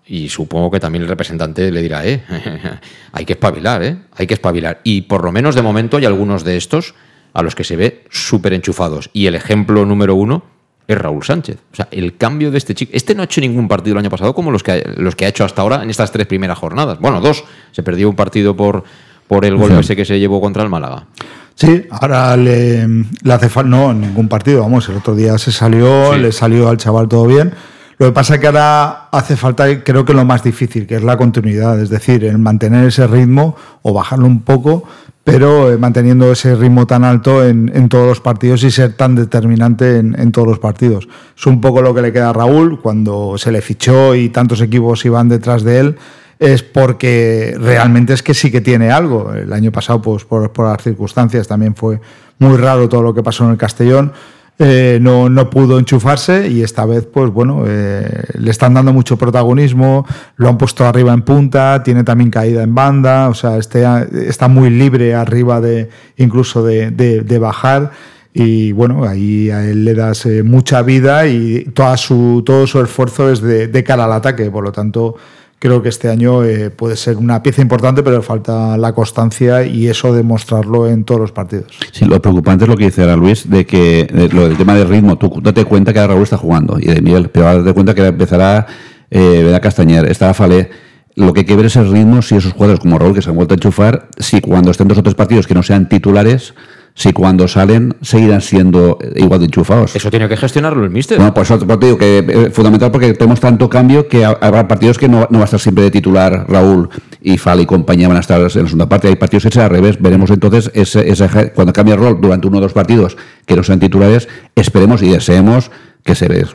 Y 0.09 0.29
supongo 0.29 0.71
que 0.71 0.79
también 0.79 1.03
el 1.03 1.09
representante 1.09 1.71
le 1.71 1.83
dirá, 1.83 2.07
eh, 2.07 2.23
hay 3.13 3.25
que 3.25 3.33
espabilar, 3.35 3.83
eh, 3.83 3.99
hay 4.17 4.27
que 4.27 4.35
espabilar. 4.35 4.81
Y 4.85 5.03
por 5.03 5.25
lo 5.25 5.33
menos 5.33 5.55
de 5.55 5.63
momento 5.63 5.97
hay 5.97 6.05
algunos 6.05 6.45
de 6.45 6.57
estos 6.57 6.95
a 7.33 7.43
los 7.43 7.55
que 7.55 7.65
se 7.65 7.77
ve 7.77 8.05
súper 8.11 8.53
enchufados. 8.53 9.11
Y 9.13 9.27
el 9.27 9.35
ejemplo 9.35 9.85
número 9.85 10.15
uno 10.15 10.56
es 10.89 10.99
Raúl 10.99 11.25
Sánchez. 11.25 11.59
O 11.73 11.77
sea, 11.77 11.89
el 11.91 12.17
cambio 12.17 12.51
de 12.51 12.59
este 12.59 12.75
chico. 12.75 12.93
Este 12.95 13.15
no 13.15 13.23
ha 13.23 13.25
hecho 13.25 13.41
ningún 13.41 13.69
partido 13.69 13.95
el 13.95 13.99
año 13.99 14.11
pasado 14.11 14.35
como 14.35 14.51
los 14.51 14.63
que, 14.63 14.89
los 14.97 15.15
que 15.17 15.27
ha 15.27 15.29
hecho 15.29 15.45
hasta 15.45 15.63
ahora 15.63 15.83
en 15.83 15.91
estas 15.91 16.13
tres 16.13 16.27
primeras 16.27 16.59
jornadas. 16.59 16.99
Bueno, 17.01 17.21
dos. 17.21 17.45
Se 17.73 17.83
perdió 17.83 18.09
un 18.09 18.17
partido 18.17 18.57
por, 18.57 18.85
por 19.27 19.45
el 19.45 19.57
gol 19.57 19.73
ese 19.73 19.97
que 19.97 20.05
se 20.05 20.19
llevó 20.19 20.41
contra 20.41 20.63
el 20.63 20.69
Málaga. 20.69 21.07
Sí, 21.55 21.87
ahora 21.91 22.37
le, 22.37 22.87
le 22.87 23.33
hace 23.33 23.49
falta. 23.49 23.71
No, 23.71 23.93
ningún 23.93 24.29
partido. 24.29 24.61
Vamos, 24.61 24.89
el 24.89 24.97
otro 24.97 25.15
día 25.15 25.39
se 25.39 25.53
salió, 25.53 26.17
le 26.17 26.31
salió 26.31 26.69
al 26.69 26.77
chaval 26.77 27.09
todo 27.09 27.27
bien. 27.27 27.53
Lo 27.99 28.07
que 28.07 28.13
pasa 28.13 28.35
es 28.35 28.41
que 28.41 28.47
ahora 28.47 29.09
hace 29.11 29.37
falta, 29.37 29.83
creo 29.83 30.05
que 30.05 30.13
lo 30.13 30.25
más 30.25 30.43
difícil, 30.43 30.87
que 30.87 30.97
es 30.97 31.03
la 31.03 31.17
continuidad, 31.17 31.81
es 31.81 31.89
decir, 31.89 32.25
el 32.25 32.39
mantener 32.39 32.87
ese 32.87 33.07
ritmo 33.07 33.57
o 33.81 33.95
bajarlo 33.95 34.27
un 34.27 34.43
poco, 34.43 34.85
pero 35.25 35.73
eh, 35.73 35.79
manteniendo 35.79 36.31
ese 36.31 36.55
ritmo 36.55 36.87
tan 36.87 37.05
alto 37.05 37.45
en, 37.45 37.89
todos 37.89 38.07
los 38.07 38.21
partidos 38.21 38.63
y 38.65 38.71
ser 38.71 38.93
tan 38.93 39.15
determinante 39.15 39.97
en, 39.99 40.31
todos 40.31 40.47
los 40.47 40.59
partidos. 40.59 41.09
Es 41.37 41.47
un 41.47 41.61
poco 41.63 41.81
lo 41.81 41.95
que 41.95 42.03
le 42.03 42.13
queda 42.13 42.31
a 42.31 42.33
Raúl 42.35 42.81
cuando 42.83 43.39
se 43.39 43.51
le 43.51 43.63
fichó 43.63 44.15
y 44.15 44.29
tantos 44.29 44.61
equipos 44.61 45.05
iban 45.07 45.31
detrás 45.31 45.65
de 45.65 45.79
él, 45.79 45.97
es 46.39 46.63
porque 46.63 47.57
realmente 47.59 48.13
es 48.13 48.23
que 48.23 48.35
sí 48.35 48.53
que 48.53 48.61
tiene 48.61 48.91
algo. 48.91 49.33
El 49.33 49.55
año 49.55 49.73
pasado, 49.73 50.03
pues 50.03 50.27
por, 50.27 50.53
por 50.53 50.69
las 50.69 50.83
circunstancias, 50.83 51.49
también 51.49 51.75
fue 51.75 51.99
muy 52.39 52.59
raro 52.59 52.91
todo 52.91 53.03
lo 53.03 53.15
que 53.15 53.23
pasó 53.23 53.45
en 53.45 53.53
el 53.53 53.57
Castellón. 53.57 54.13
Eh, 54.59 54.99
no, 55.03 55.29
no, 55.29 55.51
pudo 55.51 55.79
enchufarse 55.79 56.49
y 56.49 56.63
esta 56.63 56.87
vez, 56.87 57.05
pues 57.05 57.31
bueno, 57.31 57.65
eh, 57.67 58.25
le 58.39 58.51
están 58.51 58.73
dando 58.73 58.91
mucho 58.91 59.19
protagonismo, 59.19 60.07
lo 60.37 60.49
han 60.49 60.57
puesto 60.57 60.87
arriba 60.87 61.13
en 61.13 61.21
punta, 61.21 61.83
tiene 61.83 62.05
también 62.05 62.31
caída 62.31 62.63
en 62.63 62.75
banda, 62.75 63.29
o 63.29 63.35
sea, 63.35 63.59
este, 63.59 63.85
está 64.27 64.49
muy 64.49 64.71
libre 64.71 65.15
arriba 65.15 65.61
de 65.61 65.91
incluso 66.17 66.65
de, 66.65 66.91
de, 66.91 67.39
bajar 67.39 67.91
y 68.33 68.73
bueno, 68.73 69.05
ahí 69.05 69.51
a 69.51 69.63
él 69.69 69.85
le 69.85 69.93
das 69.93 70.25
eh, 70.25 70.43
mucha 70.43 70.81
vida 70.81 71.27
y 71.27 71.65
toda 71.75 71.99
su, 71.99 72.43
todo 72.47 72.67
su 72.67 72.81
esfuerzo 72.81 73.31
es 73.31 73.43
de, 73.43 73.69
de 73.69 73.85
cara 73.85 74.07
al 74.07 74.13
ataque, 74.13 74.51
por 74.51 74.65
lo 74.65 74.73
tanto 74.73 75.17
creo 75.59 75.83
que 75.83 75.89
este 75.89 76.09
año 76.09 76.45
eh, 76.45 76.71
puede 76.71 76.97
ser 76.97 77.17
una 77.17 77.43
pieza 77.43 77.63
importante, 77.63 78.03
pero 78.03 78.23
falta 78.23 78.77
la 78.77 78.93
constancia 78.93 79.65
y 79.65 79.89
eso 79.89 80.13
demostrarlo 80.15 80.89
en 80.89 81.05
todos 81.05 81.21
los 81.21 81.33
partidos. 81.33 81.79
Sí, 81.93 82.05
lo 82.05 82.21
preocupante 82.21 82.65
es 82.65 82.69
lo 82.69 82.77
que 82.77 82.85
dice 82.85 83.03
ahora 83.03 83.17
Luis, 83.17 83.49
de 83.49 83.65
que 83.67 84.29
lo 84.33 84.49
del 84.49 84.57
tema 84.57 84.75
del 84.75 84.89
ritmo, 84.89 85.17
tú 85.17 85.41
date 85.43 85.65
cuenta 85.65 85.93
que 85.93 86.01
ahora 86.01 86.15
Raúl 86.15 86.25
está 86.25 86.37
jugando 86.37 86.79
y 86.79 86.87
de 86.87 87.01
Miguel, 87.01 87.31
pero 87.31 87.63
date 87.63 87.73
cuenta 87.73 87.95
que 87.95 88.07
empezará 88.07 88.67
eh, 89.11 89.59
Castañer, 89.63 90.11
estará 90.11 90.35
Falé. 90.35 90.71
Lo 91.15 91.33
que 91.33 91.41
hay 91.41 91.47
que 91.47 91.57
ver 91.57 91.67
es 91.67 91.77
el 91.77 91.91
ritmo, 91.91 92.21
si 92.21 92.37
esos 92.37 92.53
jugadores 92.53 92.81
como 92.81 92.99
Raúl, 92.99 93.15
que 93.15 93.23
se 93.23 93.31
han 93.31 93.37
vuelto 93.37 93.55
a 93.55 93.57
enchufar, 93.57 94.09
si 94.19 94.43
cuando 94.43 94.71
estén 94.71 94.87
dos 94.87 94.99
o 94.99 95.03
tres 95.03 95.15
partidos 95.15 95.47
que 95.47 95.55
no 95.55 95.63
sean 95.63 95.89
titulares, 95.89 96.53
si 96.97 97.13
cuando 97.13 97.47
salen 97.47 97.95
seguirán 98.01 98.41
siendo 98.41 98.99
igual 99.17 99.39
de 99.41 99.47
enchufados. 99.47 99.95
Eso 99.95 100.11
tiene 100.11 100.31
que 100.31 100.37
gestionarlo 100.37 100.83
el 100.83 100.89
míster. 100.89 101.19
Bueno, 101.19 101.35
pues, 101.35 101.47
pues 101.47 101.79
te 101.79 101.87
digo 101.87 101.99
que 101.99 102.19
es 102.19 102.25
eh, 102.27 102.51
fundamental 102.51 102.91
porque 102.91 103.13
tenemos 103.13 103.39
tanto 103.39 103.69
cambio 103.69 104.09
que 104.09 104.25
habrá 104.25 104.67
partidos 104.67 104.97
que 104.97 105.07
no, 105.07 105.29
va 105.31 105.41
a 105.43 105.45
estar 105.45 105.61
siempre 105.61 105.85
de 105.85 105.91
titular 105.91 106.47
Raúl 106.49 106.89
y 107.21 107.37
Fal 107.37 107.61
y 107.61 107.67
compañía 107.67 108.09
van 108.09 108.17
a 108.17 108.21
estar 108.21 108.39
en 108.39 108.45
la 108.45 108.51
segunda 108.51 108.89
parte. 108.89 109.09
Hay 109.09 109.17
partidos 109.17 109.45
que 109.45 109.51
será 109.51 109.67
al 109.67 109.73
revés. 109.73 110.01
Veremos 110.01 110.31
entonces 110.31 110.71
ese, 110.73 111.07
ese, 111.11 111.29
cuando 111.55 111.75
cambie 111.75 111.93
el 111.93 112.01
rol 112.01 112.19
durante 112.19 112.49
uno 112.49 112.59
o 112.59 112.61
dos 112.63 112.73
partidos 112.73 113.19
que 113.45 113.55
no 113.57 113.63
sean 113.63 113.79
titulares, 113.79 114.27
esperemos 114.55 115.03
y 115.03 115.11
deseemos 115.11 115.71
que 116.03 116.15
se 116.15 116.29
ve. 116.29 116.47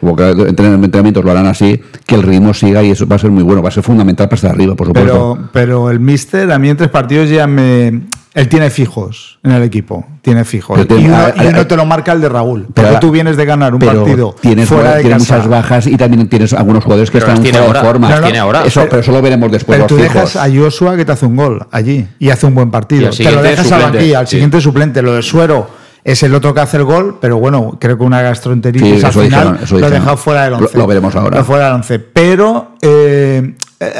Entrenamientos 0.47 1.23
lo 1.23 1.29
harán 1.29 1.45
así, 1.45 1.79
que 2.07 2.15
el 2.15 2.23
ritmo 2.23 2.55
siga 2.55 2.81
y 2.81 2.89
eso 2.89 3.05
va 3.05 3.17
a 3.17 3.19
ser 3.19 3.29
muy 3.29 3.43
bueno, 3.43 3.61
va 3.61 3.69
a 3.69 3.73
ser 3.73 3.83
fundamental 3.83 4.27
para 4.27 4.37
estar 4.37 4.51
arriba, 4.51 4.73
por 4.73 4.87
supuesto. 4.87 5.11
Pero, 5.11 5.49
pero 5.53 5.91
el 5.91 5.99
míster, 5.99 6.51
a 6.51 6.57
mí 6.57 6.69
en 6.69 6.77
tres 6.77 6.89
partidos 6.89 7.29
ya 7.29 7.45
me 7.45 8.01
él 8.33 8.47
tiene 8.47 8.69
fijos 8.69 9.39
en 9.43 9.51
el 9.51 9.63
equipo, 9.63 10.05
tiene 10.21 10.45
fijos. 10.45 10.79
y, 10.79 10.93
uno, 10.93 11.67
te 11.67 11.75
lo 11.75 11.85
marca 11.85 12.13
el 12.13 12.21
de 12.21 12.29
Raúl. 12.29 12.67
Pero 12.73 12.99
tú 12.99 13.11
vienes 13.11 13.35
de 13.35 13.45
ganar 13.45 13.73
un 13.73 13.81
partido 13.81 14.35
tienes, 14.39 14.69
fuera 14.69 14.95
de 14.95 15.01
tienes 15.01 15.19
muchas 15.19 15.47
bajas 15.47 15.87
y 15.87 15.97
también 15.97 16.29
tienes 16.29 16.53
algunos 16.53 16.83
jugadores 16.83 17.11
que 17.11 17.17
están 17.17 17.43
fuera 17.43 17.61
de 17.61 17.79
forma. 17.79 18.21
tiene 18.21 18.39
ahora. 18.39 18.63
Eso, 18.65 18.85
pero 18.89 19.01
eso 19.01 19.11
lo 19.11 19.21
veremos 19.21 19.51
después. 19.51 19.77
Pero 19.77 19.87
tú 19.87 19.97
dejas 19.97 20.35
a 20.35 20.47
Joshua 20.49 20.95
que 20.95 21.03
te 21.03 21.11
hace 21.11 21.25
un 21.25 21.35
gol 21.35 21.67
allí 21.71 22.07
y 22.19 22.29
hace 22.29 22.45
un 22.45 22.55
buen 22.55 22.71
partido. 22.71 23.09
Te 23.09 23.31
lo 23.31 23.41
dejas 23.41 23.71
aquí, 23.71 24.13
al 24.13 24.27
siguiente 24.27 24.61
suplente. 24.61 25.01
Lo 25.01 25.13
de 25.15 25.21
Suero 25.21 25.81
es 26.03 26.23
el 26.23 26.33
otro 26.33 26.53
que 26.53 26.61
hace 26.61 26.77
el 26.77 26.83
gol, 26.83 27.17
pero 27.19 27.37
bueno, 27.37 27.77
creo 27.79 27.97
que 27.97 28.03
una 28.03 28.21
gastroenteritis 28.21 29.03
al 29.03 29.13
final 29.13 29.59
lo 29.69 29.85
ha 29.85 29.89
dejado 29.89 30.17
fuera 30.17 30.43
del 30.45 30.53
once. 30.53 30.77
Lo, 30.77 30.87
veremos 30.87 31.15
ahora. 31.15 31.43
fuera 31.43 31.65
del 31.65 31.75
once. 31.75 31.99
Pero 31.99 32.75
eh, 32.81 33.55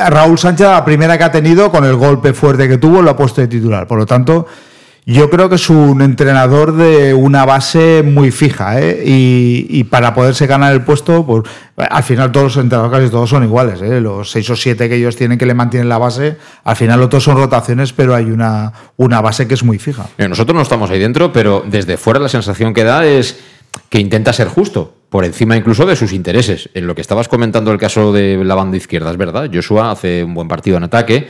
Raúl 0.10 0.38
Sánchez, 0.38 0.68
la 0.68 0.86
primera 0.86 1.18
que 1.18 1.24
ha 1.24 1.32
tenido, 1.32 1.72
con 1.72 1.86
el 1.86 1.96
golpe 1.96 2.34
fuerte 2.34 2.68
que 2.68 2.78
tuvo, 2.78 3.02
lo 3.02 3.12
ha 3.12 3.16
puesto 3.16 3.42
de 3.42 3.48
titular. 3.48 3.88
Por 3.88 3.98
lo 3.98 4.06
tanto, 4.06 4.46
yo 5.06 5.32
creo 5.32 5.50
que 5.50 5.56
es 5.56 5.70
un 5.70 6.04
entrenador 6.04 6.76
de 6.76 7.16
una 7.16 7.44
base 7.44 8.04
muy 8.04 8.30
fija, 8.30 8.80
¿eh? 8.80 9.02
y, 9.04 9.84
para 9.86 10.14
poderse 10.14 10.46
ganar 10.46 10.74
el 10.74 10.84
puesto, 10.84 11.26
pues 11.26 11.44
al 11.76 12.04
final 12.04 12.32
todos 12.32 12.56
los 12.56 12.64
entrenadores 12.64 13.00
casi 13.00 13.12
todos 13.12 13.30
son 13.30 13.44
iguales, 13.44 13.82
¿eh? 13.82 14.00
los 14.00 14.30
seis 14.30 14.48
o 14.52 14.56
siete 14.56 14.88
que 14.88 14.96
ellos 14.96 15.16
tienen 15.16 15.40
que 15.40 15.48
le 15.48 15.56
mantienen 15.56 15.90
la 15.90 15.98
base, 15.98 16.38
al 16.64 16.76
final 16.76 17.02
otros 17.02 17.24
son 17.24 17.36
rotaciones, 17.36 17.94
pero 17.94 18.14
hay 18.14 18.26
una, 18.26 18.72
una 18.98 19.22
base 19.22 19.48
que 19.48 19.56
es 19.56 19.64
muy 19.64 19.80
fija. 19.80 20.06
Nosotros 20.20 20.56
no 20.56 20.62
estamos 20.62 20.92
ahí 20.92 21.00
dentro, 21.00 21.34
pero 21.34 21.64
desde 21.66 21.98
fuera 21.98 22.20
la 22.20 22.30
sensación 22.30 22.74
que 22.76 22.84
da 22.84 23.04
es 23.04 23.40
que 23.90 24.00
intenta 24.00 24.32
ser 24.34 24.50
justo, 24.50 25.01
por 25.12 25.26
encima 25.26 25.56
incluso 25.56 25.86
de 25.86 25.96
sus 25.96 26.14
intereses. 26.14 26.72
En 26.74 26.88
lo 26.88 26.96
que 26.96 27.02
estabas 27.02 27.28
comentando 27.28 27.72
el 27.72 27.78
caso 27.78 28.12
de 28.12 28.44
la 28.44 28.56
banda 28.56 28.78
izquierda, 28.78 29.12
es 29.12 29.18
verdad, 29.18 29.52
Joshua 29.54 29.92
hace 29.92 30.24
un 30.24 30.34
buen 30.34 30.48
partido 30.48 30.78
en 30.78 30.84
ataque 30.84 31.28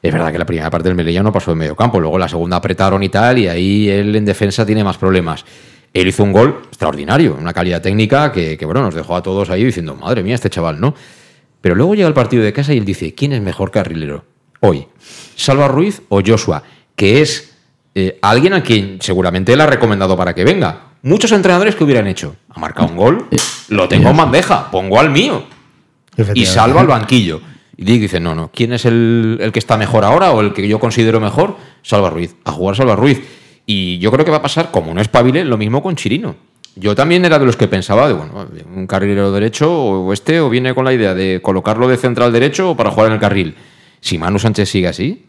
es 0.00 0.12
verdad 0.12 0.30
que 0.30 0.38
la 0.38 0.46
primera 0.46 0.70
parte 0.70 0.88
del 0.88 0.96
Melilla 0.96 1.22
no 1.22 1.32
pasó 1.32 1.50
de 1.50 1.56
medio 1.56 1.74
campo, 1.74 1.98
luego 1.98 2.18
la 2.18 2.28
segunda 2.28 2.56
apretaron 2.56 3.02
y 3.02 3.08
tal, 3.08 3.38
y 3.38 3.48
ahí 3.48 3.88
él 3.88 4.14
en 4.14 4.24
defensa 4.24 4.64
tiene 4.64 4.84
más 4.84 4.96
problemas. 4.96 5.44
Él 5.92 6.06
hizo 6.06 6.22
un 6.22 6.32
gol 6.32 6.60
extraordinario, 6.68 7.36
una 7.38 7.52
calidad 7.52 7.82
técnica 7.82 8.30
que, 8.30 8.58
bueno, 8.64 8.82
nos 8.82 8.94
dejó 8.94 9.16
a 9.16 9.22
todos 9.22 9.50
ahí 9.50 9.64
diciendo, 9.64 9.96
madre 9.96 10.22
mía, 10.22 10.34
este 10.34 10.50
chaval, 10.50 10.80
¿no? 10.80 10.94
Pero 11.60 11.74
luego 11.74 11.94
llega 11.94 12.06
el 12.06 12.14
partido 12.14 12.44
de 12.44 12.52
casa 12.52 12.72
y 12.72 12.78
él 12.78 12.84
dice, 12.84 13.14
¿quién 13.14 13.32
es 13.32 13.42
mejor 13.42 13.72
carrilero 13.72 14.24
hoy? 14.60 14.86
¿Salva 15.34 15.66
Ruiz 15.66 16.02
o 16.08 16.22
Joshua? 16.24 16.62
Que 16.94 17.20
es 17.20 17.56
eh, 17.94 18.18
alguien 18.22 18.52
a 18.52 18.62
quien 18.62 18.98
seguramente 19.00 19.52
él 19.52 19.60
ha 19.60 19.66
recomendado 19.66 20.16
para 20.16 20.34
que 20.34 20.44
venga. 20.44 20.87
Muchos 21.02 21.32
entrenadores 21.32 21.76
que 21.76 21.84
hubieran 21.84 22.06
hecho, 22.06 22.36
ha 22.48 22.58
marcado 22.58 22.88
un 22.88 22.96
gol, 22.96 23.26
lo 23.68 23.88
tengo 23.88 24.10
en 24.10 24.16
bandeja, 24.16 24.70
pongo 24.70 24.98
al 24.98 25.10
mío. 25.10 25.44
Y 26.34 26.46
salva 26.46 26.80
al 26.80 26.88
banquillo. 26.88 27.40
Y 27.76 27.84
dice, 27.84 28.18
no, 28.18 28.34
no, 28.34 28.50
¿quién 28.52 28.72
es 28.72 28.84
el, 28.84 29.50
que 29.52 29.60
está 29.60 29.76
mejor 29.76 30.04
ahora 30.04 30.32
o 30.32 30.40
el 30.40 30.52
que 30.52 30.66
yo 30.66 30.80
considero 30.80 31.20
mejor? 31.20 31.56
Salva 31.82 32.10
Ruiz, 32.10 32.34
a 32.44 32.50
jugar 32.50 32.74
Salva 32.74 32.96
Ruiz. 32.96 33.22
Y 33.66 33.98
yo 33.98 34.10
creo 34.10 34.24
que 34.24 34.32
va 34.32 34.38
a 34.38 34.42
pasar, 34.42 34.72
como 34.72 34.92
no 34.92 35.00
es 35.00 35.06
pabile, 35.06 35.44
lo 35.44 35.56
mismo 35.56 35.80
con 35.80 35.94
Chirino. 35.94 36.34
Yo 36.74 36.96
también 36.96 37.24
era 37.24 37.38
de 37.38 37.46
los 37.46 37.56
que 37.56 37.68
pensaba 37.68 38.08
de, 38.08 38.14
bueno, 38.14 38.48
un 38.74 38.86
carrilero 38.88 39.30
derecho 39.30 39.72
o 39.72 40.12
este, 40.12 40.40
o 40.40 40.50
viene 40.50 40.74
con 40.74 40.84
la 40.84 40.92
idea 40.92 41.14
de 41.14 41.40
colocarlo 41.40 41.86
de 41.86 41.96
central 41.96 42.32
derecho 42.32 42.70
o 42.70 42.76
para 42.76 42.90
jugar 42.90 43.08
en 43.08 43.14
el 43.14 43.20
carril. 43.20 43.54
Si 44.00 44.18
Manu 44.18 44.40
Sánchez 44.40 44.68
sigue 44.68 44.88
así, 44.88 45.26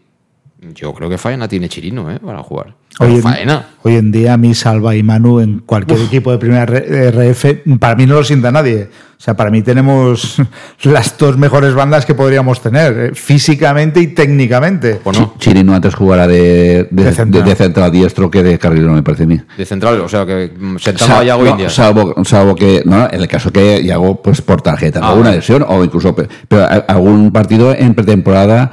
yo 0.74 0.92
creo 0.92 1.08
que 1.08 1.16
Faena 1.16 1.48
tiene 1.48 1.68
Chirino 1.68 2.10
¿eh? 2.10 2.18
para 2.18 2.42
jugar. 2.42 2.74
Hoy 2.98 3.14
en, 3.14 3.22
Faena. 3.22 3.66
hoy 3.82 3.96
en 3.96 4.12
día, 4.12 4.36
mi 4.36 4.54
Salva 4.54 4.94
y 4.94 5.02
Manu 5.02 5.40
en 5.40 5.60
cualquier 5.60 6.00
equipo 6.00 6.32
de 6.32 6.38
primera 6.38 6.66
RF, 6.66 7.78
para 7.78 7.96
mí 7.96 8.04
no 8.04 8.14
lo 8.14 8.24
sienta 8.24 8.52
nadie. 8.52 8.90
O 9.16 9.22
sea, 9.22 9.34
para 9.36 9.50
mí 9.50 9.62
tenemos 9.62 10.36
las 10.82 11.16
dos 11.16 11.38
mejores 11.38 11.74
bandas 11.74 12.04
que 12.04 12.14
podríamos 12.14 12.60
tener, 12.60 12.98
eh, 12.98 13.14
físicamente 13.14 14.00
y 14.00 14.08
técnicamente. 14.08 15.00
Chirino 15.38 15.74
antes 15.74 15.94
jugará 15.94 16.26
de, 16.26 16.88
de, 16.90 17.12
central. 17.12 17.90
diestro 17.90 18.30
que 18.30 18.42
de 18.42 18.58
carrilero, 18.58 18.92
me 18.92 19.02
parece 19.02 19.22
a 19.22 19.26
mí. 19.26 19.40
De 19.56 19.64
central, 19.64 20.00
o 20.00 20.08
sea, 20.08 20.26
que 20.26 20.52
sentaba 20.78 21.20
a 21.20 21.24
Yago 21.24 21.46
India. 21.46 21.70
Salvo, 21.70 22.22
salvo, 22.24 22.54
que, 22.54 22.82
no, 22.84 23.08
en 23.10 23.20
el 23.20 23.28
caso 23.28 23.50
que 23.50 23.82
Yago, 23.82 24.20
pues 24.20 24.42
por 24.42 24.60
tarjeta, 24.60 25.00
ah, 25.02 25.10
alguna 25.10 25.30
lesión 25.30 25.64
o 25.66 25.82
incluso, 25.82 26.14
pero 26.48 26.66
algún 26.86 27.30
partido 27.30 27.74
en 27.74 27.94
pretemporada 27.94 28.72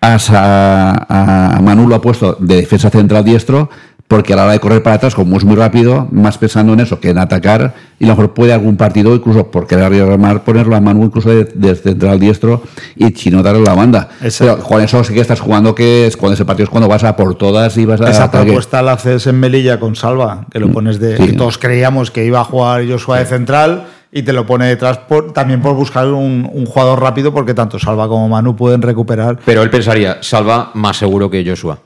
a, 0.00 1.56
a, 1.56 1.60
Manu 1.60 1.88
lo 1.88 1.94
ha 1.94 2.00
puesto 2.00 2.36
de 2.40 2.56
defensa 2.56 2.90
central 2.90 3.24
diestro 3.24 3.68
porque 4.10 4.32
a 4.32 4.36
la 4.36 4.42
hora 4.42 4.52
de 4.54 4.58
correr 4.58 4.82
para 4.82 4.96
atrás, 4.96 5.14
como 5.14 5.36
es 5.36 5.44
muy 5.44 5.54
rápido, 5.54 6.08
más 6.10 6.36
pensando 6.36 6.72
en 6.72 6.80
eso 6.80 6.98
que 6.98 7.10
en 7.10 7.18
atacar, 7.18 7.74
y 8.00 8.06
a 8.06 8.08
lo 8.08 8.14
mejor 8.14 8.34
puede 8.34 8.52
algún 8.52 8.76
partido, 8.76 9.14
incluso 9.14 9.52
por 9.52 9.68
querer 9.68 9.84
arriesgar, 9.84 10.42
ponerlo 10.42 10.74
a 10.74 10.80
Manu 10.80 11.04
incluso 11.04 11.28
de, 11.30 11.74
central 11.76 12.18
diestro 12.18 12.60
y 12.96 13.12
Chino 13.12 13.40
darle 13.40 13.62
la 13.62 13.74
banda. 13.74 14.08
Pero 14.36 14.58
con 14.58 14.82
eso 14.82 15.04
sí 15.04 15.14
que 15.14 15.20
estás 15.20 15.38
jugando 15.38 15.76
que 15.76 16.08
es 16.08 16.16
cuando 16.16 16.34
ese 16.34 16.44
partido 16.44 16.64
es 16.64 16.70
cuando 16.70 16.88
vas 16.88 17.04
a 17.04 17.14
por 17.14 17.36
todas 17.36 17.76
y 17.76 17.86
vas 17.86 18.00
a... 18.00 18.10
Esa 18.10 18.28
propuesta 18.32 18.82
la 18.82 18.94
haces 18.94 19.28
en 19.28 19.38
Melilla 19.38 19.78
con 19.78 19.94
Salva, 19.94 20.44
que 20.50 20.58
lo 20.58 20.66
mm, 20.66 20.72
pones 20.72 20.98
de... 20.98 21.14
todos 21.34 21.58
creíamos 21.58 22.10
que 22.10 22.24
iba 22.24 22.40
a 22.40 22.44
jugar 22.44 22.84
Joshua 22.90 23.20
de 23.20 23.26
central 23.26 23.86
y 24.12 24.22
te 24.22 24.32
lo 24.32 24.44
pone 24.44 24.66
detrás 24.66 24.98
por, 24.98 25.32
también 25.32 25.60
por 25.60 25.74
buscar 25.74 26.06
un, 26.08 26.66
jugador 26.66 27.00
rápido 27.00 27.32
porque 27.32 27.54
tanto 27.54 27.78
Salva 27.78 28.08
como 28.08 28.28
Manu 28.28 28.56
pueden 28.56 28.82
recuperar. 28.82 29.38
Pero 29.44 29.62
él 29.62 29.70
pensaría, 29.70 30.18
Salva 30.22 30.70
más 30.74 30.96
seguro 30.96 31.30
que 31.30 31.44
Joshua. 31.44 31.78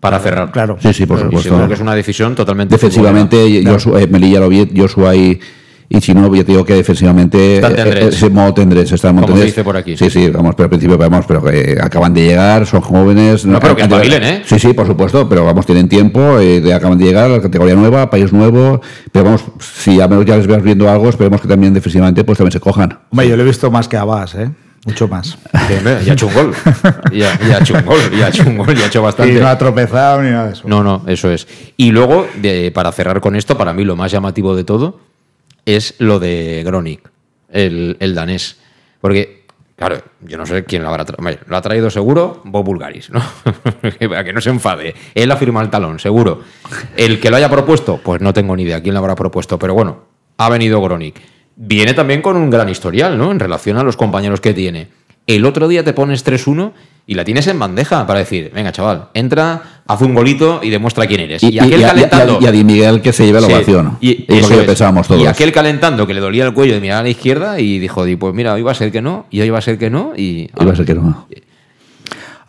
Para 0.00 0.18
cerrar. 0.18 0.50
Claro. 0.50 0.78
Sí, 0.80 0.94
sí, 0.94 1.04
por 1.04 1.20
supuesto. 1.20 1.54
Creo 1.54 1.68
que 1.68 1.74
es 1.74 1.80
una 1.80 1.94
decisión 1.94 2.34
totalmente. 2.34 2.74
Defensivamente, 2.74 3.62
Joshua, 3.66 4.00
eh, 4.00 4.06
Melilla 4.06 4.40
lo 4.40 4.48
vi, 4.48 4.66
Joshua 4.74 5.14
y 5.14 5.38
y 5.92 6.00
si 6.00 6.14
no, 6.14 6.32
yo 6.32 6.44
te 6.44 6.52
digo 6.52 6.64
que 6.64 6.74
defensivamente 6.74 7.60
ese 8.06 8.30
modo 8.30 8.54
tendréis, 8.54 8.92
está 8.92 9.12
Como 9.12 9.36
se 9.36 9.46
dice 9.46 9.64
por 9.64 9.76
aquí. 9.76 9.96
Sí, 9.96 10.08
sí, 10.08 10.30
vamos, 10.30 10.54
pero 10.54 10.66
al 10.66 10.70
principio 10.70 10.96
vamos, 10.96 11.24
pero 11.26 11.42
que 11.42 11.76
acaban 11.82 12.14
de 12.14 12.26
llegar, 12.26 12.64
son 12.64 12.80
jóvenes. 12.80 13.44
No, 13.44 13.58
pero 13.58 13.74
que 13.74 13.82
espabilen, 13.82 14.22
¿eh? 14.22 14.42
Sí, 14.46 14.60
sí, 14.60 14.72
por 14.72 14.86
supuesto, 14.86 15.28
pero 15.28 15.44
vamos, 15.44 15.66
tienen 15.66 15.88
tiempo, 15.88 16.38
eh, 16.38 16.72
acaban 16.72 16.96
de 16.96 17.06
llegar 17.06 17.24
a 17.24 17.28
la 17.28 17.42
categoría 17.42 17.74
nueva, 17.74 18.08
país 18.08 18.32
nuevo, 18.32 18.80
pero 19.10 19.24
vamos, 19.24 19.42
si 19.58 20.00
a 20.00 20.06
menos 20.06 20.24
ya 20.24 20.36
les 20.36 20.46
veas 20.46 20.62
viendo 20.62 20.88
algo, 20.88 21.08
esperemos 21.08 21.40
que 21.40 21.48
también 21.48 21.74
defensivamente 21.74 22.22
pues 22.22 22.38
también 22.38 22.52
se 22.52 22.60
cojan. 22.60 22.96
Hombre, 23.10 23.28
yo 23.28 23.36
lo 23.36 23.42
he 23.42 23.46
visto 23.46 23.68
más 23.72 23.88
que 23.88 23.96
a 23.96 24.04
Bas, 24.04 24.36
¿eh? 24.36 24.48
Mucho 24.86 25.08
más. 25.08 25.36
ya 25.52 26.12
ha 26.12 26.14
hecho 26.14 26.28
un 26.28 26.34
gol. 26.34 26.54
Ya, 27.12 27.32
ha 27.32 27.58
hecho 27.58 27.74
un 27.74 27.84
gol, 27.84 27.98
ya 28.16 28.26
ha 28.26 28.28
hecho 28.28 28.44
un 28.46 28.56
gol, 28.58 28.76
ya 28.76 28.84
ha 28.84 28.86
hecho 28.86 29.02
bastante. 29.02 29.32
Y 29.32 29.40
no 29.40 29.48
ha 29.48 29.58
tropezado 29.58 30.22
ni 30.22 30.30
nada 30.30 30.46
de 30.46 30.52
eso. 30.52 30.62
No, 30.66 30.84
no, 30.84 31.02
eso 31.08 31.32
es. 31.32 31.48
Y 31.76 31.90
luego, 31.90 32.28
de, 32.40 32.70
para 32.72 32.92
cerrar 32.92 33.20
con 33.20 33.34
esto, 33.34 33.58
para 33.58 33.72
mí 33.72 33.84
lo 33.84 33.96
más 33.96 34.12
llamativo 34.12 34.54
de 34.54 34.62
todo 34.62 35.09
es 35.64 35.94
lo 35.98 36.18
de 36.18 36.62
Gronik, 36.64 37.08
el, 37.50 38.14
danés. 38.14 38.58
Porque, 39.00 39.44
claro, 39.76 40.02
yo 40.20 40.38
no 40.38 40.46
sé 40.46 40.64
quién 40.64 40.82
lo 40.82 40.88
habrá 40.88 41.04
traído. 41.04 41.40
Lo 41.46 41.56
ha 41.56 41.62
traído 41.62 41.90
seguro 41.90 42.42
Bob 42.44 42.64
Bulgaris, 42.64 43.10
¿no? 43.10 43.22
Para 44.08 44.24
que 44.24 44.32
no 44.32 44.40
se 44.40 44.50
enfade. 44.50 44.94
Él 45.14 45.30
ha 45.30 45.36
firmado 45.36 45.64
el 45.64 45.70
talón, 45.70 45.98
seguro. 45.98 46.42
El 46.96 47.20
que 47.20 47.30
lo 47.30 47.36
haya 47.36 47.50
propuesto, 47.50 48.00
pues 48.02 48.20
no 48.20 48.32
tengo 48.32 48.56
ni 48.56 48.64
idea 48.64 48.82
quién 48.82 48.94
lo 48.94 49.00
habrá 49.00 49.14
propuesto, 49.14 49.58
pero 49.58 49.74
bueno, 49.74 50.04
ha 50.36 50.48
venido 50.48 50.80
Gronik. 50.80 51.20
Viene 51.56 51.94
también 51.94 52.22
con 52.22 52.36
un 52.36 52.50
gran 52.50 52.68
historial, 52.68 53.18
¿no? 53.18 53.30
En 53.30 53.38
relación 53.38 53.76
a 53.76 53.82
los 53.82 53.96
compañeros 53.96 54.40
que 54.40 54.54
tiene. 54.54 54.88
El 55.26 55.44
otro 55.44 55.68
día 55.68 55.84
te 55.84 55.92
pones 55.92 56.26
3-1 56.26 56.72
y 57.10 57.14
la 57.14 57.24
tienes 57.24 57.44
en 57.48 57.58
bandeja 57.58 58.06
para 58.06 58.20
decir, 58.20 58.52
venga 58.54 58.70
chaval, 58.70 59.08
entra, 59.14 59.82
haz 59.84 60.00
un 60.00 60.14
golito 60.14 60.60
y 60.62 60.70
demuestra 60.70 61.08
quién 61.08 61.22
eres. 61.22 61.42
Y, 61.42 61.58
aquel 61.58 61.82
calentando... 61.82 62.38
Y 62.40 62.46
a, 62.46 62.52
Di 62.52 62.62
Miguel 62.62 63.02
que 63.02 63.12
se 63.12 63.26
lleve 63.26 63.40
la 63.40 63.48
ovación. 63.48 63.98
Y, 64.00 64.32
es 64.32 64.48
lo 64.48 64.60
que 64.60 64.62
pensábamos 64.62 65.08
todos. 65.08 65.20
Y 65.20 65.26
aquel 65.26 65.50
calentando 65.50 66.06
que 66.06 66.14
le 66.14 66.20
dolía 66.20 66.46
el 66.46 66.54
cuello 66.54 66.74
de 66.74 66.80
mirar 66.80 67.00
a 67.00 67.02
la 67.02 67.08
izquierda 67.08 67.58
y 67.58 67.80
dijo, 67.80 68.04
pues 68.16 68.32
mira, 68.32 68.54
hoy 68.54 68.62
va 68.62 68.70
a 68.70 68.76
ser 68.76 68.92
que 68.92 69.02
no, 69.02 69.26
y 69.28 69.40
hoy 69.40 69.50
va 69.50 69.58
a 69.58 69.60
ser 69.60 69.76
que 69.76 69.90
no, 69.90 70.12
y... 70.16 70.50
Hoy 70.54 70.66
va 70.66 70.72
a 70.72 70.76
ser 70.76 70.86
que 70.86 70.94
no. 70.94 71.26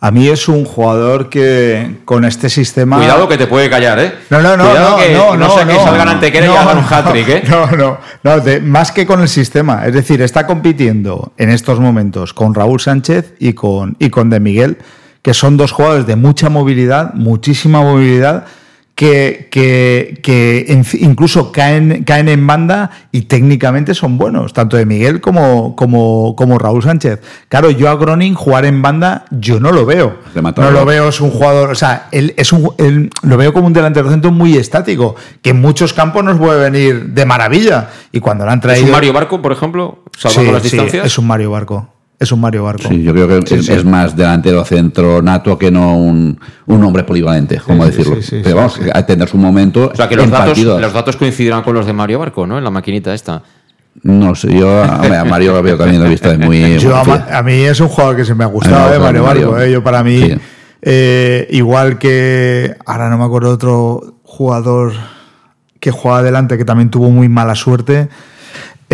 A 0.04 0.10
mí 0.10 0.26
es 0.26 0.48
un 0.48 0.64
jugador 0.64 1.30
que 1.30 1.98
con 2.04 2.24
este 2.24 2.50
sistema. 2.50 2.96
Cuidado 2.96 3.28
que 3.28 3.38
te 3.38 3.46
puede 3.46 3.70
callar, 3.70 4.00
¿eh? 4.00 4.12
No, 4.30 4.42
no, 4.42 4.56
no. 4.56 4.64
Cuidado 4.64 4.90
no, 4.90 4.96
que 4.96 5.12
no, 5.12 5.36
no, 5.36 5.56
sé 5.56 5.64
que 5.64 5.76
salgan 5.76 6.08
ante 6.08 6.26
y 6.26 6.38
hagan 6.38 6.78
un 6.78 6.84
hat-trick, 6.84 7.28
¿eh? 7.28 7.42
No, 7.48 7.70
no, 7.70 7.98
no. 8.24 8.42
más 8.64 8.90
que 8.90 9.06
con 9.06 9.20
el 9.20 9.28
sistema. 9.28 9.86
Es 9.86 9.94
decir, 9.94 10.20
está 10.20 10.44
compitiendo 10.44 11.32
en 11.36 11.50
estos 11.50 11.78
momentos 11.78 12.34
con 12.34 12.52
Raúl 12.52 12.80
Sánchez 12.80 13.34
y 13.38 13.52
con, 13.52 13.94
y 14.00 14.10
con 14.10 14.28
De 14.28 14.40
Miguel, 14.40 14.78
que 15.22 15.34
son 15.34 15.56
dos 15.56 15.70
jugadores 15.70 16.04
de 16.04 16.16
mucha 16.16 16.48
movilidad, 16.48 17.14
muchísima 17.14 17.80
movilidad 17.80 18.46
que, 19.02 20.18
que, 20.22 20.80
incluso 21.00 21.50
caen, 21.50 22.04
caen 22.04 22.28
en 22.28 22.46
banda 22.46 22.90
y 23.10 23.22
técnicamente 23.22 23.94
son 23.94 24.16
buenos, 24.16 24.52
tanto 24.52 24.76
de 24.76 24.86
Miguel 24.86 25.20
como, 25.20 25.74
como, 25.74 26.36
como 26.36 26.56
Raúl 26.56 26.84
Sánchez. 26.84 27.20
Claro, 27.48 27.72
yo 27.72 27.90
a 27.90 27.96
Groning 27.96 28.34
jugar 28.34 28.64
en 28.64 28.80
banda, 28.80 29.24
yo 29.32 29.58
no 29.58 29.72
lo 29.72 29.86
veo. 29.86 30.18
No 30.56 30.70
lo 30.70 30.84
veo, 30.84 31.08
es 31.08 31.20
un 31.20 31.32
jugador, 31.32 31.70
o 31.70 31.74
sea, 31.74 32.06
él 32.12 32.32
es 32.36 32.52
un, 32.52 33.10
lo 33.22 33.36
veo 33.36 33.52
como 33.52 33.66
un 33.66 33.72
delantero 33.72 34.08
centro 34.08 34.30
muy 34.30 34.56
estático, 34.56 35.16
que 35.40 35.50
en 35.50 35.60
muchos 35.60 35.92
campos 35.92 36.22
nos 36.22 36.38
puede 36.38 36.70
venir 36.70 37.06
de 37.06 37.26
maravilla. 37.26 37.90
Y 38.12 38.20
cuando 38.20 38.44
lo 38.44 38.52
han 38.52 38.60
traído. 38.60 38.82
¿Es 38.82 38.86
un 38.86 38.92
Mario 38.92 39.12
Barco, 39.12 39.42
por 39.42 39.50
ejemplo, 39.50 40.04
salvando 40.16 40.52
las 40.52 40.62
distancias? 40.62 41.04
es 41.04 41.18
un 41.18 41.26
Mario 41.26 41.50
Barco 41.50 41.88
es 42.22 42.30
un 42.30 42.40
Mario 42.40 42.64
Barco. 42.64 42.88
Sí, 42.88 43.02
yo 43.02 43.12
creo 43.12 43.26
que 43.26 43.54
es, 43.54 43.84
más 43.84 44.16
delantero 44.16 44.64
centro 44.64 45.20
nato 45.20 45.58
que 45.58 45.72
no 45.72 45.96
un, 45.96 46.38
un 46.66 46.84
hombre 46.84 47.02
polivalente, 47.02 47.58
como 47.58 47.84
decirlo. 47.84 48.16
Pero 48.42 48.56
vamos, 48.56 48.80
a 48.92 49.04
tener 49.04 49.28
su 49.28 49.36
momento. 49.36 49.90
O 49.92 49.96
sea, 49.96 50.08
que 50.08 50.14
los, 50.14 50.30
datos, 50.30 50.56
los 50.58 50.92
datos 50.92 51.16
coincidirán 51.16 51.62
con 51.62 51.74
los 51.74 51.84
de 51.84 51.92
Mario 51.92 52.20
Barco, 52.20 52.46
¿no? 52.46 52.58
En 52.58 52.64
la 52.64 52.70
maquinita 52.70 53.12
esta. 53.12 53.42
No 54.04 54.34
sé, 54.34 54.56
yo 54.56 54.82
a, 54.82 55.24
Mario 55.24 55.52
lo 55.52 55.62
veo 55.62 55.76
también 55.76 56.00
lo 56.00 56.06
he 56.06 56.10
visto 56.10 56.32
muy. 56.38 56.62
a, 57.30 57.42
mí 57.42 57.52
es 57.54 57.80
un 57.80 57.88
jugador 57.88 58.16
que 58.16 58.24
se 58.24 58.34
me 58.34 58.44
ha 58.44 58.46
gustado, 58.46 58.94
¿eh? 58.94 58.98
Mario, 58.98 59.22
Barco. 59.24 59.58
¿eh? 59.58 59.72
Yo 59.72 59.82
para 59.82 60.04
mí, 60.04 60.30
eh, 60.80 61.48
igual 61.50 61.98
que. 61.98 62.76
Ahora 62.86 63.10
no 63.10 63.18
me 63.18 63.24
acuerdo 63.24 63.50
otro 63.50 64.20
jugador 64.22 64.92
que 65.80 65.90
juega 65.90 66.18
adelante 66.18 66.56
que 66.56 66.64
también 66.64 66.88
tuvo 66.90 67.10
muy 67.10 67.28
mala 67.28 67.56
suerte. 67.56 68.08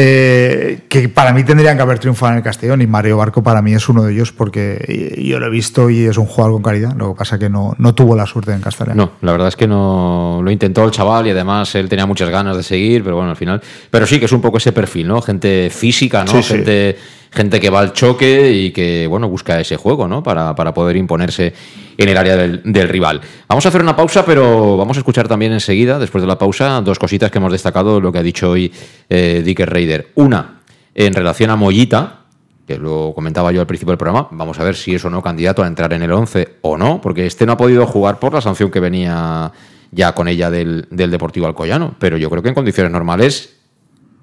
Eh, 0.00 0.82
que 0.88 1.08
para 1.08 1.32
mí 1.32 1.42
tendrían 1.42 1.76
que 1.76 1.82
haber 1.82 1.98
triunfado 1.98 2.30
en 2.30 2.38
el 2.38 2.44
Castellón 2.44 2.80
y 2.82 2.86
Mario 2.86 3.16
Barco 3.16 3.42
para 3.42 3.60
mí 3.62 3.74
es 3.74 3.88
uno 3.88 4.04
de 4.04 4.12
ellos 4.12 4.30
porque 4.30 5.16
yo 5.20 5.40
lo 5.40 5.46
he 5.46 5.50
visto 5.50 5.90
y 5.90 6.04
es 6.04 6.16
un 6.18 6.26
jugador 6.26 6.52
con 6.52 6.62
calidad. 6.62 6.94
Lo 6.96 7.12
que 7.12 7.18
pasa 7.18 7.34
es 7.34 7.40
que 7.40 7.50
no, 7.50 7.74
no 7.78 7.94
tuvo 7.96 8.14
la 8.14 8.24
suerte 8.24 8.52
en 8.52 8.60
Castellón. 8.60 8.96
No, 8.96 9.12
la 9.22 9.32
verdad 9.32 9.48
es 9.48 9.56
que 9.56 9.66
no 9.66 10.40
lo 10.42 10.50
intentó 10.52 10.84
el 10.84 10.92
chaval 10.92 11.26
y 11.26 11.30
además 11.30 11.74
él 11.74 11.88
tenía 11.88 12.06
muchas 12.06 12.30
ganas 12.30 12.56
de 12.56 12.62
seguir, 12.62 13.02
pero 13.02 13.16
bueno, 13.16 13.30
al 13.30 13.36
final. 13.36 13.60
Pero 13.90 14.06
sí 14.06 14.20
que 14.20 14.26
es 14.26 14.32
un 14.32 14.40
poco 14.40 14.58
ese 14.58 14.70
perfil, 14.70 15.08
¿no? 15.08 15.20
Gente 15.20 15.68
física, 15.68 16.24
¿no? 16.24 16.42
Gente 16.44 16.96
gente 17.30 17.60
que 17.60 17.70
va 17.70 17.80
al 17.80 17.92
choque 17.92 18.52
y 18.52 18.70
que, 18.70 19.06
bueno, 19.06 19.28
busca 19.28 19.60
ese 19.60 19.76
juego, 19.76 20.08
¿no? 20.08 20.22
Para, 20.22 20.54
poder 20.54 20.96
imponerse 20.96 21.52
en 21.96 22.08
el 22.08 22.16
área 22.16 22.36
del, 22.36 22.88
rival. 22.88 23.20
Vamos 23.48 23.64
a 23.66 23.68
hacer 23.68 23.82
una 23.82 23.96
pausa, 23.96 24.24
pero 24.24 24.76
vamos 24.76 24.96
a 24.96 25.00
escuchar 25.00 25.28
también 25.28 25.52
enseguida, 25.52 25.98
después 25.98 26.22
de 26.22 26.28
la 26.28 26.38
pausa, 26.38 26.80
dos 26.80 26.98
cositas 26.98 27.30
que 27.30 27.38
hemos 27.38 27.52
destacado, 27.52 28.00
lo 28.00 28.12
que 28.12 28.18
ha 28.18 28.22
dicho 28.22 28.50
hoy 28.50 28.72
eh, 29.08 29.42
Dicker 29.44 29.70
Raider. 29.70 30.12
Una, 30.14 30.60
en 30.94 31.14
relación 31.14 31.50
a 31.50 31.56
Mollita, 31.56 32.20
que 32.66 32.76
lo 32.76 33.12
comentaba 33.14 33.50
yo 33.50 33.60
al 33.60 33.66
principio 33.66 33.92
del 33.92 33.98
programa, 33.98 34.28
vamos 34.30 34.58
a 34.60 34.64
ver 34.64 34.76
si 34.76 34.94
es 34.94 35.04
o 35.04 35.10
no 35.10 35.22
candidato 35.22 35.62
a 35.62 35.66
entrar 35.66 35.92
en 35.92 36.02
el 36.02 36.12
11 36.12 36.58
o 36.62 36.76
no, 36.76 37.00
porque 37.00 37.26
este 37.26 37.46
no 37.46 37.52
ha 37.52 37.56
podido 37.56 37.86
jugar 37.86 38.18
por 38.18 38.34
la 38.34 38.40
sanción 38.40 38.70
que 38.70 38.80
venía 38.80 39.50
ya 39.90 40.12
con 40.12 40.28
ella 40.28 40.50
del, 40.50 40.86
del 40.90 41.10
Deportivo 41.10 41.46
Alcoyano, 41.46 41.94
pero 41.98 42.18
yo 42.18 42.28
creo 42.28 42.42
que 42.42 42.50
en 42.50 42.54
condiciones 42.54 42.92
normales, 42.92 43.56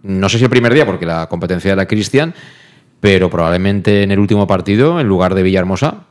no 0.03 0.29
sé 0.29 0.37
si 0.37 0.43
el 0.43 0.49
primer 0.51 0.73
día, 0.73 0.85
porque 0.85 1.07
la 1.07 1.27
competencia 1.27 1.73
era 1.73 1.87
Cristian, 1.87 2.35
pero 2.99 3.29
probablemente 3.29 4.03
en 4.03 4.11
el 4.11 4.19
último 4.19 4.47
partido, 4.47 4.99
en 4.99 5.07
lugar 5.07 5.35
de 5.35 5.43
Villahermosa, 5.43 6.05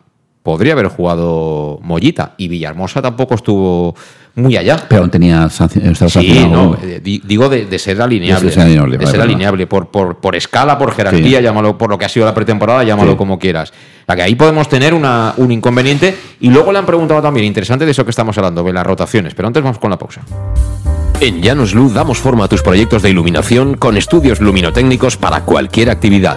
podría 0.45 0.75
haber 0.75 0.89
jugado 0.89 1.81
Mollita. 1.83 2.35
Y 2.37 2.49
Villahermosa 2.49 3.03
tampoco 3.03 3.35
estuvo 3.35 3.97
muy 4.37 4.57
allá. 4.57 4.85
Pero 4.89 5.09
tenía 5.09 5.49
Sí, 5.49 6.47
no, 6.51 6.77
eh, 6.83 7.01
digo 7.03 7.49
de, 7.49 7.79
ser 7.79 8.01
alineable. 8.01 8.47
De 8.47 9.07
ser 9.07 9.21
alineable, 9.21 9.67
por, 9.67 9.89
por, 9.89 10.37
escala, 10.37 10.79
por 10.79 10.93
jerarquía, 10.93 11.41
llámalo 11.41 11.79
por 11.79 11.91
lo 11.91 11.99
que 11.99 12.05
ha 12.05 12.09
sido 12.09 12.27
la 12.27 12.35
pretemporada, 12.35 12.85
llámalo 12.85 13.17
como 13.17 13.39
quieras. 13.39 13.73
La 14.07 14.15
que 14.17 14.23
ahí 14.23 14.35
podemos 14.35 14.69
tener 14.69 14.93
una, 14.93 15.35
un 15.39 15.51
inconveniente. 15.51 16.15
Y 16.41 16.51
luego 16.51 16.73
le 16.73 16.79
han 16.79 16.87
preguntado 16.87 17.23
también, 17.23 17.47
interesante 17.47 17.85
de 17.87 17.93
eso 17.93 18.05
que 18.05 18.11
estamos 18.11 18.37
hablando, 18.37 18.63
de 18.63 18.73
las 18.73 18.87
rotaciones. 18.87 19.35
Pero 19.35 19.49
antes 19.49 19.63
vamos 19.63 19.79
con 19.79 19.91
la 19.91 19.99
pausa. 19.99 20.21
En 21.21 21.41
Llanos 21.41 21.75
Luz 21.75 21.95
damos 21.95 22.19
forma 22.19 22.45
a 22.45 22.49
tus 22.49 22.61
proyectos 22.61 23.03
de 23.03 23.09
iluminación 23.09 23.77
con 23.77 23.97
estudios 23.97 24.41
luminotécnicos 24.41 25.17
para 25.17 25.41
cualquier 25.43 25.89
actividad 25.89 26.37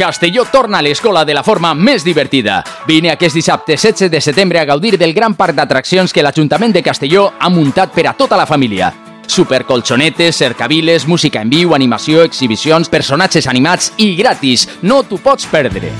Castelló 0.00 0.46
torna 0.50 0.78
a 0.78 0.82
l'escola 0.82 1.26
de 1.26 1.34
la 1.36 1.42
forma 1.44 1.74
més 1.76 2.00
divertida. 2.06 2.62
Vine 2.88 3.10
aquest 3.12 3.36
dissabte 3.36 3.74
16 3.76 4.08
de 4.08 4.20
setembre 4.24 4.58
a 4.58 4.64
gaudir 4.64 4.96
del 4.96 5.12
gran 5.12 5.34
parc 5.36 5.52
d'atraccions 5.58 6.14
que 6.16 6.22
l'Ajuntament 6.24 6.72
de 6.72 6.80
Castelló 6.82 7.26
ha 7.38 7.50
muntat 7.52 7.92
per 7.92 8.06
a 8.08 8.14
tota 8.16 8.38
la 8.40 8.46
família. 8.48 8.88
Supercolxonetes, 9.26 10.38
cercaviles, 10.40 11.04
música 11.06 11.42
en 11.44 11.52
viu, 11.52 11.74
animació, 11.76 12.22
exhibicions, 12.24 12.88
personatges 12.88 13.46
animats 13.46 13.92
i 13.98 14.14
gratis. 14.16 14.64
No 14.80 15.02
t'ho 15.02 15.20
pots 15.20 15.44
perdre. 15.52 15.92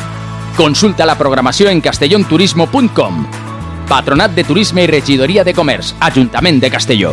Consulta 0.56 1.04
la 1.04 1.18
programació 1.20 1.68
en 1.68 1.84
castellonturismo.com. 1.84 3.26
Patronat 3.90 4.32
de 4.32 4.46
Turisme 4.48 4.88
i 4.88 4.88
Regidoria 4.88 5.44
de 5.44 5.52
Comerç, 5.52 5.92
Ajuntament 6.00 6.64
de 6.64 6.72
Castelló. 6.72 7.12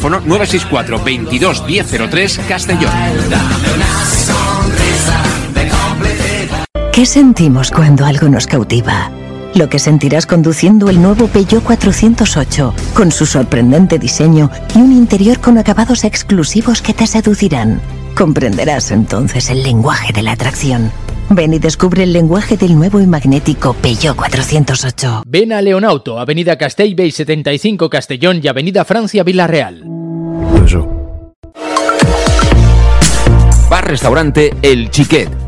964 0.00 1.02
22 1.04 1.64
1003 1.66 2.40
Castellón. 2.48 2.92
¿Qué 6.92 7.06
sentimos 7.06 7.70
cuando 7.70 8.04
algo 8.04 8.28
nos 8.28 8.46
cautiva? 8.46 9.10
Lo 9.54 9.68
que 9.68 9.78
sentirás 9.78 10.26
conduciendo 10.26 10.88
el 10.88 11.00
nuevo 11.00 11.26
Peugeot 11.26 11.62
408, 11.64 12.74
con 12.94 13.10
su 13.10 13.26
sorprendente 13.26 13.98
diseño 13.98 14.50
y 14.74 14.78
un 14.78 14.92
interior 14.92 15.40
con 15.40 15.58
acabados 15.58 16.04
exclusivos 16.04 16.82
que 16.82 16.94
te 16.94 17.06
seducirán. 17.06 17.80
Comprenderás 18.16 18.90
entonces 18.90 19.50
el 19.50 19.62
lenguaje 19.62 20.12
de 20.12 20.22
la 20.22 20.32
atracción 20.32 20.90
Ven 21.30 21.52
y 21.52 21.58
descubre 21.58 22.04
el 22.04 22.12
lenguaje 22.12 22.56
del 22.56 22.74
nuevo 22.74 23.00
y 23.00 23.06
magnético 23.06 23.74
Peugeot 23.74 24.16
408. 24.16 25.22
Ven 25.26 25.52
a 25.52 25.60
Leonauto, 25.60 26.18
Avenida 26.18 26.56
Castell 26.56 26.96
75 27.12 27.90
Castellón 27.90 28.40
y 28.42 28.48
Avenida 28.48 28.84
Francia 28.84 29.22
Villarreal. 29.24 29.84
Bar 33.68 33.86
Restaurante 33.86 34.54
El 34.62 34.90
Chiquet. 34.90 35.47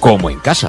como 0.00 0.30
en 0.30 0.38
casa. 0.38 0.68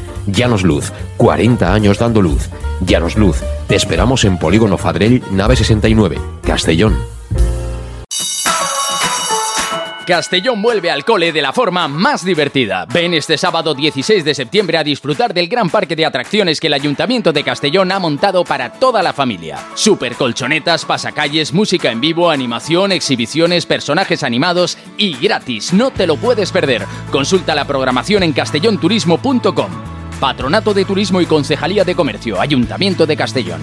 Llanos 0.27 0.63
Luz, 0.63 0.91
40 1.17 1.73
años 1.73 1.99
dando 1.99 2.21
luz. 2.21 2.49
Llanos 2.81 3.17
Luz, 3.17 3.37
te 3.67 3.75
esperamos 3.75 4.23
en 4.25 4.37
Polígono 4.37 4.77
Fadrell, 4.77 5.23
nave 5.31 5.55
69, 5.55 6.19
Castellón. 6.43 6.95
Castellón 10.05 10.61
vuelve 10.61 10.91
al 10.91 11.05
cole 11.05 11.31
de 11.31 11.41
la 11.41 11.53
forma 11.53 11.87
más 11.87 12.25
divertida. 12.25 12.85
Ven 12.91 13.13
este 13.13 13.37
sábado 13.37 13.73
16 13.73 14.25
de 14.25 14.33
septiembre 14.33 14.77
a 14.77 14.83
disfrutar 14.83 15.33
del 15.33 15.47
gran 15.47 15.69
parque 15.69 15.95
de 15.95 16.05
atracciones 16.05 16.59
que 16.59 16.67
el 16.67 16.73
Ayuntamiento 16.73 17.31
de 17.31 17.43
Castellón 17.43 17.91
ha 17.91 17.99
montado 17.99 18.43
para 18.43 18.73
toda 18.73 19.03
la 19.03 19.13
familia. 19.13 19.59
Super 19.75 20.15
colchonetas, 20.15 20.85
pasacalles, 20.85 21.53
música 21.53 21.91
en 21.91 22.01
vivo, 22.01 22.29
animación, 22.29 22.91
exhibiciones, 22.91 23.65
personajes 23.65 24.23
animados 24.23 24.77
y 24.97 25.15
gratis. 25.15 25.71
No 25.71 25.91
te 25.91 26.07
lo 26.07 26.17
puedes 26.17 26.51
perder. 26.51 26.85
Consulta 27.11 27.55
la 27.55 27.65
programación 27.65 28.23
en 28.23 28.33
castellonturismo.com. 28.33 30.00
Patronato 30.21 30.75
de 30.75 30.85
Turismo 30.85 31.19
y 31.19 31.25
Concejalía 31.25 31.83
de 31.83 31.95
Comercio, 31.95 32.39
Ayuntamiento 32.39 33.07
de 33.07 33.17
Castellón. 33.17 33.59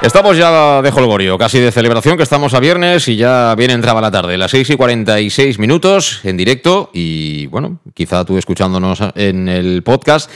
Estamos 0.00 0.38
ya 0.38 0.80
de 0.80 0.88
holgorio, 0.88 1.36
casi 1.36 1.60
de 1.60 1.70
celebración, 1.70 2.16
que 2.16 2.22
estamos 2.22 2.54
a 2.54 2.60
viernes 2.60 3.06
y 3.08 3.16
ya 3.16 3.54
viene 3.54 3.74
entraba 3.74 4.00
la 4.00 4.10
tarde, 4.10 4.38
las 4.38 4.50
6 4.50 4.70
y 4.70 4.76
46 4.76 5.58
minutos 5.58 6.20
en 6.24 6.38
directo 6.38 6.88
y 6.94 7.48
bueno, 7.48 7.80
quizá 7.92 8.24
tú 8.24 8.38
escuchándonos 8.38 9.00
en 9.14 9.48
el 9.48 9.82
podcast 9.82 10.30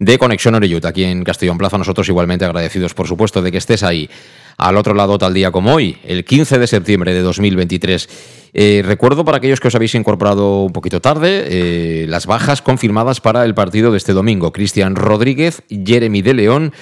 de 0.00 0.18
Conexión 0.18 0.56
Oreyut, 0.56 0.84
aquí 0.84 1.04
en 1.04 1.22
Castellón 1.22 1.58
Plaza, 1.58 1.78
nosotros 1.78 2.08
igualmente 2.08 2.44
agradecidos 2.44 2.92
por 2.92 3.06
supuesto 3.06 3.40
de 3.40 3.52
que 3.52 3.58
estés 3.58 3.84
ahí 3.84 4.10
al 4.60 4.76
otro 4.76 4.94
lado 4.94 5.16
tal 5.16 5.32
día 5.32 5.50
como 5.50 5.74
hoy, 5.74 5.96
el 6.04 6.24
15 6.24 6.58
de 6.58 6.66
septiembre 6.66 7.14
de 7.14 7.22
2023. 7.22 8.50
Eh, 8.52 8.82
recuerdo 8.84 9.24
para 9.24 9.38
aquellos 9.38 9.58
que 9.58 9.68
os 9.68 9.74
habéis 9.74 9.94
incorporado 9.94 10.64
un 10.64 10.72
poquito 10.72 11.00
tarde, 11.00 11.44
eh, 11.46 12.06
las 12.08 12.26
bajas 12.26 12.60
confirmadas 12.60 13.20
para 13.20 13.44
el 13.46 13.54
partido 13.54 13.90
de 13.90 13.96
este 13.96 14.12
domingo. 14.12 14.52
Cristian 14.52 14.96
Rodríguez, 14.96 15.62
Jeremy 15.70 16.20
de 16.20 16.34
León, 16.34 16.72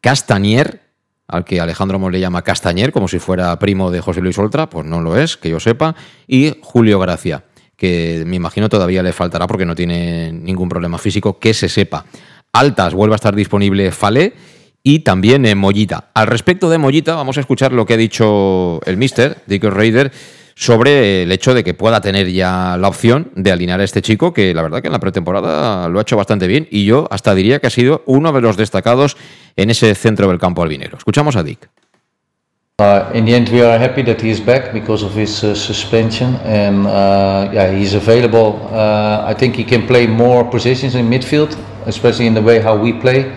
Castanier, 0.00 0.80
al 1.28 1.44
que 1.44 1.60
Alejandro 1.60 2.00
Mos 2.00 2.10
le 2.10 2.18
llama 2.18 2.42
Castañer, 2.42 2.92
como 2.92 3.06
si 3.06 3.20
fuera 3.20 3.56
primo 3.58 3.92
de 3.92 4.00
José 4.00 4.20
Luis 4.20 4.36
Oltra, 4.38 4.68
pues 4.68 4.84
no 4.84 5.00
lo 5.00 5.16
es, 5.16 5.36
que 5.36 5.48
yo 5.48 5.60
sepa, 5.60 5.94
y 6.26 6.56
Julio 6.60 6.98
Gracia, 6.98 7.44
que 7.76 8.24
me 8.26 8.36
imagino 8.36 8.68
todavía 8.68 9.02
le 9.02 9.12
faltará 9.12 9.46
porque 9.46 9.64
no 9.64 9.76
tiene 9.76 10.32
ningún 10.32 10.68
problema 10.68 10.98
físico, 10.98 11.38
que 11.38 11.54
se 11.54 11.68
sepa. 11.68 12.04
Altas, 12.52 12.94
vuelve 12.94 13.14
a 13.14 13.16
estar 13.16 13.34
disponible 13.34 13.92
Fale 13.92 14.34
y 14.82 15.00
también 15.00 15.46
en 15.46 15.58
Mollita. 15.58 16.10
Al 16.14 16.26
respecto 16.26 16.68
de 16.68 16.78
Mollita, 16.78 17.14
vamos 17.14 17.36
a 17.36 17.40
escuchar 17.40 17.72
lo 17.72 17.86
que 17.86 17.94
ha 17.94 17.96
dicho 17.96 18.80
el 18.84 18.96
mister, 18.96 19.38
Dick 19.46 19.64
Raider, 19.64 20.12
sobre 20.54 21.22
el 21.22 21.32
hecho 21.32 21.54
de 21.54 21.64
que 21.64 21.74
pueda 21.74 22.00
tener 22.00 22.30
ya 22.30 22.76
la 22.78 22.88
opción 22.88 23.30
de 23.34 23.52
alinear 23.52 23.80
a 23.80 23.84
este 23.84 24.02
chico, 24.02 24.32
que 24.32 24.52
la 24.54 24.62
verdad 24.62 24.82
que 24.82 24.88
en 24.88 24.92
la 24.92 25.00
pretemporada 25.00 25.88
lo 25.88 25.98
ha 25.98 26.02
hecho 26.02 26.16
bastante 26.16 26.46
bien 26.46 26.68
y 26.70 26.84
yo 26.84 27.08
hasta 27.10 27.34
diría 27.34 27.58
que 27.58 27.68
ha 27.68 27.70
sido 27.70 28.02
uno 28.06 28.32
de 28.32 28.40
los 28.40 28.56
destacados 28.56 29.16
en 29.56 29.70
ese 29.70 29.94
centro 29.94 30.28
del 30.28 30.38
campo 30.38 30.62
albinero. 30.62 30.98
Escuchamos 30.98 31.36
a 31.36 31.42
Dick. 31.42 31.68
Uh, 32.78 33.14
in 33.14 33.24
the 33.26 33.34
end, 33.34 33.48
we 33.50 33.62
are 33.62 33.78
happy 33.78 34.02
that 34.02 34.20
he 34.20 34.30
is 34.30 34.40
back 34.40 34.72
because 34.72 35.04
of 35.04 35.14
his 35.14 35.44
uh, 35.44 35.54
suspension, 35.54 36.34
and 36.44 36.86
uh, 36.86 37.48
yeah, 37.52 37.70
he's 37.70 37.94
available. 37.94 38.58
Uh, 38.72 39.30
I 39.30 39.34
think 39.34 39.54
he 39.54 39.62
can 39.62 39.86
play 39.86 40.06
more 40.06 40.42
positions 40.50 40.94
in 40.94 41.08
midfield, 41.08 41.56
especially 41.86 42.26
in 42.26 42.34
the 42.34 42.42
way 42.42 42.60
how 42.60 42.74
we 42.74 42.92
play. 42.92 43.30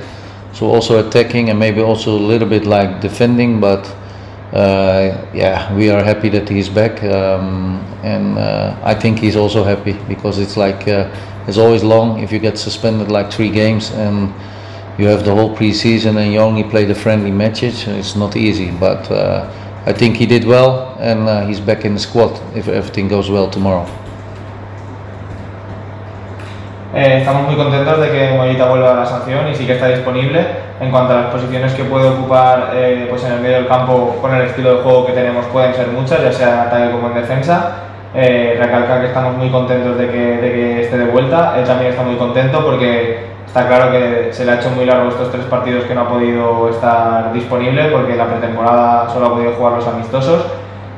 So 0.56 0.68
also 0.68 1.06
attacking 1.06 1.49
and 1.49 1.60
maybe 1.60 1.82
also 1.82 2.18
a 2.18 2.26
little 2.32 2.47
bit 2.47 2.66
like 2.66 3.01
defending, 3.01 3.60
but 3.60 3.86
uh, 4.53 5.28
yeah, 5.34 5.76
we 5.76 5.89
are 5.89 6.01
happy 6.01 6.30
that 6.30 6.47
he's 6.47 6.70
back, 6.70 7.03
um, 7.03 7.86
and 8.03 8.38
uh, 8.38 8.80
I 8.82 8.95
think 8.95 9.20
he's 9.20 9.36
also 9.36 9.66
happy 9.66 9.97
because 10.08 10.39
it's 10.39 10.56
like 10.56 10.88
uh, 10.88 11.14
it's 11.45 11.58
always 11.58 11.84
long 11.84 12.24
if 12.24 12.32
you 12.32 12.39
get 12.39 12.58
suspended 12.58 13.12
like 13.12 13.34
three 13.34 13.49
games 13.49 13.91
and 13.91 14.34
you 14.97 15.08
have 15.08 15.26
the 15.26 15.36
whole 15.36 15.53
preseason 15.53 16.24
and 16.24 16.32
you 16.32 16.39
only 16.39 16.64
play 16.64 16.86
the 16.86 16.95
friendly 16.95 17.32
matches. 17.32 17.86
It's 17.86 18.16
not 18.16 18.38
easy, 18.38 18.72
but 18.72 19.12
uh, 19.12 19.51
I 19.86 19.91
think 19.91 20.16
he 20.16 20.26
did 20.26 20.45
well, 20.45 20.95
and 21.01 21.28
uh, 21.28 21.45
he's 21.45 21.60
back 21.60 21.84
in 21.84 21.95
the 21.95 21.99
squad 21.99 22.32
if 22.56 22.70
everything 22.70 23.10
goes 23.10 23.30
well 23.30 23.49
tomorrow. 23.49 24.05
Eh, 26.96 27.18
estamos 27.18 27.43
muy 27.43 27.58
contentos 27.58 28.00
de 28.00 28.10
que 28.10 28.38
Mollita 28.38 28.70
vuelva 28.70 28.91
a 28.93 28.96
la 28.96 29.06
sanción 29.06 29.50
y 29.50 29.54
sí 29.54 29.66
que 29.68 29.74
está 29.74 29.89
disponible. 29.89 30.39
En 30.80 30.91
cuanto 30.91 31.12
a 31.12 31.24
las 31.24 31.26
posiciones 31.26 31.74
que 31.74 31.84
puede 31.84 32.08
ocupar 32.08 32.72
eh, 32.74 33.08
pues 33.10 33.22
en 33.26 33.34
el 33.34 33.41
medio 33.41 33.58
del 33.58 33.68
campo 33.68 34.16
con 34.22 34.34
el 34.34 34.43
estilo 34.43 34.78
de 34.78 34.82
juego 34.82 35.06
que 35.06 35.12
tenemos 35.12 35.46
pueden 35.48 35.74
ser 35.74 35.88
muchas, 35.89 36.24
ya 36.24 36.32
sea 36.32 36.54
en 36.54 36.60
ataque 36.68 36.91
como 36.91 37.10
en 37.10 37.16
defensa. 37.16 37.72
Eh, 38.16 38.58
que 38.58 39.08
estamos 39.08 39.36
muy 39.36 39.50
contentos 39.50 39.98
de 39.98 40.10
que, 40.10 40.38
de 40.38 40.52
que 40.54 40.82
esté 40.84 40.98
de 40.98 41.12
vuelta. 41.12 41.56
Él 41.58 41.66
también 41.66 41.91
está 41.91 42.04
muy 42.04 42.16
contento 42.16 42.64
porque 42.64 43.26
está 43.46 43.68
claro 43.68 43.91
que 43.91 44.30
se 44.32 44.46
le 44.46 44.54
ha 44.54 44.56
hecho 44.56 44.70
muy 44.70 44.86
largo 44.86 45.10
estos 45.10 45.32
tres 45.32 45.43
partidos 45.48 45.84
que 45.84 45.96
no 45.96 46.02
ha 46.02 46.08
podido 46.08 46.70
estar 46.70 47.34
disponible 47.34 47.89
porque 47.89 48.16
la 48.16 48.28
pretemporada 48.28 49.10
solo 49.10 49.26
ha 49.26 49.34
podido 49.34 49.52
jugar 49.52 49.74
los 49.74 49.88
amistosos 49.88 50.46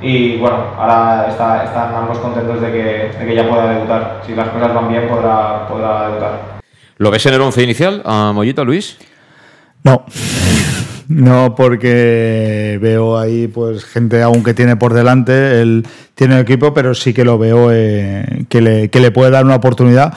y 0.01 0.37
bueno, 0.37 0.57
ahora 0.77 1.27
está, 1.29 1.63
están 1.63 1.95
ambos 1.95 2.19
contentos 2.19 2.61
de 2.61 2.71
que, 2.71 3.17
de 3.19 3.25
que, 3.25 3.35
ya 3.35 3.49
pueda 3.49 3.73
debutar. 3.73 4.21
Si 4.25 4.35
las 4.35 4.49
cosas 4.49 4.73
van 4.73 4.89
bien, 4.89 5.07
podrá, 5.07 5.67
podrá 5.67 6.07
debutar. 6.07 6.59
¿Lo 6.97 7.11
ves 7.11 7.25
en 7.25 7.33
el 7.33 7.41
once 7.41 7.63
inicial 7.63 8.01
a 8.05 8.31
Mollita, 8.33 8.63
Luis? 8.63 8.97
No. 9.83 10.05
No, 11.07 11.55
porque 11.55 12.77
veo 12.81 13.17
ahí 13.17 13.47
pues 13.47 13.85
gente 13.85 14.21
aún 14.21 14.43
que 14.43 14.53
tiene 14.53 14.75
por 14.75 14.93
delante, 14.93 15.61
él 15.61 15.87
tiene 16.15 16.35
el 16.35 16.41
equipo, 16.41 16.73
pero 16.73 16.93
sí 16.93 17.13
que 17.13 17.23
lo 17.23 17.37
veo 17.37 17.71
eh, 17.71 18.45
que, 18.49 18.61
le, 18.61 18.89
que 18.89 18.99
le 18.99 19.11
puede 19.11 19.31
dar 19.31 19.45
una 19.45 19.55
oportunidad 19.55 20.13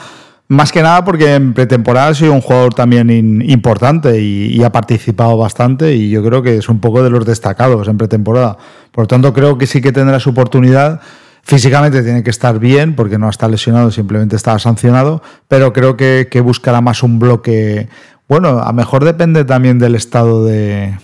más 0.51 0.73
que 0.73 0.81
nada 0.81 1.05
porque 1.05 1.35
en 1.35 1.53
pretemporada 1.53 2.09
ha 2.09 2.13
sido 2.13 2.33
un 2.33 2.41
jugador 2.41 2.73
también 2.73 3.09
importante 3.49 4.19
y, 4.19 4.61
ha 4.61 4.69
participado 4.69 5.37
bastante 5.37 5.95
y 5.95 6.09
yo 6.09 6.21
creo 6.21 6.43
que 6.43 6.57
es 6.57 6.67
un 6.67 6.81
poco 6.81 7.01
de 7.01 7.09
los 7.09 7.25
destacados 7.25 7.87
en 7.87 7.97
pretemporada. 7.97 8.57
Por 8.91 9.05
lo 9.05 9.07
tanto, 9.07 9.31
creo 9.31 9.57
que 9.57 9.65
sí 9.65 9.81
que 9.81 9.93
tendrá 9.93 10.19
su 10.19 10.31
oportunidad. 10.31 10.99
Físicamente 11.41 12.03
tiene 12.03 12.21
que 12.21 12.29
estar 12.29 12.59
bien 12.59 12.97
porque 12.97 13.17
no 13.17 13.29
está 13.29 13.47
lesionado, 13.47 13.91
simplemente 13.91 14.35
está 14.35 14.59
sancionado, 14.59 15.21
pero 15.47 15.71
creo 15.71 15.95
que, 15.95 16.41
buscará 16.43 16.81
más 16.81 17.01
un 17.01 17.17
bloque. 17.17 17.87
Bueno, 18.27 18.59
a 18.59 18.73
mejor 18.73 19.05
depende 19.05 19.45
también 19.45 19.79
del 19.79 19.95
estado 19.95 20.43
de, 20.45 20.97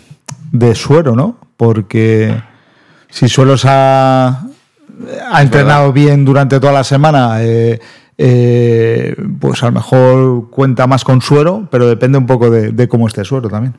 suero, 0.75 1.15
¿no? 1.15 1.37
Porque 1.55 2.35
si 3.09 3.29
Suero 3.29 3.57
se 3.57 3.69
ha, 3.71 4.41
entrenado 5.39 5.93
bien 5.93 6.25
durante 6.25 6.59
toda 6.59 6.73
la 6.73 6.83
semana, 6.83 7.37
eh, 7.41 7.79
eh, 8.18 9.15
pues 9.39 9.61
a 9.61 9.68
lo 9.68 9.74
mejor 9.74 10.49
cuenta 10.49 10.88
más 10.88 11.03
con 11.03 11.22
suero, 11.22 11.68
pero 11.70 11.88
depende 11.88 12.18
un 12.18 12.26
poco 12.26 12.49
de, 12.49 12.88
cómo 12.88 13.07
esté 13.07 13.22
el 13.22 13.28
suero 13.28 13.49
también. 13.49 13.76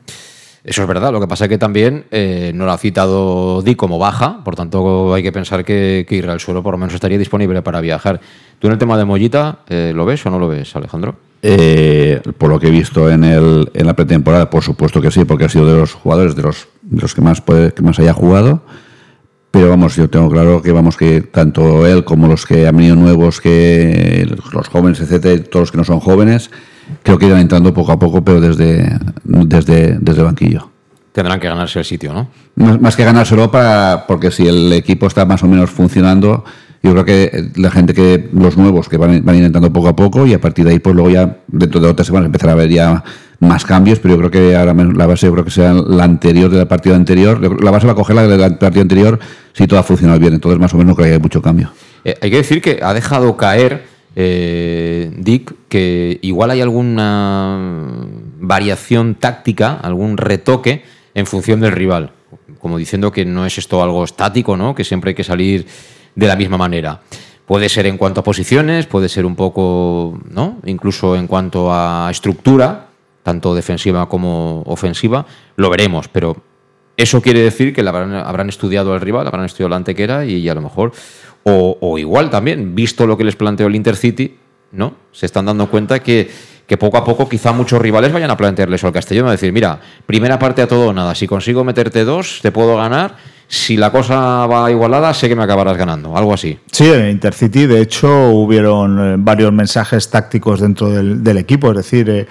Eso 0.63 0.81
es 0.81 0.87
verdad, 0.87 1.11
lo 1.11 1.21
que 1.21 1.27
pasa 1.27 1.45
es 1.45 1.49
que 1.49 1.57
también 1.57 2.05
eh, 2.11 2.51
no 2.53 2.65
lo 2.65 2.71
ha 2.71 2.77
citado 2.77 3.61
Di 3.61 3.75
como 3.75 3.97
baja, 3.97 4.43
por 4.43 4.55
tanto 4.55 5.13
hay 5.13 5.23
que 5.23 5.31
pensar 5.31 5.63
que, 5.63 6.05
que 6.07 6.19
el 6.19 6.39
Suero 6.39 6.61
por 6.61 6.73
lo 6.73 6.77
menos 6.77 6.93
estaría 6.93 7.17
disponible 7.17 7.61
para 7.61 7.79
viajar. 7.79 8.19
¿Tú 8.59 8.67
en 8.67 8.73
el 8.73 8.79
tema 8.79 8.97
de 8.97 9.05
Mollita 9.05 9.59
eh, 9.69 9.93
lo 9.95 10.05
ves 10.05 10.25
o 10.25 10.29
no 10.29 10.37
lo 10.37 10.47
ves, 10.47 10.75
Alejandro? 10.75 11.15
por 12.37 12.49
lo 12.49 12.59
que 12.59 12.67
he 12.67 12.71
visto 12.71 13.09
en, 13.09 13.23
el, 13.23 13.71
en 13.73 13.85
la 13.85 13.93
pretemporada, 13.93 14.49
por 14.49 14.61
supuesto 14.61 14.99
que 14.99 15.09
sí, 15.09 15.23
porque 15.23 15.45
ha 15.45 15.49
sido 15.49 15.65
de 15.65 15.79
los 15.79 15.93
jugadores 15.93 16.35
de 16.35 16.41
los, 16.41 16.67
de 16.81 17.01
los 17.01 17.15
que, 17.15 17.21
más 17.21 17.39
puede, 17.39 17.71
que 17.73 17.81
más 17.81 17.97
haya 17.97 18.11
jugado. 18.11 18.61
Pero 19.51 19.69
vamos, 19.69 19.95
yo 19.95 20.09
tengo 20.09 20.29
claro 20.29 20.61
que 20.61 20.71
vamos 20.71 20.95
que 20.95 21.21
tanto 21.21 21.87
él 21.87 22.03
como 22.03 22.27
los 22.27 22.45
que 22.45 22.67
han 22.67 22.77
venido 22.77 22.95
nuevos, 22.95 23.41
que 23.41 24.27
los 24.53 24.67
jóvenes, 24.67 24.99
etcétera, 24.99 25.43
todos 25.43 25.63
los 25.63 25.71
que 25.71 25.77
no 25.77 25.83
son 25.83 25.99
jóvenes, 25.99 26.51
creo 27.03 27.17
que 27.17 27.25
irán 27.25 27.39
entrando 27.39 27.73
poco 27.73 27.91
a 27.91 27.99
poco, 27.99 28.23
pero 28.23 28.41
desde, 28.41 28.97
desde, 29.23 29.97
desde 29.99 30.19
el 30.19 30.25
banquillo. 30.25 30.69
Tendrán 31.11 31.39
que 31.39 31.47
ganarse 31.47 31.79
el 31.79 31.85
sitio, 31.85 32.13
¿no? 32.13 32.29
Más, 32.55 32.95
que 32.95 33.03
ganárselo 33.03 33.49
para, 33.49 34.05
porque 34.07 34.29
si 34.29 34.47
el 34.47 34.71
equipo 34.73 35.07
está 35.07 35.25
más 35.25 35.41
o 35.43 35.47
menos 35.47 35.71
funcionando, 35.71 36.43
yo 36.83 36.91
creo 36.91 37.05
que 37.05 37.51
la 37.55 37.71
gente 37.71 37.95
que, 37.95 38.29
los 38.31 38.55
nuevos 38.55 38.87
que 38.87 38.97
van, 38.97 39.25
van 39.25 39.35
intentando 39.35 39.73
poco 39.73 39.87
a 39.87 39.95
poco 39.95 40.27
y 40.27 40.33
a 40.33 40.39
partir 40.39 40.65
de 40.65 40.71
ahí, 40.71 40.79
pues 40.79 40.95
luego 40.95 41.09
ya, 41.09 41.39
dentro 41.47 41.81
de 41.81 41.87
otras 41.87 42.05
semanas, 42.05 42.27
empezar 42.27 42.51
a 42.51 42.55
ver 42.55 42.69
ya 42.69 43.03
más 43.39 43.65
cambios, 43.65 43.99
pero 43.99 44.15
yo 44.15 44.19
creo 44.19 44.31
que 44.31 44.55
ahora 44.55 44.73
la 44.73 45.07
base 45.07 45.25
yo 45.25 45.31
creo 45.31 45.45
que 45.45 45.51
sea 45.51 45.73
la 45.73 46.03
anterior 46.03 46.51
de 46.51 46.57
la 46.57 46.67
partida 46.67 46.95
anterior. 46.95 47.63
La 47.63 47.71
base 47.71 47.87
va 47.87 47.93
a 47.93 47.95
coger 47.95 48.15
la 48.15 48.27
de 48.27 48.37
la 48.37 48.59
partida 48.59 48.81
anterior 48.81 49.19
si 49.53 49.65
todo 49.67 49.79
ha 49.79 49.83
funcionado 49.83 50.19
bien, 50.19 50.33
entonces 50.33 50.59
más 50.59 50.73
o 50.73 50.77
menos 50.77 50.89
no 50.89 50.95
creo 50.95 51.05
que 51.05 51.13
haya 51.13 51.21
mucho 51.21 51.41
cambio. 51.41 51.71
Eh, 52.03 52.15
hay 52.21 52.29
que 52.29 52.37
decir 52.37 52.61
que 52.61 52.79
ha 52.81 52.93
dejado 52.93 53.37
caer 53.37 53.83
eh, 54.15 55.11
Dick 55.17 55.53
que 55.69 56.19
igual 56.21 56.51
hay 56.51 56.61
alguna 56.61 57.57
variación 58.39 59.15
táctica, 59.15 59.73
algún 59.73 60.17
retoque 60.17 60.83
en 61.13 61.25
función 61.25 61.61
del 61.61 61.71
rival, 61.71 62.11
como 62.59 62.77
diciendo 62.77 63.11
que 63.11 63.25
no 63.25 63.45
es 63.45 63.57
esto 63.57 63.81
algo 63.81 64.03
estático, 64.03 64.57
¿no? 64.57 64.75
que 64.75 64.83
siempre 64.83 65.09
hay 65.09 65.15
que 65.15 65.23
salir 65.23 65.65
de 66.15 66.27
la 66.27 66.35
misma 66.35 66.57
manera. 66.57 67.01
Puede 67.45 67.69
ser 67.69 67.87
en 67.87 67.97
cuanto 67.97 68.19
a 68.19 68.23
posiciones, 68.23 68.85
puede 68.85 69.09
ser 69.09 69.25
un 69.25 69.35
poco, 69.35 70.19
¿no? 70.29 70.59
Incluso 70.65 71.15
en 71.15 71.25
cuanto 71.25 71.73
a 71.73 72.07
estructura, 72.11 72.88
tanto 73.29 73.53
defensiva 73.53 74.09
como 74.09 74.63
ofensiva, 74.65 75.23
lo 75.55 75.69
veremos, 75.69 76.07
pero 76.07 76.35
eso 76.97 77.21
quiere 77.21 77.41
decir 77.41 77.75
que 77.75 77.81
habrán, 77.81 78.49
estudiado 78.49 78.91
al 78.91 79.01
rival, 79.01 79.27
habrán 79.27 79.45
estudiado 79.45 79.69
la 79.69 79.75
antequera 79.75 80.25
y, 80.25 80.49
a 80.49 80.55
lo 80.55 80.61
mejor, 80.61 80.91
o, 81.43 81.97
igual 81.99 82.31
también, 82.31 82.73
visto 82.73 83.05
lo 83.05 83.15
que 83.17 83.23
les 83.23 83.35
planteó 83.35 83.67
el 83.67 83.75
Intercity, 83.75 84.35
¿no? 84.71 84.95
Se 85.11 85.27
están 85.27 85.45
dando 85.45 85.69
cuenta 85.69 85.99
que, 85.99 86.27
que 86.65 86.75
poco 86.77 86.97
a 86.97 87.03
poco 87.03 87.29
quizá 87.29 87.51
muchos 87.51 87.79
rivales 87.79 88.11
vayan 88.11 88.31
a 88.31 88.35
plantearles 88.35 88.83
al 88.83 88.93
Castellón 88.93 89.27
a 89.27 89.31
decir, 89.31 89.53
mira, 89.53 89.79
primera 90.07 90.39
parte 90.39 90.63
a 90.63 90.67
todo 90.67 90.87
o 90.87 90.93
nada, 90.93 91.13
si 91.13 91.27
consigo 91.27 91.63
meterte 91.63 92.03
dos, 92.03 92.39
te 92.41 92.51
puedo 92.51 92.77
ganar 92.77 93.15
si 93.49 93.77
la 93.77 93.91
cosa 93.91 94.45
va 94.45 94.69
igualada, 94.69 95.11
sé 95.11 95.27
que 95.27 95.35
me 95.35 95.43
acabarás 95.43 95.75
ganando, 95.75 96.15
algo 96.15 96.33
así. 96.33 96.59
Sí, 96.71 96.85
en 96.85 97.09
Intercity, 97.09 97.65
de 97.65 97.81
hecho, 97.81 98.29
hubieron 98.29 98.99
eh, 98.99 99.15
varios 99.17 99.51
mensajes 99.51 100.07
tácticos 100.07 100.59
dentro 100.59 100.89
del, 100.91 101.37
equipo, 101.37 101.71
es 101.71 101.77
decir, 101.77 102.09
eh, 102.11 102.27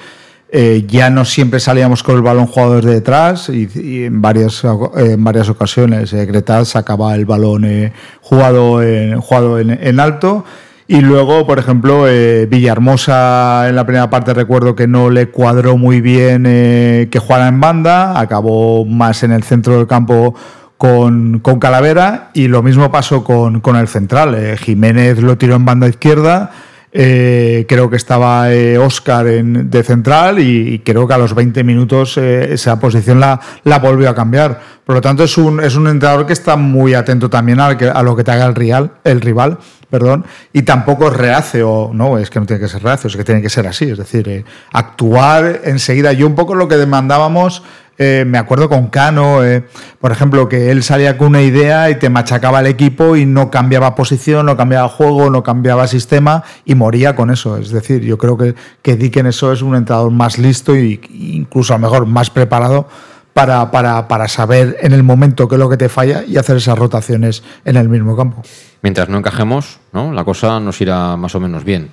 eh, 0.50 0.84
ya 0.86 1.10
no 1.10 1.24
siempre 1.24 1.60
salíamos 1.60 2.02
con 2.02 2.16
el 2.16 2.22
balón 2.22 2.46
jugado 2.46 2.76
desde 2.76 2.94
detrás 2.94 3.48
y, 3.48 4.04
en, 4.04 4.22
varias, 4.22 4.62
en 4.96 5.22
varias 5.22 5.48
ocasiones 5.48 6.12
eh, 6.12 6.44
sacaba 6.64 7.14
el 7.14 7.26
balón 7.26 7.92
jugado, 8.20 8.82
en, 8.82 9.20
jugado 9.20 9.58
en, 9.58 10.00
alto. 10.00 10.44
Y 10.86 11.02
luego, 11.02 11.46
por 11.46 11.58
ejemplo, 11.58 12.04
Villahermosa 12.48 13.68
en 13.68 13.76
la 13.76 13.84
primera 13.84 14.08
parte 14.08 14.32
recuerdo 14.32 14.74
que 14.74 14.86
no 14.86 15.10
le 15.10 15.28
cuadró 15.28 15.76
muy 15.76 16.00
bien 16.00 16.44
que 16.44 17.18
jugara 17.20 17.48
en 17.48 17.60
banda, 17.60 18.18
acabó 18.18 18.86
más 18.86 19.22
en 19.22 19.32
el 19.32 19.42
centro 19.42 19.76
del 19.76 19.86
campo 19.86 20.34
con, 20.78 21.40
con 21.40 21.58
Calavera 21.58 22.30
y 22.32 22.46
lo 22.48 22.62
mismo 22.62 22.90
pasó 22.90 23.24
con, 23.24 23.60
con 23.60 23.76
el 23.76 23.88
central. 23.88 24.34
Eh, 24.34 24.56
Jiménez 24.56 25.20
lo 25.20 25.36
tiró 25.36 25.56
en 25.56 25.64
banda 25.66 25.88
izquierda, 25.88 26.52
eh, 27.00 27.64
creo 27.68 27.88
que 27.88 27.94
estaba 27.94 28.48
Oscar 28.80 29.28
eh, 29.28 29.38
en, 29.38 29.70
de 29.70 29.84
central 29.84 30.40
y, 30.40 30.80
creo 30.80 31.06
que 31.06 31.14
a 31.14 31.18
los 31.18 31.32
20 31.32 31.62
minutos 31.62 32.18
esa 32.18 32.80
posición 32.80 33.20
la, 33.20 33.38
la, 33.62 33.78
volvió 33.78 34.10
a 34.10 34.16
cambiar. 34.16 34.60
Por 34.84 34.96
lo 34.96 35.00
tanto, 35.00 35.22
es 35.22 35.38
un, 35.38 35.60
es 35.62 35.76
un 35.76 35.86
entrenador 35.86 36.26
que 36.26 36.32
está 36.32 36.56
muy 36.56 36.94
atento 36.94 37.30
también 37.30 37.60
a, 37.60 37.66
a 37.68 38.02
lo 38.02 38.16
que 38.16 38.24
te 38.24 38.32
haga 38.32 38.46
el, 38.46 38.56
real, 38.56 38.94
el 39.04 39.20
rival. 39.20 39.58
Perdón, 39.88 40.24
y 40.52 40.62
tampoco 40.62 41.06
es 41.06 41.16
reace, 41.16 41.62
o 41.62 41.92
no, 41.94 42.18
es 42.18 42.30
que 42.30 42.40
no 42.40 42.46
tiene 42.46 42.60
que 42.60 42.68
ser 42.68 42.82
reace, 42.82 43.06
es 43.06 43.16
que 43.16 43.22
tiene 43.22 43.40
que 43.40 43.48
ser 43.48 43.68
así, 43.68 43.84
es 43.84 43.98
decir, 43.98 44.44
actuar 44.72 45.60
enseguida. 45.64 46.12
Yo 46.12 46.26
un 46.26 46.34
poco 46.34 46.56
lo 46.56 46.66
que 46.66 46.76
demandábamos 46.76 47.62
eh, 47.98 48.24
me 48.24 48.38
acuerdo 48.38 48.68
con 48.68 48.86
Cano, 48.86 49.44
eh, 49.44 49.64
por 50.00 50.12
ejemplo, 50.12 50.48
que 50.48 50.70
él 50.70 50.84
salía 50.84 51.18
con 51.18 51.28
una 51.28 51.42
idea 51.42 51.90
y 51.90 51.96
te 51.96 52.08
machacaba 52.08 52.60
el 52.60 52.66
equipo 52.66 53.16
y 53.16 53.26
no 53.26 53.50
cambiaba 53.50 53.96
posición, 53.96 54.46
no 54.46 54.56
cambiaba 54.56 54.88
juego, 54.88 55.30
no 55.30 55.42
cambiaba 55.42 55.88
sistema 55.88 56.44
y 56.64 56.76
moría 56.76 57.16
con 57.16 57.30
eso. 57.30 57.56
Es 57.56 57.70
decir, 57.70 58.02
yo 58.02 58.16
creo 58.16 58.38
que, 58.38 58.54
que 58.82 58.96
Dick 58.96 59.16
en 59.16 59.26
eso 59.26 59.52
es 59.52 59.62
un 59.62 59.74
entrenador 59.74 60.12
más 60.12 60.38
listo 60.38 60.76
e 60.76 61.00
incluso 61.10 61.74
a 61.74 61.78
lo 61.78 61.82
mejor 61.82 62.06
más 62.06 62.30
preparado 62.30 62.86
para, 63.34 63.70
para, 63.72 64.06
para, 64.06 64.28
saber 64.28 64.76
en 64.80 64.92
el 64.92 65.02
momento 65.02 65.48
qué 65.48 65.56
es 65.56 65.58
lo 65.58 65.68
que 65.68 65.76
te 65.76 65.88
falla 65.88 66.22
y 66.24 66.36
hacer 66.36 66.56
esas 66.56 66.78
rotaciones 66.78 67.42
en 67.64 67.76
el 67.76 67.88
mismo 67.88 68.16
campo. 68.16 68.42
Mientras 68.80 69.08
no 69.08 69.18
encajemos, 69.18 69.80
¿no? 69.92 70.12
la 70.12 70.24
cosa 70.24 70.60
nos 70.60 70.80
irá 70.80 71.16
más 71.16 71.34
o 71.34 71.40
menos 71.40 71.64
bien 71.64 71.90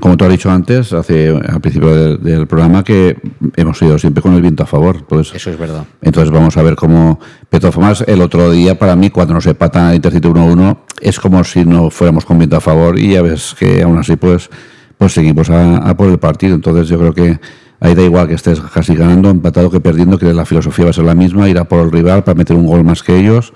como 0.00 0.16
tú 0.16 0.24
has 0.24 0.30
dicho 0.30 0.50
antes, 0.50 0.92
hace, 0.92 1.28
al 1.28 1.60
principio 1.60 2.18
del, 2.18 2.46
programa, 2.46 2.82
que 2.82 3.16
hemos 3.56 3.80
ido 3.80 3.98
siempre 3.98 4.22
con 4.22 4.34
el 4.34 4.42
viento 4.42 4.64
a 4.64 4.66
favor. 4.66 5.04
Pues, 5.06 5.32
Eso 5.34 5.50
es 5.50 5.58
verdad. 5.58 5.84
Entonces 6.02 6.30
vamos 6.30 6.56
a 6.56 6.62
ver 6.62 6.74
cómo... 6.74 7.20
Más 7.78 8.04
el 8.06 8.20
otro 8.22 8.50
día, 8.50 8.78
para 8.78 8.96
mí, 8.96 9.10
cuando 9.10 9.34
nos 9.34 9.46
empatan 9.46 9.94
Intercity 9.94 10.28
1-1, 10.28 10.78
es 11.00 11.20
como 11.20 11.44
si 11.44 11.64
no 11.64 11.90
fuéramos 11.90 12.24
con 12.24 12.38
viento 12.38 12.56
a 12.56 12.60
favor 12.60 12.98
y 12.98 13.12
ya 13.12 13.22
ves 13.22 13.54
que 13.58 13.82
aún 13.82 13.98
así 13.98 14.16
pues, 14.16 14.50
pues 14.96 15.12
seguimos 15.12 15.48
a, 15.50 15.96
por 15.96 16.08
el 16.08 16.18
partido. 16.18 16.54
Entonces 16.54 16.88
yo 16.88 16.98
creo 16.98 17.14
que 17.14 17.40
ahí 17.80 17.94
da 17.94 18.02
igual 18.02 18.26
que 18.26 18.34
estés 18.34 18.60
casi 18.60 18.94
ganando, 18.94 19.30
empatado 19.30 19.70
que 19.70 19.80
perdiendo, 19.80 20.18
que 20.18 20.32
la 20.32 20.44
filosofía 20.44 20.86
va 20.86 20.90
a 20.90 20.94
ser 20.94 21.04
la 21.04 21.14
misma, 21.14 21.48
ir 21.48 21.58
a 21.58 21.64
por 21.64 21.80
el 21.80 21.92
rival 21.92 22.24
para 22.24 22.36
meter 22.36 22.56
un 22.56 22.66
gol 22.66 22.84
más 22.84 23.02
que 23.02 23.16
ellos 23.16 23.52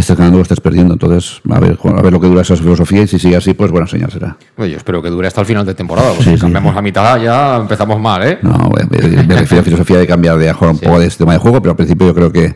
estés 0.00 0.16
ganando 0.16 0.38
o 0.38 0.42
estés 0.42 0.60
perdiendo. 0.60 0.94
Entonces, 0.94 1.40
a 1.50 1.60
ver, 1.60 1.78
a 1.82 2.02
ver 2.02 2.12
lo 2.12 2.20
que 2.20 2.26
dura 2.26 2.42
esa 2.42 2.56
filosofía 2.56 3.02
y 3.02 3.06
si 3.06 3.18
sigue 3.18 3.36
así, 3.36 3.54
pues 3.54 3.70
buena 3.70 3.86
señal 3.86 4.10
será. 4.10 4.36
Oye, 4.56 4.72
yo 4.72 4.76
espero 4.76 5.02
que 5.02 5.10
dure 5.10 5.28
hasta 5.28 5.40
el 5.40 5.46
final 5.46 5.64
de 5.64 5.74
temporada, 5.74 6.10
porque 6.14 6.24
si 6.24 6.38
cambiamos 6.38 6.76
a 6.76 6.82
mitad 6.82 7.20
ya 7.20 7.56
empezamos 7.56 8.00
mal, 8.00 8.22
¿eh? 8.26 8.38
No, 8.42 8.70
me, 8.90 9.36
refiero 9.36 9.60
a 9.60 9.64
filosofía 9.64 9.98
de 9.98 10.06
cambiar 10.06 10.38
de 10.38 10.52
jugar 10.52 10.74
un 10.74 10.80
poco 10.80 10.98
de 10.98 11.06
sistema 11.06 11.32
de 11.32 11.38
juego, 11.38 11.60
pero 11.60 11.72
al 11.72 11.76
principio 11.76 12.08
yo 12.08 12.14
creo 12.14 12.32
que 12.32 12.54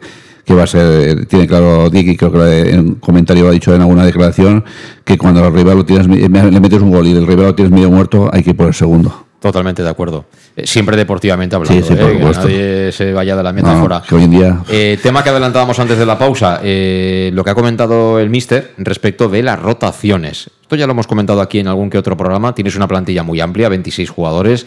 que 0.48 0.54
va 0.54 0.62
a 0.62 0.66
ser, 0.66 1.26
tiene 1.26 1.46
claro 1.46 1.90
Dick 1.90 2.08
y 2.08 2.16
creo 2.16 2.32
que 2.32 2.70
en 2.70 2.80
un 2.80 2.94
comentario 2.94 3.44
lo 3.44 3.50
ha 3.50 3.52
dicho 3.52 3.74
en 3.74 3.82
alguna 3.82 4.06
declaración, 4.06 4.64
que 5.04 5.18
cuando 5.18 5.46
el 5.46 5.52
rival 5.52 5.76
lo 5.76 5.84
tienes, 5.84 6.06
le 6.06 6.28
metes 6.30 6.80
un 6.80 6.90
gol 6.90 7.06
y 7.06 7.12
el 7.12 7.26
rival 7.26 7.48
lo 7.48 7.54
tienes 7.54 7.70
medio 7.70 7.90
muerto, 7.90 8.30
hay 8.32 8.42
que 8.42 8.50
ir 8.50 8.56
por 8.56 8.68
el 8.68 8.72
segundo. 8.72 9.27
Totalmente 9.40 9.84
de 9.84 9.88
acuerdo. 9.88 10.24
Eh, 10.56 10.66
siempre 10.66 10.96
deportivamente 10.96 11.54
hablando, 11.54 11.86
sí, 11.86 11.92
¿eh? 11.92 11.96
que 11.96 12.24
nadie 12.24 12.92
se 12.92 13.12
vaya 13.12 13.36
de 13.36 13.42
la 13.42 13.52
metáfora. 13.52 14.02
hoy 14.10 14.24
en 14.24 14.30
día... 14.30 14.60
Eh, 14.68 14.98
tema 15.00 15.22
que 15.22 15.30
adelantábamos 15.30 15.78
antes 15.78 15.96
de 15.96 16.04
la 16.04 16.18
pausa, 16.18 16.56
lo 16.56 17.44
que 17.44 17.50
ha 17.50 17.54
comentado 17.54 18.18
el 18.18 18.30
Mister 18.30 18.74
respecto 18.78 19.28
de 19.28 19.44
las 19.44 19.60
rotaciones. 19.60 20.50
Esto 20.62 20.74
ya 20.74 20.86
lo 20.86 20.92
hemos 20.92 21.06
comentado 21.06 21.40
aquí 21.40 21.60
en 21.60 21.68
algún 21.68 21.88
que 21.88 21.98
otro 21.98 22.16
programa. 22.16 22.52
Tienes 22.52 22.74
una 22.74 22.88
plantilla 22.88 23.22
muy 23.22 23.40
amplia, 23.40 23.68
26 23.68 24.10
jugadores. 24.10 24.66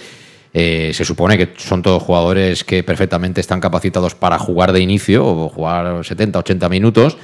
se 0.54 1.04
supone 1.04 1.38
que 1.38 1.50
son 1.58 1.82
todos 1.82 2.02
jugadores 2.02 2.64
que 2.64 2.82
perfectamente 2.84 3.42
están 3.42 3.60
capacitados 3.60 4.16
para 4.16 4.40
jugar 4.40 4.72
de 4.72 4.80
inicio 4.80 5.26
o 5.26 5.50
jugar 5.50 6.06
70, 6.06 6.40
80 6.40 6.70
minutos. 6.70 7.18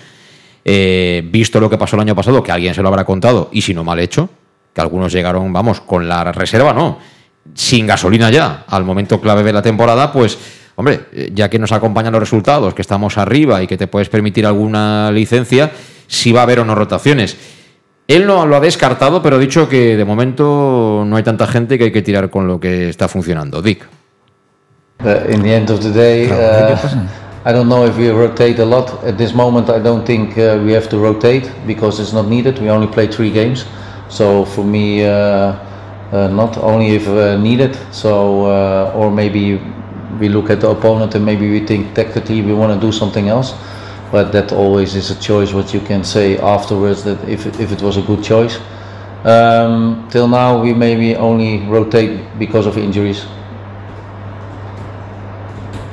visto 0.65 1.61
lo 1.61 1.69
que 1.69 1.77
pasó 1.77 1.95
el 1.95 2.01
año 2.01 2.13
pasado, 2.13 2.43
que 2.43 2.51
alguien 2.51 2.73
se 2.73 2.81
lo 2.81 2.89
habrá 2.89 3.05
contado 3.05 3.49
y 3.53 3.61
si 3.61 3.73
no 3.73 3.85
mal 3.85 3.99
hecho, 3.99 4.29
que 4.73 4.81
algunos 4.81 5.13
llegaron, 5.13 5.53
vamos, 5.53 5.79
con 5.79 6.09
la 6.09 6.33
reserva, 6.33 6.73
no 6.73 7.15
sin 7.53 7.87
gasolina 7.87 8.29
ya, 8.29 8.65
al 8.67 8.83
momento 8.83 9.19
clave 9.19 9.43
de 9.43 9.53
la 9.53 9.61
temporada, 9.61 10.11
pues, 10.11 10.37
hombre, 10.75 11.01
ya 11.33 11.49
que 11.49 11.59
nos 11.59 11.71
acompañan 11.71 12.13
los 12.13 12.21
resultados, 12.21 12.73
que 12.73 12.81
estamos 12.81 13.17
arriba 13.17 13.61
y 13.63 13.67
que 13.67 13.77
te 13.77 13.87
puedes 13.87 14.09
permitir 14.09 14.45
alguna 14.45 15.11
licencia, 15.11 15.71
si 16.07 16.31
va 16.31 16.41
a 16.41 16.43
haber 16.43 16.59
o 16.59 16.65
no 16.65 16.75
rotaciones. 16.75 17.37
Él 18.07 18.25
no 18.25 18.45
lo 18.45 18.55
ha 18.55 18.59
descartado, 18.61 19.21
pero 19.21 19.35
ha 19.35 19.39
dicho 19.39 19.67
que 19.67 19.97
de 19.97 20.05
momento 20.05 21.03
no 21.05 21.17
hay 21.17 21.23
tanta 21.23 21.45
gente 21.45 21.77
que 21.77 21.85
hay 21.85 21.91
que 21.91 22.01
tirar 22.01 22.29
con 22.29 22.47
lo 22.47 22.59
que 22.59 22.89
está 22.89 23.07
funcionando. 23.09 23.61
Dick. 23.61 23.85
Uh, 25.03 25.31
in 25.31 25.43
the 25.43 25.53
end 25.53 25.69
of 25.69 25.81
the 25.81 25.91
day, 25.91 26.27
uh, 26.31 26.75
I 27.45 27.53
don't 27.53 27.67
know 27.67 27.85
if 27.85 27.97
we 27.97 28.09
rotate 28.09 28.61
a 28.61 28.65
lot. 28.65 29.03
At 29.05 29.17
this 29.17 29.33
moment, 29.33 29.69
I 29.69 29.79
don't 29.79 30.05
think 30.05 30.37
uh, 30.37 30.57
we 30.63 30.73
have 30.73 30.87
to 30.89 30.97
rotate 30.97 31.49
because 31.67 32.01
it's 32.01 32.13
not 32.13 32.27
needed. 32.27 32.59
We 32.59 32.69
only 32.69 32.87
play 32.87 33.07
three 33.07 33.29
games. 33.29 33.65
So 34.09 34.45
for 34.45 34.63
me, 34.63 35.03
not 36.11 36.57
only 36.57 36.95
if 36.95 37.07
uh, 37.07 37.37
needed. 37.37 37.77
So 37.91 38.45
uh, 38.45 38.93
or 38.95 39.11
maybe 39.11 39.61
we 40.19 40.29
look 40.29 40.49
at 40.49 40.61
the 40.61 40.69
opponent 40.69 41.15
and 41.15 41.25
maybe 41.25 41.49
we 41.49 41.65
think 41.65 41.93
tactically 41.93 42.41
we 42.41 42.53
want 42.53 42.73
to 42.73 42.79
do 42.79 42.91
something 42.91 43.27
else. 43.27 43.53
But 44.11 44.31
that 44.31 44.51
always 44.51 44.95
is 44.95 45.11
a 45.11 45.19
choice. 45.19 45.53
What 45.53 45.73
you 45.73 45.81
can 45.81 46.03
say 46.03 46.37
afterwards 46.37 47.03
that 47.03 47.19
if 47.27 47.45
if 47.59 47.71
it 47.71 47.81
was 47.81 47.97
a 47.97 48.01
good 48.01 48.23
choice. 48.23 48.59
Um, 49.25 50.07
till 50.09 50.27
now 50.27 50.61
we 50.61 50.73
maybe 50.73 51.15
only 51.15 51.59
rotate 51.67 52.39
because 52.39 52.67
of 52.67 52.77
injuries. 52.77 53.25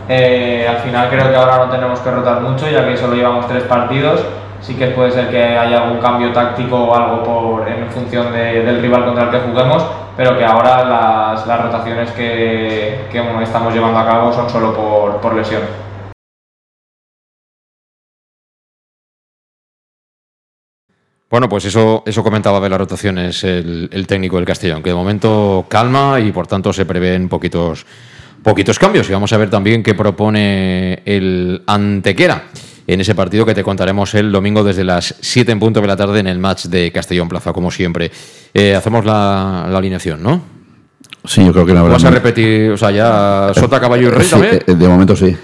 Eh, 0.09 0.67
al 0.69 0.77
final 0.83 1.09
creo 1.09 1.31
que 1.31 1.35
ahora 1.35 1.65
no 1.65 1.71
tenemos 1.71 1.99
que 2.01 2.11
rotar 2.11 2.43
mucho 2.43 2.69
ya 2.69 2.87
que 2.87 2.97
solo 2.97 3.15
llevamos 3.15 3.49
tres 3.49 3.63
partidos 3.63 4.21
sí 4.65 4.75
que 4.75 4.89
puede 4.89 5.11
ser 5.11 5.29
que 5.29 5.43
haya 5.43 5.83
algún 5.83 6.01
cambio 6.01 6.33
táctico 6.33 6.77
o 6.77 6.95
algo 6.95 7.23
por, 7.23 7.69
en 7.69 7.91
función 7.91 8.33
de, 8.33 8.63
del 8.63 8.81
rival 8.81 9.05
contra 9.05 9.25
el 9.25 9.31
que 9.31 9.41
juguemos, 9.41 9.85
pero 10.17 10.37
que 10.39 10.45
ahora 10.45 10.85
las, 10.85 11.47
las 11.47 11.63
rotaciones 11.63 12.11
que, 12.13 13.07
que, 13.13 13.43
estamos 13.43 13.75
llevando 13.75 13.99
a 13.99 14.07
cabo 14.07 14.33
son 14.33 14.49
solo 14.49 14.75
por, 14.75 15.21
por 15.21 15.35
lesión. 15.35 15.63
Bueno, 21.31 21.49
pues 21.49 21.65
eso, 21.65 22.05
eso 22.07 22.23
comentaba 22.23 22.61
de 22.61 22.69
las 22.69 22.79
rotaciones 22.79 23.43
el, 23.45 24.07
técnico 24.07 24.37
del 24.37 24.45
Castellón, 24.47 24.83
que 24.83 24.91
de 24.91 24.95
momento 24.95 25.67
calma 25.69 26.21
y 26.21 26.31
por 26.31 26.47
tanto 26.47 26.73
se 26.73 26.87
prevén 26.87 27.29
poquitos, 27.29 27.85
poquitos 28.43 28.79
cambios. 28.79 29.11
Y 29.11 29.13
vamos 29.13 29.33
a 29.33 29.37
ver 29.37 29.51
también 29.51 29.83
qué 29.83 29.95
propone 29.95 31.03
el 31.05 31.65
Antequera 31.67 32.45
en 32.87 33.01
ese 33.01 33.15
partido 33.15 33.47
que 33.47 33.55
te 33.55 33.63
contaremos 33.63 34.15
el 34.15 34.31
domingo 34.33 34.63
desde 34.63 34.85
las 34.85 35.15
7 35.21 35.53
en 35.53 35.61
punto 35.61 35.81
de 35.81 35.87
la 35.87 35.97
tarde 35.97 36.21
en 36.21 36.27
el 36.27 36.39
match 36.39 36.67
de 36.67 36.93
Castellón 36.93 37.29
Plaza, 37.29 37.53
como 37.53 37.71
siempre. 37.71 38.11
Eh, 38.53 38.75
hacemos 38.75 39.05
la, 39.05 39.67
la, 39.71 39.79
alineación, 39.79 40.23
¿no? 40.23 40.43
Sí, 41.25 41.45
yo 41.45 41.53
creo 41.53 41.67
que 41.67 41.73
la 41.73 41.83
verdad. 41.83 41.97
¿Vas 41.97 42.05
a 42.05 42.11
repetir, 42.11 42.71
o 42.73 42.77
sea, 42.77 42.91
ya 42.91 43.53
Sota, 43.55 43.81
Caballo 43.81 44.09
y 44.09 44.11
Rey 44.11 44.25
sí, 44.25 44.31
también? 44.31 44.63
eh, 44.67 44.75
De 44.75 44.89
momento 44.89 45.17
sí. 45.17 45.35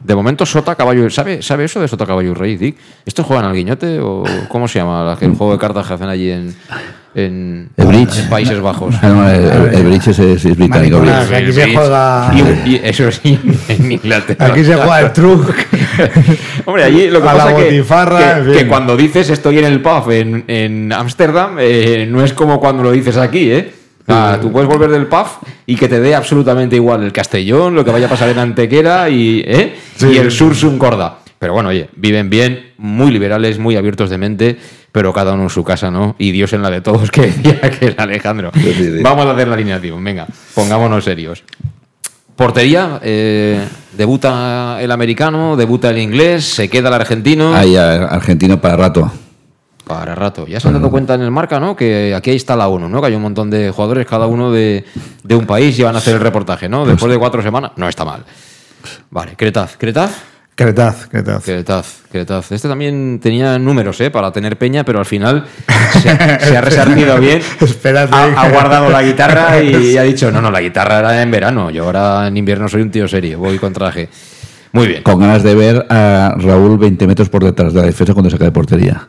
De 0.00 0.14
momento, 0.14 0.46
Sota, 0.46 0.76
Caballo 0.76 1.06
y 1.06 1.10
¿Sabe, 1.10 1.42
¿Sabe 1.42 1.64
eso 1.64 1.80
de 1.80 1.88
Sota, 1.88 2.06
Caballo 2.06 2.30
y 2.30 2.34
Rey, 2.34 2.56
Dick? 2.56 2.76
¿Estos 3.04 3.26
juegan 3.26 3.44
al 3.46 3.54
guiñote 3.54 3.98
o 4.00 4.22
cómo 4.48 4.68
se 4.68 4.78
llama 4.78 5.16
el 5.20 5.34
juego 5.34 5.52
de 5.52 5.58
cartas 5.58 5.88
que 5.88 5.94
hacen 5.94 6.08
allí 6.08 6.30
en, 6.30 6.54
en, 7.18 7.70
el 7.76 7.86
bridge. 7.86 8.18
en 8.18 8.28
Países 8.28 8.60
Bajos? 8.60 8.94
Ah, 9.02 9.08
no, 9.08 9.28
el, 9.28 9.44
el, 9.44 9.74
el, 9.74 9.82
bridge 9.84 10.08
es, 10.08 10.18
es 10.18 10.56
británico. 10.56 10.98
Aquí 10.98 11.52
se 11.52 11.74
juega. 11.74 12.32
Y, 12.34 12.70
y 12.70 12.80
eso 12.82 13.10
sí, 13.12 13.38
en 13.68 13.92
Inglaterra. 13.92 14.46
Aquí 14.46 14.64
se 14.64 14.74
juega 14.74 15.00
el 15.00 15.12
truc. 15.12 15.54
Hombre, 16.64 16.84
allí 16.84 17.08
lo 17.08 17.20
que 17.20 17.28
A 17.28 17.32
pasa 17.32 17.50
la 17.50 17.56
que, 17.56 17.68
que, 17.68 18.58
que 18.58 18.66
cuando 18.66 18.96
dices 18.96 19.30
estoy 19.30 19.58
en 19.58 19.64
el 19.64 19.80
pub 19.80 20.10
en, 20.10 20.44
en 20.48 20.92
Ámsterdam, 20.92 21.56
eh, 21.58 22.06
no 22.10 22.24
es 22.24 22.32
como 22.32 22.60
cuando 22.60 22.82
lo 22.82 22.92
dices 22.92 23.16
aquí, 23.16 23.50
¿eh? 23.50 23.72
Tú 24.40 24.50
puedes 24.50 24.68
volver 24.68 24.90
del 24.90 25.06
pub 25.06 25.26
y 25.66 25.76
que 25.76 25.86
te 25.86 26.00
dé 26.00 26.14
absolutamente 26.14 26.76
igual 26.76 27.02
el 27.02 27.12
Castellón, 27.12 27.74
lo 27.74 27.84
que 27.84 27.90
vaya 27.90 28.06
a 28.06 28.10
pasar 28.10 28.30
en 28.30 28.38
Antequera 28.38 29.10
y, 29.10 29.44
¿eh? 29.46 29.74
y 30.00 30.16
el 30.16 30.30
Sursum 30.30 30.78
Corda. 30.78 31.18
Pero 31.38 31.52
bueno, 31.52 31.68
oye, 31.68 31.88
viven 31.94 32.30
bien, 32.30 32.72
muy 32.78 33.12
liberales, 33.12 33.58
muy 33.58 33.76
abiertos 33.76 34.08
de 34.08 34.18
mente, 34.18 34.56
pero 34.98 35.12
cada 35.12 35.34
uno 35.34 35.44
en 35.44 35.48
su 35.48 35.62
casa, 35.62 35.92
¿no? 35.92 36.16
Y 36.18 36.32
Dios 36.32 36.52
en 36.54 36.60
la 36.60 36.70
de 36.70 36.80
todos, 36.80 37.08
que 37.12 37.20
decía 37.20 37.60
que 37.70 37.86
es 37.86 37.98
Alejandro. 38.00 38.50
Sí, 38.52 38.74
sí, 38.74 38.96
sí. 38.96 39.00
Vamos 39.00 39.26
a 39.26 39.30
hacer 39.30 39.46
la 39.46 39.54
alineación, 39.54 40.02
venga, 40.02 40.26
pongámonos 40.56 41.04
serios. 41.04 41.44
Portería, 42.34 42.98
eh, 43.00 43.64
debuta 43.96 44.78
el 44.80 44.90
americano, 44.90 45.56
debuta 45.56 45.90
el 45.90 45.98
inglés, 45.98 46.46
se 46.46 46.68
queda 46.68 46.88
el 46.88 46.94
argentino. 46.94 47.54
Ahí, 47.54 47.76
argentino 47.76 48.60
para 48.60 48.76
rato. 48.76 49.08
Para 49.86 50.16
rato. 50.16 50.48
Ya 50.48 50.58
se 50.58 50.66
han 50.66 50.74
dado 50.74 50.90
cuenta 50.90 51.14
en 51.14 51.20
el 51.22 51.30
marca, 51.30 51.60
¿no? 51.60 51.76
Que 51.76 52.12
aquí 52.12 52.32
está 52.32 52.56
la 52.56 52.66
ONU, 52.66 52.88
¿no? 52.88 53.00
Que 53.00 53.06
hay 53.06 53.14
un 53.14 53.22
montón 53.22 53.50
de 53.50 53.70
jugadores, 53.70 54.04
cada 54.04 54.26
uno 54.26 54.50
de, 54.50 54.84
de 55.22 55.34
un 55.36 55.46
país, 55.46 55.78
y 55.78 55.84
van 55.84 55.94
a 55.94 55.98
hacer 55.98 56.16
el 56.16 56.20
reportaje, 56.20 56.68
¿no? 56.68 56.84
Después 56.84 57.12
de 57.12 57.20
cuatro 57.20 57.40
semanas. 57.40 57.70
No 57.76 57.88
está 57.88 58.04
mal. 58.04 58.24
Vale, 59.10 59.36
Cretaz. 59.36 59.76
¿Cretaz? 59.76 60.10
Cretaz, 60.58 61.06
Cretaz. 61.06 61.44
Cretaz, 61.44 61.86
Cretaz. 62.10 62.50
Este 62.50 62.66
también 62.66 63.20
tenía 63.22 63.60
números, 63.60 64.00
¿eh? 64.00 64.10
Para 64.10 64.32
tener 64.32 64.58
peña, 64.58 64.84
pero 64.84 64.98
al 64.98 65.06
final 65.06 65.46
se, 65.92 66.00
se 66.40 66.56
ha 66.56 66.60
resarcido 66.60 67.16
bien. 67.20 67.40
Espérate. 67.60 68.12
Ha, 68.12 68.24
ha 68.24 68.50
guardado 68.50 68.90
la 68.90 69.00
guitarra 69.04 69.62
y 69.62 69.96
ha 69.96 70.02
dicho, 70.02 70.32
no, 70.32 70.42
no, 70.42 70.50
la 70.50 70.60
guitarra 70.60 70.98
era 70.98 71.22
en 71.22 71.30
verano. 71.30 71.70
Yo 71.70 71.84
ahora 71.84 72.26
en 72.26 72.36
invierno 72.36 72.68
soy 72.68 72.82
un 72.82 72.90
tío 72.90 73.06
serio, 73.06 73.38
voy 73.38 73.56
con 73.60 73.72
traje. 73.72 74.08
Muy 74.72 74.88
bien. 74.88 75.04
Con 75.04 75.20
ganas 75.20 75.44
de 75.44 75.54
ver 75.54 75.86
a 75.90 76.34
Raúl 76.36 76.76
20 76.76 77.06
metros 77.06 77.28
por 77.28 77.44
detrás 77.44 77.72
de 77.72 77.80
la 77.80 77.86
defensa 77.86 78.12
cuando 78.12 78.28
saca 78.28 78.46
de 78.46 78.50
portería. 78.50 79.08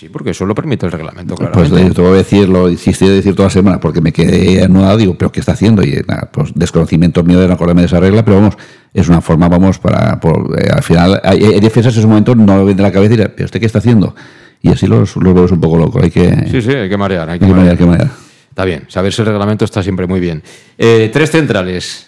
Sí, 0.00 0.08
porque 0.08 0.30
eso 0.30 0.46
lo 0.46 0.54
permite 0.54 0.86
el 0.86 0.92
reglamento, 0.92 1.34
Pues 1.34 1.50
claramente. 1.50 1.84
le 1.90 1.94
tengo 1.94 2.10
que 2.12 2.16
decir, 2.16 2.48
lo 2.48 2.70
insistí 2.70 3.06
de 3.06 3.16
decir 3.16 3.34
toda 3.34 3.48
la 3.48 3.52
semana 3.52 3.80
porque 3.80 4.00
me 4.00 4.14
quedé 4.14 4.64
anudado, 4.64 4.96
digo, 4.96 5.14
pero 5.18 5.30
¿qué 5.30 5.40
está 5.40 5.52
haciendo? 5.52 5.82
Y 5.82 6.02
nada, 6.08 6.30
pues 6.32 6.52
desconocimiento 6.54 7.22
mío 7.22 7.38
de 7.38 7.46
no 7.48 7.52
acordarme 7.52 7.82
de 7.82 7.86
esa 7.86 8.00
regla, 8.00 8.24
pero 8.24 8.38
vamos, 8.38 8.54
es 8.94 9.10
una 9.10 9.20
forma, 9.20 9.50
vamos, 9.50 9.78
para, 9.78 10.18
por, 10.18 10.58
eh, 10.58 10.70
al 10.72 10.82
final, 10.82 11.20
hay, 11.22 11.44
hay 11.44 11.60
defensas 11.60 11.92
en 11.96 11.98
ese 11.98 12.08
momento 12.08 12.34
no 12.34 12.56
lo 12.56 12.64
ven 12.64 12.78
de 12.78 12.82
la 12.82 12.90
cabeza 12.90 13.12
y 13.12 13.16
dirán, 13.18 13.32
pero 13.36 13.44
¿usted 13.44 13.60
qué 13.60 13.66
está 13.66 13.80
haciendo? 13.80 14.14
Y 14.62 14.70
así 14.70 14.86
los, 14.86 15.16
los 15.16 15.34
veo 15.34 15.46
un 15.50 15.60
poco 15.60 15.76
locos, 15.76 16.02
hay 16.02 16.10
que, 16.10 16.48
Sí, 16.50 16.62
sí, 16.62 16.70
hay 16.72 16.88
que 16.88 16.96
marear. 16.96 17.28
Hay 17.28 17.34
hay 17.34 17.38
que 17.38 17.46
marear. 17.46 17.70
hay 17.72 17.76
que 17.76 17.84
manejar. 17.84 18.10
Está 18.48 18.64
bien, 18.64 18.84
saberse 18.88 19.20
el 19.20 19.26
reglamento 19.28 19.66
está 19.66 19.82
siempre 19.82 20.06
muy 20.06 20.18
bien. 20.18 20.42
Eh, 20.78 21.10
tres 21.12 21.30
centrales. 21.30 22.06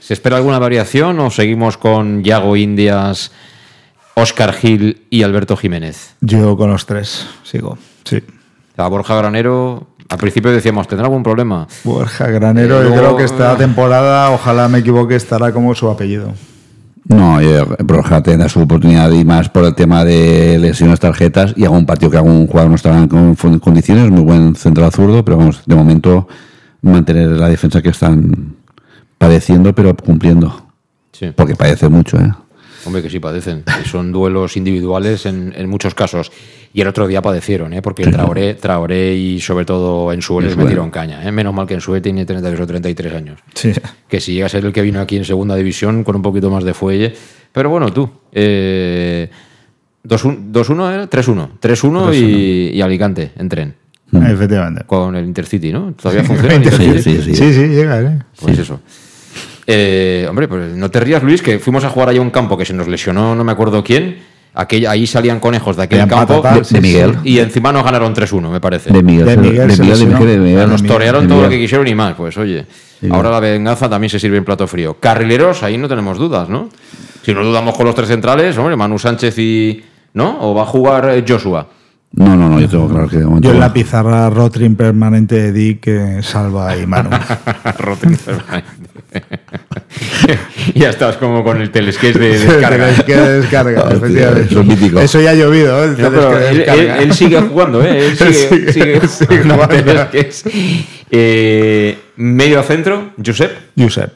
¿Se 0.00 0.14
espera 0.14 0.36
alguna 0.38 0.58
variación 0.58 1.20
o 1.20 1.30
seguimos 1.30 1.76
con 1.76 2.24
Yago 2.24 2.56
Indias, 2.56 3.32
Oscar 4.14 4.52
Gil 4.52 5.06
y 5.10 5.22
Alberto 5.22 5.56
Jiménez? 5.56 6.14
Yo 6.20 6.56
con 6.56 6.70
los 6.70 6.86
tres 6.86 7.26
sigo. 7.42 7.78
Sí. 8.04 8.22
La 8.76 8.88
Borja 8.88 9.16
Granero, 9.16 9.88
al 10.08 10.18
principio 10.18 10.50
decíamos, 10.52 10.88
¿tendrá 10.88 11.06
algún 11.06 11.22
problema? 11.22 11.66
Borja 11.84 12.26
Granero, 12.28 12.80
Eh, 12.80 12.84
yo 12.84 12.88
luego, 12.90 12.96
creo 13.02 13.16
que 13.16 13.24
esta 13.24 13.52
eh. 13.54 13.56
temporada, 13.56 14.30
ojalá 14.30 14.68
me 14.68 14.78
equivoque, 14.78 15.16
estará 15.16 15.52
como 15.52 15.74
su 15.74 15.88
apellido. 15.88 16.32
No, 17.06 17.40
yo, 17.42 17.66
Borja 17.84 18.22
tendrá 18.22 18.48
su 18.48 18.60
oportunidad 18.60 19.10
y 19.10 19.24
más 19.24 19.48
por 19.50 19.64
el 19.64 19.74
tema 19.74 20.04
de 20.04 20.58
lesiones 20.58 20.98
tarjetas 21.00 21.52
y 21.56 21.64
algún 21.64 21.84
partido 21.84 22.10
que 22.10 22.16
algún 22.16 22.46
jugador 22.46 22.70
no 22.70 22.76
estará 22.76 22.96
en 22.98 23.08
con- 23.08 23.58
condiciones, 23.58 24.10
muy 24.10 24.22
buen 24.22 24.54
central 24.56 24.90
zurdo, 24.90 25.22
pero 25.24 25.36
vamos, 25.36 25.62
de 25.66 25.74
momento 25.74 26.26
mantener 26.80 27.28
la 27.32 27.48
defensa 27.48 27.82
que 27.82 27.90
están 27.90 28.54
padeciendo, 29.18 29.74
pero 29.74 29.94
cumpliendo. 29.96 30.66
Sí. 31.12 31.30
Porque 31.36 31.54
padece 31.54 31.88
mucho, 31.88 32.18
¿eh? 32.18 32.32
Hombre, 32.86 33.02
que 33.02 33.10
sí 33.10 33.20
padecen. 33.20 33.64
Son 33.90 34.12
duelos 34.12 34.56
individuales 34.56 35.26
en, 35.26 35.52
en 35.56 35.68
muchos 35.68 35.94
casos. 35.94 36.30
Y 36.72 36.80
el 36.80 36.88
otro 36.88 37.06
día 37.06 37.22
padecieron, 37.22 37.72
¿eh? 37.72 37.82
porque 37.82 38.04
Traoré, 38.04 38.54
Traoré 38.54 39.14
y 39.14 39.40
sobre 39.40 39.64
todo 39.64 40.10
en 40.12 40.18
les 40.18 40.28
Ensue. 40.30 40.56
metieron 40.56 40.90
caña. 40.90 41.26
¿eh? 41.26 41.30
Menos 41.30 41.54
mal 41.54 41.66
que 41.68 41.74
en 41.74 41.80
Sue 41.80 42.00
tiene 42.00 42.26
32 42.26 42.60
o 42.60 42.66
33 42.66 43.14
años. 43.14 43.38
Sí. 43.54 43.72
que 44.08 44.20
si 44.20 44.34
llega 44.34 44.46
a 44.46 44.48
ser 44.48 44.64
el 44.64 44.72
que 44.72 44.82
vino 44.82 45.00
aquí 45.00 45.16
en 45.16 45.24
segunda 45.24 45.54
división 45.54 46.02
con 46.02 46.16
un 46.16 46.22
poquito 46.22 46.50
más 46.50 46.64
de 46.64 46.74
fuelle. 46.74 47.14
Pero 47.52 47.70
bueno, 47.70 47.92
tú. 47.92 48.10
Eh, 48.32 49.30
2-1 50.04 50.50
2-1 50.52 50.92
era 50.94 51.08
3-1. 51.08 51.60
3-1 51.60 52.14
y, 52.14 52.76
y 52.76 52.80
Alicante 52.80 53.30
en 53.36 53.48
tren. 53.48 53.74
Efectivamente. 54.12 54.82
Con 54.84 55.16
el 55.16 55.24
Intercity, 55.24 55.72
¿no? 55.72 55.92
¿Todavía 55.92 56.24
funciona 56.24 56.70
sí, 56.70 57.02
sí. 57.02 57.34
Sí, 57.34 57.52
sí, 57.52 57.68
llega, 57.68 58.00
¿eh? 58.00 58.18
Pues 58.40 58.58
eso. 58.58 58.80
Eh, 59.66 60.26
hombre, 60.28 60.46
pues 60.48 60.74
no 60.74 60.90
te 60.90 61.00
rías, 61.00 61.22
Luis, 61.22 61.40
que 61.42 61.58
fuimos 61.58 61.84
a 61.84 61.88
jugar 61.90 62.10
allá 62.10 62.18
a 62.18 62.22
un 62.22 62.30
campo 62.30 62.56
que 62.58 62.64
se 62.64 62.72
nos 62.74 62.86
lesionó, 62.88 63.34
no 63.34 63.44
me 63.44 63.52
acuerdo 63.52 63.82
quién. 63.82 64.18
Aquella, 64.56 64.92
ahí 64.92 65.04
salían 65.06 65.40
conejos 65.40 65.76
de 65.76 65.82
aquel 65.82 65.98
Eran 65.98 66.08
campo. 66.10 66.40
De- 66.42 66.60
de 66.62 66.80
Miguel. 66.80 67.16
Y 67.24 67.40
encima 67.40 67.72
nos 67.72 67.82
ganaron 67.84 68.14
3-1, 68.14 68.50
me 68.52 68.60
parece. 68.60 68.92
De 68.92 69.02
Miguel, 69.02 69.26
De 69.26 69.36
Miguel 69.36 69.66
de 69.68 69.76
Miguel, 69.76 69.98
de. 69.98 70.06
Miguel, 70.06 70.26
de 70.28 70.38
Miguel. 70.38 70.68
Nos 70.70 70.82
torearon 70.84 71.22
De 71.22 71.28
todo 71.28 71.38
lo 71.42 71.48
que 71.48 71.54
Miguel. 71.56 71.64
quisieron 71.66 71.88
y 71.88 71.94
más, 71.94 72.14
pues 72.14 72.36
oye. 72.38 72.64
Ahora 73.10 73.30
la 73.30 73.40
venganza 73.40 73.90
también 73.90 74.10
se 74.10 74.18
sirve 74.20 74.36
en 74.38 74.44
plato 74.44 74.66
frío. 74.68 74.96
Carrileros, 75.00 75.62
ahí 75.64 75.76
no 75.76 75.88
tenemos 75.88 76.18
dudas, 76.18 76.48
¿no? 76.48 76.68
Si 77.22 77.34
no 77.34 77.42
dudamos 77.44 77.74
con 77.76 77.84
los 77.86 77.94
tres 77.96 78.08
centrales, 78.08 78.56
hombre, 78.56 78.76
Manu 78.76 78.98
Sánchez 78.98 79.36
y. 79.38 79.82
¿No? 80.12 80.38
¿O 80.42 80.54
va 80.54 80.62
a 80.62 80.66
jugar 80.66 81.10
eh, 81.10 81.24
Joshua? 81.26 81.66
No, 82.16 82.36
no, 82.36 82.48
no, 82.48 82.60
yo 82.60 82.68
tengo 82.68 82.88
claro 82.88 83.08
que 83.08 83.16
de 83.18 83.24
momento. 83.24 83.48
Yo 83.48 83.54
en 83.54 83.60
la 83.60 83.72
pizarra 83.72 84.30
Rotring 84.30 84.76
permanente 84.76 85.34
de 85.34 85.52
Dick, 85.52 85.80
que 85.80 86.22
Salva 86.22 86.76
y 86.76 86.86
Manu. 86.86 87.10
Rotten 87.78 88.16
permanente. 88.16 88.94
ya 90.74 90.90
estás 90.90 91.16
como 91.16 91.42
con 91.42 91.60
el 91.60 91.70
telesketch 91.70 92.16
de 92.16 92.38
descarga. 92.38 92.94
Que 93.04 93.16
descarga, 93.16 93.88
efectivamente. 93.90 94.48
eso 94.50 94.60
es 94.60 94.66
mítico. 94.66 95.00
Eso 95.00 95.20
ya 95.20 95.30
ha 95.30 95.34
llovido, 95.34 95.84
¿eh? 95.84 95.86
El 95.96 96.02
No, 96.02 96.10
pero 96.10 96.38
él, 96.38 96.60
él- 96.62 96.90
él 97.00 97.12
sigue 97.14 97.40
jugando, 97.40 97.82
¿eh? 97.82 98.06
Él 98.06 98.16
sigue, 98.16 98.32
Sigue- 98.32 98.72
sigue 98.72 99.08
sigue 99.08 99.42
jugando. 99.42 100.08
Eh, 101.10 101.98
medio 102.16 102.62
centro, 102.62 103.10
Josep. 103.24 103.50
Josep. 103.78 104.12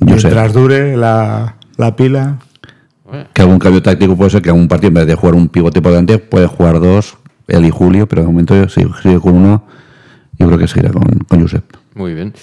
Josep. 0.00 0.24
Mientras 0.24 0.52
dure 0.52 0.96
la, 0.96 1.56
la 1.76 1.96
pila. 1.96 2.38
Que 3.32 3.42
algún 3.42 3.58
cambio 3.58 3.82
táctico 3.82 4.16
puede 4.16 4.30
ser 4.30 4.42
que 4.42 4.50
algún 4.50 4.68
partido, 4.68 4.88
en 4.88 4.94
vez 4.94 5.06
de 5.06 5.14
jugar 5.14 5.34
un 5.34 5.48
pivote 5.48 5.80
por 5.80 5.92
delante, 5.92 6.18
puede 6.18 6.46
jugar 6.46 6.80
dos, 6.80 7.16
él 7.46 7.64
y 7.64 7.70
Julio, 7.70 8.06
pero 8.06 8.22
de 8.22 8.28
momento 8.28 8.54
yo 8.54 8.68
sigo, 8.68 8.94
sigo 9.02 9.20
con 9.20 9.34
uno. 9.34 9.64
Yo 10.38 10.46
creo 10.46 10.58
que 10.58 10.68
seguirá 10.68 10.92
con, 10.92 11.02
con 11.26 11.40
Josep. 11.40 11.64
Muy 11.94 12.14
bien. 12.14 12.34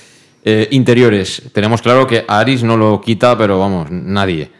Eh, 0.44 0.68
interiores. 0.72 1.44
Tenemos 1.54 1.82
claro 1.82 2.06
que 2.06 2.26
Aris 2.28 2.64
no 2.64 2.78
lo 2.78 3.00
quita, 3.02 3.38
pero 3.38 3.60
vamos, 3.60 3.90
nadie. 3.90 4.52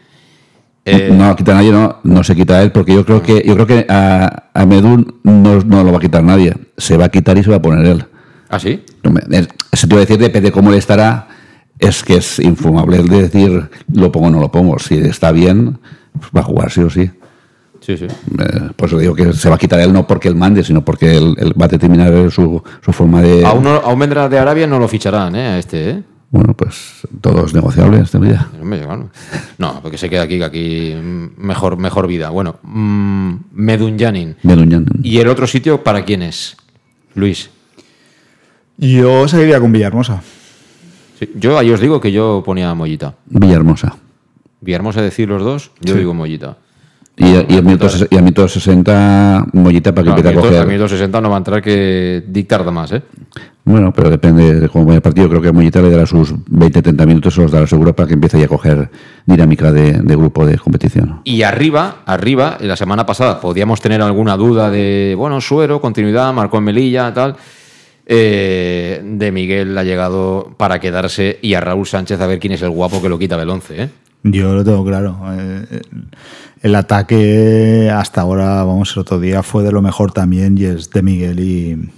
Eh, 0.84 1.10
no 1.12 1.28
lo 1.28 1.36
quita 1.36 1.54
nadie, 1.54 1.72
no, 1.72 1.98
no 2.04 2.22
se 2.22 2.36
quita 2.36 2.62
él, 2.62 2.70
porque 2.70 2.94
yo 2.94 3.04
creo 3.04 3.20
que 3.20 3.42
yo 3.44 3.54
creo 3.54 3.66
que 3.66 3.86
a, 3.88 4.50
a 4.54 4.66
Medún 4.66 5.20
no, 5.24 5.60
no 5.60 5.82
lo 5.82 5.90
va 5.90 5.98
a 5.98 6.00
quitar 6.00 6.22
nadie. 6.22 6.54
Se 6.76 6.96
va 6.96 7.06
a 7.06 7.08
quitar 7.08 7.36
y 7.36 7.42
se 7.42 7.50
va 7.50 7.56
a 7.56 7.62
poner 7.62 7.84
él. 7.86 8.04
¿Ah, 8.48 8.60
sí? 8.60 8.84
Eso 9.72 9.88
te 9.88 9.94
iba 9.94 9.96
a 9.96 10.00
decir, 10.00 10.18
depende 10.18 10.48
de 10.48 10.52
cómo 10.52 10.70
le 10.70 10.78
estará. 10.78 11.28
Es 11.78 12.02
que 12.02 12.16
es 12.16 12.38
infumable 12.38 12.96
el 12.98 13.08
de 13.08 13.22
decir 13.22 13.68
lo 13.92 14.10
pongo 14.12 14.28
o 14.28 14.30
no 14.30 14.40
lo 14.40 14.50
pongo. 14.50 14.78
Si 14.78 14.94
está 14.98 15.30
bien, 15.32 15.78
pues 16.18 16.30
va 16.34 16.40
a 16.40 16.44
jugar 16.44 16.70
sí 16.70 16.80
o 16.80 16.90
sí. 16.90 17.10
Sí, 17.80 17.96
sí. 17.96 18.06
Eh, 18.06 18.70
por 18.74 18.88
eso 18.88 18.98
digo 18.98 19.14
que 19.14 19.32
se 19.32 19.48
va 19.48 19.54
a 19.56 19.58
quitar 19.58 19.78
él 19.80 19.92
no 19.92 20.06
porque 20.06 20.28
él 20.28 20.34
mande, 20.34 20.64
sino 20.64 20.84
porque 20.84 21.16
él, 21.16 21.34
él 21.38 21.52
va 21.60 21.66
a 21.66 21.68
determinar 21.68 22.30
su, 22.32 22.62
su 22.84 22.92
forma 22.92 23.22
de. 23.22 23.44
Aún, 23.44 23.62
no- 23.62 23.76
aún 23.76 23.98
vendrá 23.98 24.28
de 24.28 24.38
Arabia, 24.38 24.66
no 24.66 24.78
lo 24.78 24.88
ficharán, 24.88 25.36
¿eh? 25.36 25.46
A 25.46 25.58
este, 25.58 25.90
¿eh? 25.90 26.02
Bueno, 26.30 26.54
pues 26.54 27.02
todo 27.20 27.46
es 27.46 27.54
negociable 27.54 27.98
en 27.98 28.02
esta 28.02 28.18
vida. 28.18 28.48
No, 29.58 29.80
porque 29.80 29.96
se 29.98 30.10
queda 30.10 30.22
aquí, 30.22 30.38
que 30.38 30.44
aquí 30.44 30.94
mejor, 31.36 31.76
mejor 31.76 32.08
vida. 32.08 32.30
Bueno, 32.30 32.56
mm, 32.64 33.34
Medunyanin. 33.52 34.34
Medunyanin. 34.42 34.88
¿Y 35.04 35.18
el 35.18 35.28
otro 35.28 35.46
sitio 35.46 35.84
para 35.84 36.04
quién 36.04 36.22
es? 36.22 36.56
Luis. 37.14 37.50
Yo 38.78 39.28
seguiría 39.28 39.60
con 39.60 39.70
Villahermosa. 39.72 40.22
Sí, 41.18 41.30
yo 41.34 41.58
ahí 41.58 41.70
os 41.70 41.80
digo 41.80 42.00
que 42.00 42.12
yo 42.12 42.42
ponía 42.44 42.74
Mollita. 42.74 43.14
Villahermosa. 43.26 43.96
Villahermosa 44.60 45.00
decir 45.02 45.28
los 45.28 45.42
dos, 45.42 45.70
yo 45.80 45.94
Sí. 45.94 46.00
digo 46.00 46.14
Mollita. 46.14 46.56
Y, 47.18 47.24
y, 47.24 47.56
a 47.56 47.62
minutos, 47.62 48.06
y 48.10 48.14
a 48.14 48.20
minutos 48.20 48.52
60, 48.52 49.46
Mollita 49.54 49.94
para 49.94 50.04
que 50.04 50.10
empiece 50.10 50.28
a 50.28 50.34
coger. 50.42 50.60
A 50.60 50.66
minutos 50.66 50.90
60 50.90 51.18
no 51.22 51.30
va 51.30 51.36
a 51.36 51.38
entrar 51.38 51.62
que 51.62 52.22
Dick 52.28 52.46
tarda 52.46 52.70
más, 52.70 52.92
¿eh? 52.92 53.02
Bueno, 53.64 53.90
pero 53.90 54.10
depende 54.10 54.60
de 54.60 54.68
cómo 54.68 54.84
vaya 54.84 54.96
el 54.96 55.02
partido. 55.02 55.28
Creo 55.30 55.40
que 55.40 55.48
a 55.48 55.52
Mollita 55.52 55.80
le 55.80 55.90
dará 55.90 56.04
sus 56.04 56.34
20-30 56.34 57.06
minutos, 57.06 57.34
se 57.34 57.40
los 57.40 57.50
dará 57.50 57.66
seguro 57.66 57.96
para 57.96 58.06
que 58.06 58.14
empiece 58.14 58.38
ya 58.38 58.44
a 58.44 58.48
coger 58.48 58.90
dinámica 59.24 59.72
de, 59.72 59.92
de, 59.94 60.14
grupo 60.16 60.44
de 60.44 60.58
competición. 60.58 61.20
Y 61.24 61.40
arriba, 61.40 62.02
arriba, 62.04 62.58
la 62.60 62.76
semana 62.76 63.06
pasada 63.06 63.40
podíamos 63.40 63.80
tener 63.80 64.02
alguna 64.02 64.36
duda 64.36 64.70
de, 64.70 65.14
bueno, 65.16 65.40
Suero, 65.40 65.80
continuidad, 65.80 66.34
Marco 66.34 66.58
en 66.58 66.64
Melilla, 66.64 67.14
tal. 67.14 67.36
Eh, 68.08 69.02
de 69.04 69.32
Miguel 69.32 69.76
ha 69.76 69.82
llegado 69.82 70.54
para 70.56 70.78
quedarse 70.78 71.38
y 71.42 71.54
a 71.54 71.60
Raúl 71.60 71.86
Sánchez 71.86 72.20
a 72.20 72.26
ver 72.26 72.38
quién 72.38 72.52
es 72.52 72.62
el 72.62 72.70
guapo 72.70 73.02
que 73.02 73.08
lo 73.08 73.18
quita 73.18 73.36
del 73.36 73.50
11, 73.50 73.82
¿eh? 73.82 73.90
Yo 74.22 74.54
lo 74.54 74.64
tengo 74.64 74.84
claro. 74.84 75.18
Eh, 75.36 75.80
el 76.62 76.74
ataque 76.74 77.90
hasta 77.92 78.20
ahora, 78.20 78.64
vamos, 78.64 78.92
el 78.94 79.00
otro 79.00 79.18
día 79.18 79.42
fue 79.42 79.64
de 79.64 79.72
lo 79.72 79.82
mejor 79.82 80.12
también 80.12 80.56
y 80.56 80.64
es 80.64 80.90
de 80.90 81.02
Miguel 81.02 81.40
y, 81.40 81.90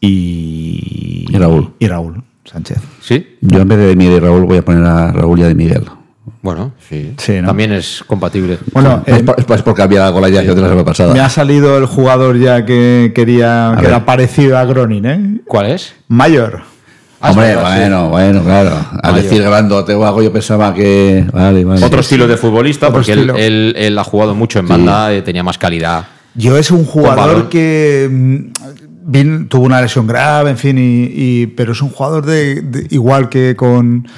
y, 0.00 1.26
y 1.28 1.38
Raúl. 1.38 1.72
Y 1.78 1.86
Raúl 1.86 2.22
Sánchez. 2.44 2.78
¿Sí? 3.00 3.36
Yo 3.40 3.60
en 3.60 3.68
vez 3.68 3.78
de 3.78 3.96
Miguel 3.96 4.16
y 4.16 4.20
Raúl 4.20 4.44
voy 4.44 4.58
a 4.58 4.64
poner 4.64 4.84
a 4.84 5.12
Raúl 5.12 5.38
y 5.38 5.42
a 5.42 5.48
de 5.48 5.54
Miguel. 5.54 5.84
Bueno, 6.42 6.72
sí. 6.88 7.14
¿no? 7.40 7.46
También 7.46 7.72
es 7.72 8.02
compatible. 8.06 8.58
Bueno, 8.72 9.02
es, 9.06 9.22
por, 9.22 9.36
es 9.56 9.62
porque 9.62 9.82
había 9.82 10.06
algo 10.06 10.20
la 10.20 10.28
idea 10.28 10.40
sí, 10.42 10.48
de 10.48 10.56
la 10.56 10.62
semana 10.68 10.84
pasada. 10.84 11.14
Me 11.14 11.20
ha 11.20 11.28
salido 11.28 11.78
el 11.78 11.86
jugador 11.86 12.36
ya 12.38 12.64
que 12.66 13.12
quería, 13.14 13.76
que 13.80 13.86
era 13.86 14.04
parecido 14.04 14.58
a 14.58 14.64
Gronin, 14.64 15.06
¿eh? 15.06 15.40
¿Cuál 15.46 15.66
es? 15.70 15.94
Mayor. 16.08 16.62
Hombre, 17.20 17.54
bueno, 17.54 18.08
bueno, 18.08 18.42
claro. 18.42 18.70
Al 19.00 19.12
Mayor. 19.12 19.22
decir 19.30 19.42
grandote 19.44 19.94
o 19.94 20.04
algo, 20.04 20.20
yo 20.20 20.32
pensaba 20.32 20.74
que. 20.74 21.24
Vale, 21.32 21.64
vale. 21.64 21.84
Otro 21.86 22.00
estilo 22.00 22.26
de 22.26 22.36
futbolista, 22.36 22.88
Otro 22.88 22.98
porque 22.98 23.12
él, 23.12 23.30
él- 23.36 23.74
él 23.78 23.96
ha 23.96 24.02
jugado 24.02 24.34
mucho 24.34 24.58
en 24.58 24.66
banda, 24.66 25.12
eh, 25.12 25.22
tenía 25.22 25.44
más 25.44 25.56
calidad. 25.58 26.06
Yo 26.34 26.56
es 26.58 26.72
un 26.72 26.84
jugador 26.84 27.48
que 27.48 28.08
mm, 28.10 29.44
tuvo 29.48 29.64
una 29.66 29.80
lesión 29.80 30.08
grave, 30.08 30.50
en 30.50 30.58
fin, 30.58 30.76
y, 30.78 31.04
y- 31.42 31.46
pero 31.46 31.70
es 31.70 31.82
un 31.82 31.90
jugador 31.90 32.26
de, 32.26 32.62
de- 32.62 32.86
igual 32.90 33.28
que 33.28 33.54
con 33.54 34.08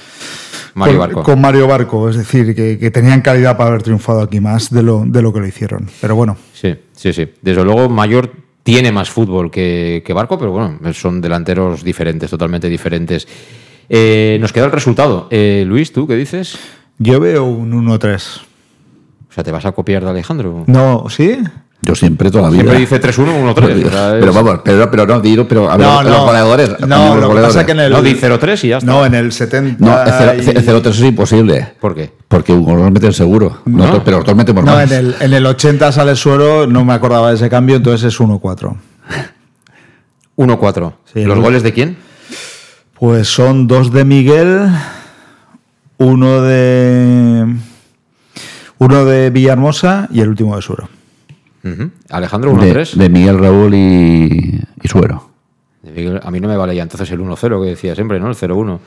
Mario 0.75 0.99
con, 0.99 1.07
Barco. 1.07 1.23
con 1.23 1.41
Mario 1.41 1.67
Barco, 1.67 2.09
es 2.09 2.17
decir, 2.17 2.55
que, 2.55 2.79
que 2.79 2.91
tenían 2.91 3.21
calidad 3.21 3.57
para 3.57 3.71
haber 3.71 3.83
triunfado 3.83 4.21
aquí 4.21 4.41
más 4.41 4.71
de 4.71 4.83
lo, 4.83 5.05
de 5.07 5.23
lo 5.23 5.33
que 5.33 5.41
lo 5.41 5.47
hicieron. 5.47 5.89
Pero 6.01 6.17
bueno, 6.17 6.37
Sí, 6.53 6.75
sí, 6.93 7.13
sí. 7.13 7.29
Desde 7.43 7.65
luego, 7.65 7.89
Mayor 7.89 8.33
tiene 8.63 8.91
más 8.91 9.11
fútbol 9.11 9.51
que, 9.51 10.03
que 10.05 10.13
Barco, 10.13 10.39
pero 10.39 10.51
bueno, 10.51 10.79
son 10.95 11.21
delanteros 11.21 11.85
diferentes, 11.85 12.31
totalmente 12.31 12.69
diferentes. 12.69 13.29
Eh, 13.89 14.39
nos 14.41 14.53
queda 14.53 14.65
el 14.65 14.73
resultado. 14.73 15.29
Eh, 15.31 15.65
Luis, 15.67 15.93
¿tú 15.93 16.07
qué 16.07 16.17
dices? 16.17 16.59
yo 16.99 17.21
veo 17.21 17.45
un 17.45 17.73
1-3. 17.87 18.41
O 19.29 19.33
sea, 19.35 19.45
¿te 19.45 19.51
vas 19.51 19.67
a 19.67 19.73
copiar 19.73 20.05
de 20.05 20.11
Alejandro? 20.11 20.65
No, 20.67 21.07
¿sí? 21.09 21.39
Yo 21.87 21.95
siempre, 21.95 22.31
toda 22.31 22.45
la 22.45 22.51
vida. 22.51 22.61
Siempre 22.63 22.81
dice 22.81 23.01
3-1, 23.01 23.55
1-3. 23.55 23.87
o 23.87 23.91
sea, 23.91 24.15
es- 24.15 24.21
Pero 24.21 24.33
vamos, 24.33 24.61
pero, 24.65 24.91
pero 24.91 25.07
no, 25.07 25.21
digo, 25.21 25.47
pero 25.47 25.71
a 25.71 25.77
ver, 25.77 25.87
No, 25.87 26.03
los 26.03 26.13
no. 26.13 26.25
goleadores. 26.25 26.71
No, 26.81 26.87
los 26.87 26.89
lo 26.89 27.21
que 27.21 27.27
goleadores. 27.27 27.47
pasa 27.55 27.67
que 27.67 27.73
en 27.73 27.81
el- 27.81 27.93
No, 27.93 28.03
di 28.03 28.15
0-3 28.15 28.65
y 28.65 28.69
ya 28.69 28.79
está. 28.79 28.91
No, 28.91 29.05
en 29.05 29.15
el 29.15 29.33
70. 29.33 29.85
No, 29.85 30.03
el 30.03 30.13
cero- 30.17 30.33
y- 30.37 30.57
el 30.59 30.65
0-3 30.65 30.97
es 30.99 31.03
imposible. 31.03 31.75
¿Por 31.81 31.95
qué? 31.95 32.11
Porque 32.29 32.53
un 32.53 32.65
gol 32.65 32.81
nos 32.81 32.91
meten 32.91 33.13
seguro. 33.13 33.59
Nosotros- 33.67 34.03
pero 34.05 34.17
nosotros 34.19 34.37
metemos 34.37 34.65
No, 34.65 34.73
más. 34.73 34.91
en 34.91 34.99
el, 34.99 35.17
en 35.21 35.33
el 35.35 35.47
80 35.47 35.93
sale 35.93 36.17
suero, 36.17 36.67
no 36.67 36.85
me 36.85 36.93
acordaba 36.95 37.29
de 37.31 37.37
ese 37.37 37.51
cambio, 37.51 37.77
entonces 37.77 38.05
es 38.13 38.19
1-4. 38.21 38.77
1-4. 40.37 40.95
Sí, 41.13 41.25
¿Los 41.25 41.37
el- 41.37 41.43
goles 41.43 41.63
de 41.63 41.73
quién? 41.73 41.97
Pues 42.99 43.29
son 43.29 43.67
dos 43.67 43.93
de 43.93 44.05
Miguel, 44.05 44.69
uno 45.99 46.41
de. 46.43 47.55
Uno 48.79 49.05
de 49.05 49.31
Villahermosa 49.31 50.09
y 50.13 50.21
el 50.21 50.29
último 50.29 50.57
de 50.57 50.63
Suero. 50.63 50.89
Ujú. 51.65 51.91
Alejandro, 52.11 52.55
de, 52.57 52.73
1-3. 52.75 52.95
de 52.95 53.09
Miguel 53.09 53.39
Raúl 53.39 53.75
y, 53.75 54.61
y 54.83 54.89
Suero. 54.89 55.31
De 55.83 55.91
Miguel- 55.93 56.21
A 56.23 56.31
mí 56.31 56.41
no 56.41 56.49
me 56.49 56.57
vale 56.57 56.75
ya 56.77 56.83
entonces 56.83 57.11
el 57.11 57.21
1-0 57.21 57.63
que 57.63 57.71
decía 57.71 57.95
siempre, 57.95 58.21
¿no? 58.21 58.29
El 58.29 58.35
0-1. 58.37 58.79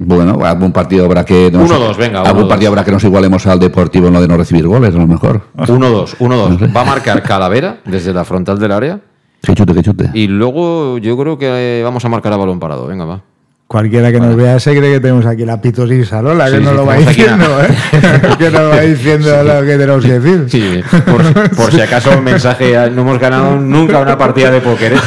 Bueno, 0.00 0.44
algún 0.44 0.72
partido 0.72 1.04
habrá 1.06 1.24
que. 1.24 1.50
nos- 1.50 1.68
1-2, 1.70 1.96
venga, 1.96 2.20
Algún 2.22 2.44
1-2. 2.44 2.48
partido 2.48 2.68
habrá 2.70 2.84
que 2.84 2.92
nos 2.92 3.02
igualemos 3.04 3.46
al 3.46 3.58
Deportivo 3.58 4.06
en 4.08 4.12
lo 4.14 4.20
de 4.20 4.28
no 4.28 4.36
recibir 4.36 4.66
goles, 4.66 4.94
a 4.94 4.98
lo 4.98 5.06
mejor. 5.06 5.42
1-2, 5.56 6.16
1-2. 6.18 6.76
Va 6.76 6.82
a 6.82 6.84
marcar 6.84 7.22
Calavera 7.22 7.80
desde 7.84 8.12
la 8.14 8.24
frontal 8.24 8.58
del 8.58 8.72
área. 8.72 9.00
Que 9.42 9.54
chute, 9.54 9.74
que 9.74 9.82
chute. 9.82 10.10
Y 10.14 10.26
luego 10.28 10.98
yo 10.98 11.16
creo 11.16 11.38
que 11.38 11.46
eh, 11.80 11.82
vamos 11.82 12.04
a 12.04 12.08
marcar 12.08 12.32
a 12.32 12.36
balón 12.36 12.58
parado. 12.60 12.86
Venga, 12.86 13.04
va. 13.04 13.22
Cualquiera 13.68 14.10
que 14.10 14.18
nos 14.18 14.34
vea 14.34 14.58
se 14.58 14.74
cree 14.74 14.94
que 14.94 15.00
tenemos 15.00 15.26
aquí 15.26 15.44
la 15.44 15.60
pitosisa, 15.60 16.22
¿no? 16.22 16.32
La 16.32 16.46
que 16.46 16.52
Sí, 16.52 16.64
sí, 16.64 16.74
lo 16.74 16.86
va 16.86 16.94
diciendo, 16.94 17.44
¿eh? 17.62 17.68
que 18.38 18.50
nos 18.50 18.72
va 18.72 18.80
diciendo 18.80 19.42
lo 19.42 19.60
que 19.60 19.76
tenemos 19.76 20.04
que 20.06 20.18
decir. 20.18 20.44
Sí, 20.48 20.82
por, 21.04 21.50
por 21.50 21.70
si 21.70 21.82
acaso 21.82 22.16
un 22.16 22.24
mensaje, 22.24 22.72
eh, 22.72 22.90
no 22.90 23.02
hemos 23.02 23.18
ganado 23.18 23.56
nunca 23.56 23.98
una 23.98 24.16
partida 24.16 24.50
de 24.50 24.62
póker 24.62 24.94
¿eh? 24.94 24.98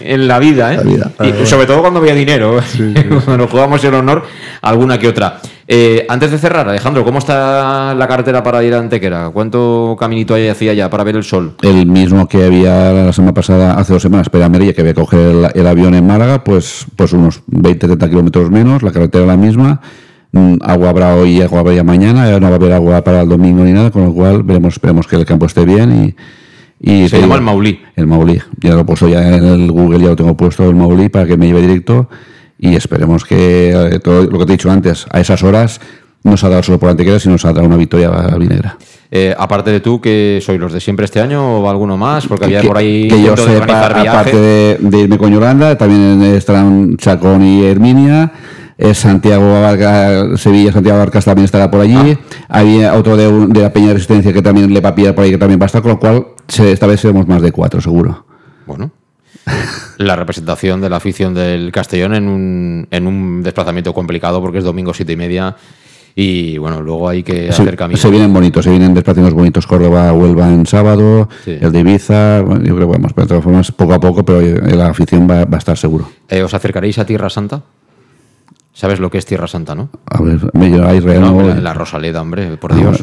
en 0.00 0.26
la 0.26 0.40
vida, 0.40 0.74
¿eh? 0.74 0.78
La 0.78 0.82
vida. 0.82 1.12
Y 1.20 1.46
sobre 1.46 1.66
todo 1.68 1.80
cuando 1.80 2.00
había 2.00 2.12
dinero, 2.12 2.58
cuando 3.24 3.36
nos 3.36 3.50
jugamos 3.52 3.84
el 3.84 3.94
honor, 3.94 4.24
alguna 4.62 4.98
que 4.98 5.06
otra. 5.06 5.38
Eh, 5.70 6.06
antes 6.08 6.30
de 6.30 6.38
cerrar, 6.38 6.66
Alejandro, 6.66 7.04
¿cómo 7.04 7.18
está 7.18 7.94
la 7.94 8.08
cartera 8.08 8.42
para 8.42 8.64
ir 8.64 8.72
a 8.72 8.78
Antequera? 8.78 9.28
¿Cuánto 9.28 9.98
caminito 10.00 10.32
hay 10.32 10.48
hacia 10.48 10.70
allá 10.72 10.88
para 10.88 11.04
ver 11.04 11.16
el 11.16 11.24
sol? 11.24 11.56
El 11.60 11.84
mismo 11.84 12.26
que 12.26 12.42
había 12.42 12.90
la 12.90 13.12
semana 13.12 13.34
pasada, 13.34 13.74
hace 13.74 13.92
dos 13.92 14.00
semanas, 14.00 14.30
para 14.30 14.48
Merilla, 14.48 14.72
que 14.72 14.80
había 14.80 14.94
que 14.94 15.00
coger 15.02 15.20
el, 15.20 15.46
el 15.52 15.66
avión 15.66 15.94
en 15.94 16.06
Málaga, 16.06 16.42
pues, 16.42 16.86
pues 16.96 17.12
unos 17.12 17.42
20-30 17.50 18.08
kilómetros 18.08 18.50
menos, 18.50 18.82
la 18.82 18.92
carretera 18.92 19.26
la 19.26 19.36
misma. 19.36 19.82
Mm, 20.32 20.54
Agua 20.62 20.88
habrá 20.88 21.14
hoy 21.14 21.36
y 21.36 21.42
agua 21.42 21.60
habrá 21.60 21.84
mañana, 21.84 22.30
ya 22.30 22.40
no 22.40 22.46
va 22.46 22.54
a 22.54 22.56
haber 22.56 22.72
agua 22.72 23.04
para 23.04 23.20
el 23.20 23.28
domingo 23.28 23.62
ni 23.62 23.72
nada, 23.72 23.90
con 23.90 24.06
lo 24.06 24.14
cual 24.14 24.44
veremos, 24.44 24.72
esperemos 24.72 25.06
que 25.06 25.16
el 25.16 25.26
campo 25.26 25.44
esté 25.44 25.66
bien 25.66 26.14
y. 26.80 26.90
y 26.90 27.10
Se 27.10 27.16
llama 27.16 27.26
digo, 27.26 27.36
el 27.36 27.42
Maulí. 27.42 27.80
El 27.94 28.06
Maulí. 28.06 28.40
Ya 28.62 28.72
lo 28.72 28.80
he 28.80 28.84
puesto 28.86 29.06
ya 29.06 29.36
en 29.36 29.44
el 29.44 29.70
Google, 29.70 29.98
ya 29.98 30.08
lo 30.08 30.16
tengo 30.16 30.34
puesto 30.34 30.66
el 30.66 30.76
Maulí 30.76 31.10
para 31.10 31.26
que 31.26 31.36
me 31.36 31.46
lleve 31.46 31.60
directo 31.60 32.08
y 32.58 32.74
esperemos 32.74 33.24
que 33.24 33.70
eh, 33.70 33.98
todo 34.00 34.24
lo 34.24 34.38
que 34.38 34.46
te 34.46 34.52
he 34.52 34.56
dicho 34.56 34.70
antes, 34.70 35.06
a 35.10 35.20
esas 35.20 35.42
horas, 35.42 35.80
no 36.24 36.36
se 36.36 36.46
ha 36.46 36.48
dado 36.48 36.62
solo 36.62 36.78
por 36.80 36.88
Antequera, 36.90 37.18
sino 37.20 37.38
se 37.38 37.46
ha 37.48 37.52
dado 37.52 37.66
una 37.66 37.76
victoria 37.76 38.08
a 38.08 38.36
Vinegra. 38.36 38.76
Eh, 39.10 39.34
aparte 39.38 39.70
de 39.70 39.80
tú, 39.80 40.00
que 40.00 40.40
sois 40.42 40.58
los 40.60 40.72
de 40.72 40.80
siempre 40.80 41.04
este 41.04 41.20
año 41.20 41.60
o 41.60 41.70
alguno 41.70 41.96
más? 41.96 42.26
Porque 42.26 42.44
había 42.46 42.60
que, 42.60 42.68
por 42.68 42.76
ahí 42.76 43.08
que 43.08 43.22
yo 43.22 43.36
sepa, 43.36 43.86
aparte 43.86 44.36
de, 44.36 44.78
de 44.80 44.98
irme 44.98 45.16
con 45.16 45.32
Yolanda, 45.32 45.78
también 45.78 46.20
estarán 46.34 46.96
Chacón 46.98 47.42
y 47.42 47.64
Herminia. 47.64 48.32
eh, 48.76 48.92
Santiago 48.94 49.56
Abarca, 49.56 50.36
Sevilla, 50.36 50.72
Santiago 50.72 50.98
Barcas 50.98 51.24
también 51.24 51.44
estará 51.46 51.70
por 51.70 51.80
allí. 51.80 51.96
Ah. 52.48 52.58
Había 52.60 52.94
otro 52.94 53.16
de, 53.16 53.26
un- 53.28 53.48
de 53.50 53.62
la 53.62 53.72
Peña 53.72 53.88
de 53.88 53.94
Resistencia 53.94 54.32
que 54.32 54.42
también 54.42 54.72
le 54.74 54.80
va 54.80 54.90
a 54.90 54.94
pillar 54.94 55.14
por 55.14 55.24
ahí, 55.24 55.30
que 55.30 55.38
también 55.38 55.58
va 55.60 55.64
a 55.64 55.66
estar, 55.66 55.80
con 55.82 55.92
lo 55.92 55.98
cual 56.00 56.26
se- 56.48 56.70
esta 56.72 56.86
vez 56.86 57.00
seremos 57.00 57.26
más 57.26 57.40
de 57.40 57.50
cuatro, 57.52 57.80
seguro. 57.80 58.26
Bueno, 58.66 58.90
la 59.98 60.16
representación 60.16 60.80
de 60.80 60.90
la 60.90 60.96
afición 60.96 61.34
del 61.34 61.70
Castellón 61.72 62.14
en 62.14 62.28
un, 62.28 62.88
en 62.90 63.06
un 63.06 63.42
desplazamiento 63.42 63.92
complicado 63.94 64.40
porque 64.40 64.58
es 64.58 64.64
domingo 64.64 64.92
siete 64.94 65.12
y 65.12 65.16
media 65.16 65.56
y 66.14 66.58
bueno, 66.58 66.80
luego 66.82 67.08
hay 67.08 67.22
que 67.22 67.52
Se, 67.52 67.62
hacer 67.62 67.76
camino. 67.76 67.96
se 67.96 68.10
vienen 68.10 68.32
bonitos, 68.32 68.64
se 68.64 68.70
vienen 68.70 68.92
desplazamientos 68.92 69.34
bonitos. 69.38 69.66
Córdoba, 69.68 70.12
Huelva 70.12 70.48
en 70.48 70.66
sábado, 70.66 71.28
Sí. 71.44 71.56
el 71.60 71.70
de 71.70 71.78
Ibiza. 71.80 72.40
bueno, 72.42 72.64
yo 72.64 72.74
creo 72.74 72.88
que 72.88 72.96
vamos, 72.96 73.12
pero 73.12 73.24
de 73.26 73.28
todas 73.28 73.44
formas, 73.44 73.70
poco 73.70 73.94
a 73.94 74.00
poco, 74.00 74.24
pero 74.24 74.40
eh, 74.40 74.74
la 74.74 74.88
afición 74.88 75.30
va, 75.30 75.44
va 75.44 75.56
a 75.56 75.58
estar 75.58 75.76
seguro. 75.78 76.10
Eh, 76.28 76.42
¿Os 76.42 76.52
acercaréis 76.54 76.98
a 76.98 77.04
Tierra 77.06 77.30
Santa? 77.30 77.62
¿Sabes 78.78 79.00
lo 79.00 79.10
que 79.10 79.18
es 79.18 79.26
Tierra 79.26 79.48
Santa, 79.48 79.74
no? 79.74 79.88
A 80.06 80.22
ver, 80.22 80.38
me 80.52 80.66
a 80.66 80.94
Israel 80.94 81.20
No, 81.20 81.42
la, 81.42 81.56
la 81.56 81.74
Rosaleda, 81.74 82.22
hombre, 82.22 82.56
por 82.58 82.76
Dios. 82.76 83.02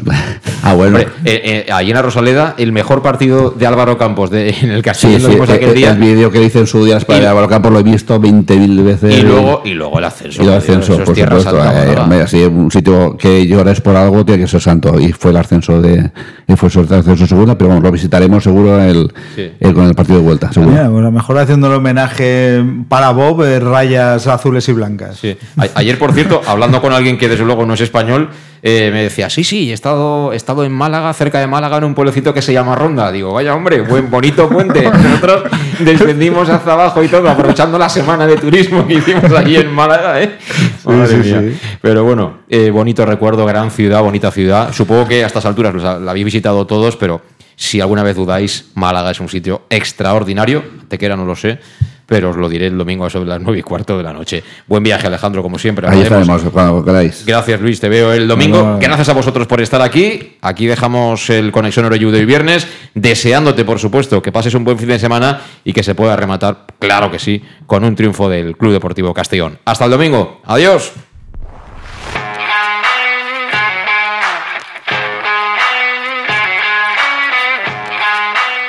Ah, 0.62 0.72
bueno. 0.72 0.96
Hombre, 0.96 1.12
eh, 1.26 1.64
eh, 1.68 1.70
ahí 1.70 1.90
en 1.90 1.96
la 1.96 2.00
Rosaleda, 2.00 2.54
el 2.56 2.72
mejor 2.72 3.02
partido 3.02 3.50
de 3.50 3.66
Álvaro 3.66 3.98
Campos 3.98 4.30
de, 4.30 4.48
en 4.62 4.70
el 4.70 4.78
Sí, 4.78 4.82
Castellón 4.82 5.20
sí, 5.20 5.26
lo 5.26 5.32
vimos 5.34 5.50
eh, 5.50 5.52
aquel 5.52 5.68
eh, 5.68 5.74
día. 5.74 5.90
el 5.90 5.98
vídeo 5.98 6.30
que 6.30 6.42
hice 6.42 6.60
en 6.60 6.66
su 6.66 6.82
día 6.82 6.98
para 7.00 7.22
Y- 7.22 7.26
Álvaro 7.26 7.46
Campos 7.48 7.70
lo 7.72 7.80
he 7.80 7.82
visto 7.82 8.18
20.000 8.18 8.84
veces. 8.84 9.18
Y 9.18 9.20
luego, 9.20 9.60
y 9.66 9.74
luego 9.74 9.98
el 9.98 10.04
ascenso. 10.06 10.38
Y 10.42 10.46
el 10.46 10.50
Dios, 10.52 10.62
ascenso, 10.64 10.94
es 10.94 11.00
por 11.00 11.14
Tierra 11.14 11.38
supuesto. 11.40 11.62
Santa, 11.62 12.16
eh, 12.16 12.22
así, 12.22 12.42
un 12.42 12.70
sitio 12.70 13.14
que 13.18 13.46
llores 13.46 13.82
por 13.82 13.96
algo 13.96 14.24
tiene 14.24 14.44
que 14.44 14.48
ser 14.48 14.62
santo. 14.62 14.98
Y 14.98 15.12
fue 15.12 15.30
el 15.32 15.36
ascenso 15.36 15.82
de. 15.82 16.10
Y 16.48 16.56
fue 16.56 16.70
el 16.70 16.94
ascenso 16.94 17.26
segunda, 17.26 17.58
pero 17.58 17.68
vamos, 17.68 17.84
lo 17.84 17.92
visitaremos 17.92 18.42
seguro 18.42 18.80
el, 18.82 19.12
Sí. 19.34 19.50
el- 19.60 19.74
con 19.74 19.84
el 19.84 19.94
partido 19.94 20.20
de 20.20 20.24
vuelta, 20.24 20.50
seguro. 20.54 20.72
Mira, 20.72 20.86
pues 20.88 21.00
a 21.00 21.02
lo 21.02 21.12
mejor 21.12 21.36
haciendo 21.38 21.66
el 21.66 21.74
homenaje 21.74 22.64
para 22.88 23.10
Bob, 23.10 23.42
eh, 23.42 23.60
rayas 23.60 24.26
azules 24.26 24.66
y 24.70 24.72
blancas. 24.72 25.18
Sí. 25.18 25.36
Ayer, 25.74 25.98
por 25.98 26.12
cierto, 26.12 26.40
hablando 26.46 26.80
con 26.80 26.92
alguien 26.92 27.18
que 27.18 27.28
desde 27.28 27.44
luego 27.44 27.66
no 27.66 27.74
es 27.74 27.80
español, 27.80 28.30
eh, 28.62 28.90
me 28.92 29.02
decía, 29.02 29.28
sí, 29.30 29.44
sí, 29.44 29.70
he 29.70 29.74
estado, 29.74 30.32
he 30.32 30.36
estado 30.36 30.64
en 30.64 30.72
Málaga, 30.72 31.12
cerca 31.12 31.38
de 31.40 31.46
Málaga, 31.46 31.76
en 31.78 31.84
un 31.84 31.94
pueblecito 31.94 32.32
que 32.34 32.42
se 32.42 32.52
llama 32.52 32.74
Ronda. 32.74 33.12
Digo, 33.12 33.32
vaya 33.32 33.54
hombre, 33.54 33.80
buen 33.82 34.10
bonito 34.10 34.48
puente. 34.48 34.82
Nosotros 34.90 35.44
descendimos 35.80 36.48
hasta 36.48 36.72
abajo 36.72 37.02
y 37.02 37.08
todo, 37.08 37.28
aprovechando 37.28 37.78
la 37.78 37.88
semana 37.88 38.26
de 38.26 38.36
turismo 38.36 38.86
que 38.86 38.94
hicimos 38.94 39.30
allí 39.32 39.56
en 39.56 39.72
Málaga, 39.72 40.20
¿eh? 40.22 40.36
Madre 40.84 41.22
sí, 41.22 41.28
mía. 41.30 41.40
sí. 41.40 41.58
Pero 41.80 42.04
bueno, 42.04 42.38
eh, 42.48 42.70
bonito 42.70 43.04
recuerdo, 43.06 43.44
gran 43.46 43.70
ciudad, 43.70 44.02
bonita 44.02 44.30
ciudad. 44.30 44.72
Supongo 44.72 45.06
que 45.06 45.22
a 45.22 45.26
estas 45.26 45.44
alturas 45.46 45.74
los 45.74 45.84
ha- 45.84 45.98
la 46.00 46.10
habéis 46.10 46.24
visitado 46.24 46.66
todos, 46.66 46.96
pero 46.96 47.20
si 47.54 47.80
alguna 47.80 48.02
vez 48.02 48.16
dudáis, 48.16 48.70
Málaga 48.74 49.10
es 49.12 49.20
un 49.20 49.28
sitio 49.28 49.62
extraordinario. 49.70 50.62
Tequera 50.88 51.16
no 51.16 51.24
lo 51.24 51.34
sé, 51.36 51.58
pero 52.06 52.30
os 52.30 52.36
lo 52.36 52.48
diré 52.48 52.68
el 52.68 52.78
domingo 52.78 53.04
a 53.04 53.10
sobre 53.10 53.28
las 53.28 53.40
nueve 53.40 53.58
y 53.58 53.62
cuarto 53.62 53.96
de 53.96 54.04
la 54.04 54.12
noche. 54.12 54.42
Buen 54.66 54.82
viaje, 54.82 55.06
Alejandro, 55.06 55.42
como 55.42 55.58
siempre. 55.58 55.88
Ahí 55.88 56.02
estaremos 56.02 56.42
cuando 56.52 56.84
queráis. 56.84 57.24
Gracias, 57.26 57.60
Luis, 57.60 57.80
te 57.80 57.88
veo 57.88 58.12
el 58.12 58.28
domingo. 58.28 58.78
Gracias 58.80 59.08
a 59.08 59.12
vosotros 59.12 59.46
por 59.46 59.60
estar 59.60 59.82
aquí. 59.82 60.36
Aquí 60.40 60.66
dejamos 60.66 61.28
el 61.30 61.52
Conexión 61.52 61.84
Oreyu 61.84 62.10
de 62.10 62.20
hoy 62.20 62.24
viernes, 62.24 62.68
deseándote, 62.94 63.64
por 63.64 63.78
supuesto, 63.78 64.22
que 64.22 64.32
pases 64.32 64.54
un 64.54 64.64
buen 64.64 64.78
fin 64.78 64.88
de 64.88 64.98
semana 64.98 65.40
y 65.64 65.72
que 65.72 65.82
se 65.82 65.94
pueda 65.94 66.16
rematar, 66.16 66.66
claro 66.78 67.10
que 67.10 67.18
sí, 67.18 67.42
con 67.66 67.84
un 67.84 67.94
triunfo 67.96 68.28
del 68.28 68.56
Club 68.56 68.72
Deportivo 68.72 69.12
Castellón. 69.12 69.58
Hasta 69.64 69.84
el 69.84 69.90
domingo. 69.90 70.40
Adiós. 70.44 70.92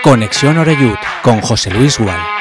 Conexión 0.03 0.57
Oreyud 0.57 0.95
con 1.21 1.41
José 1.41 1.69
Luis 1.69 1.99
Gual. 1.99 2.36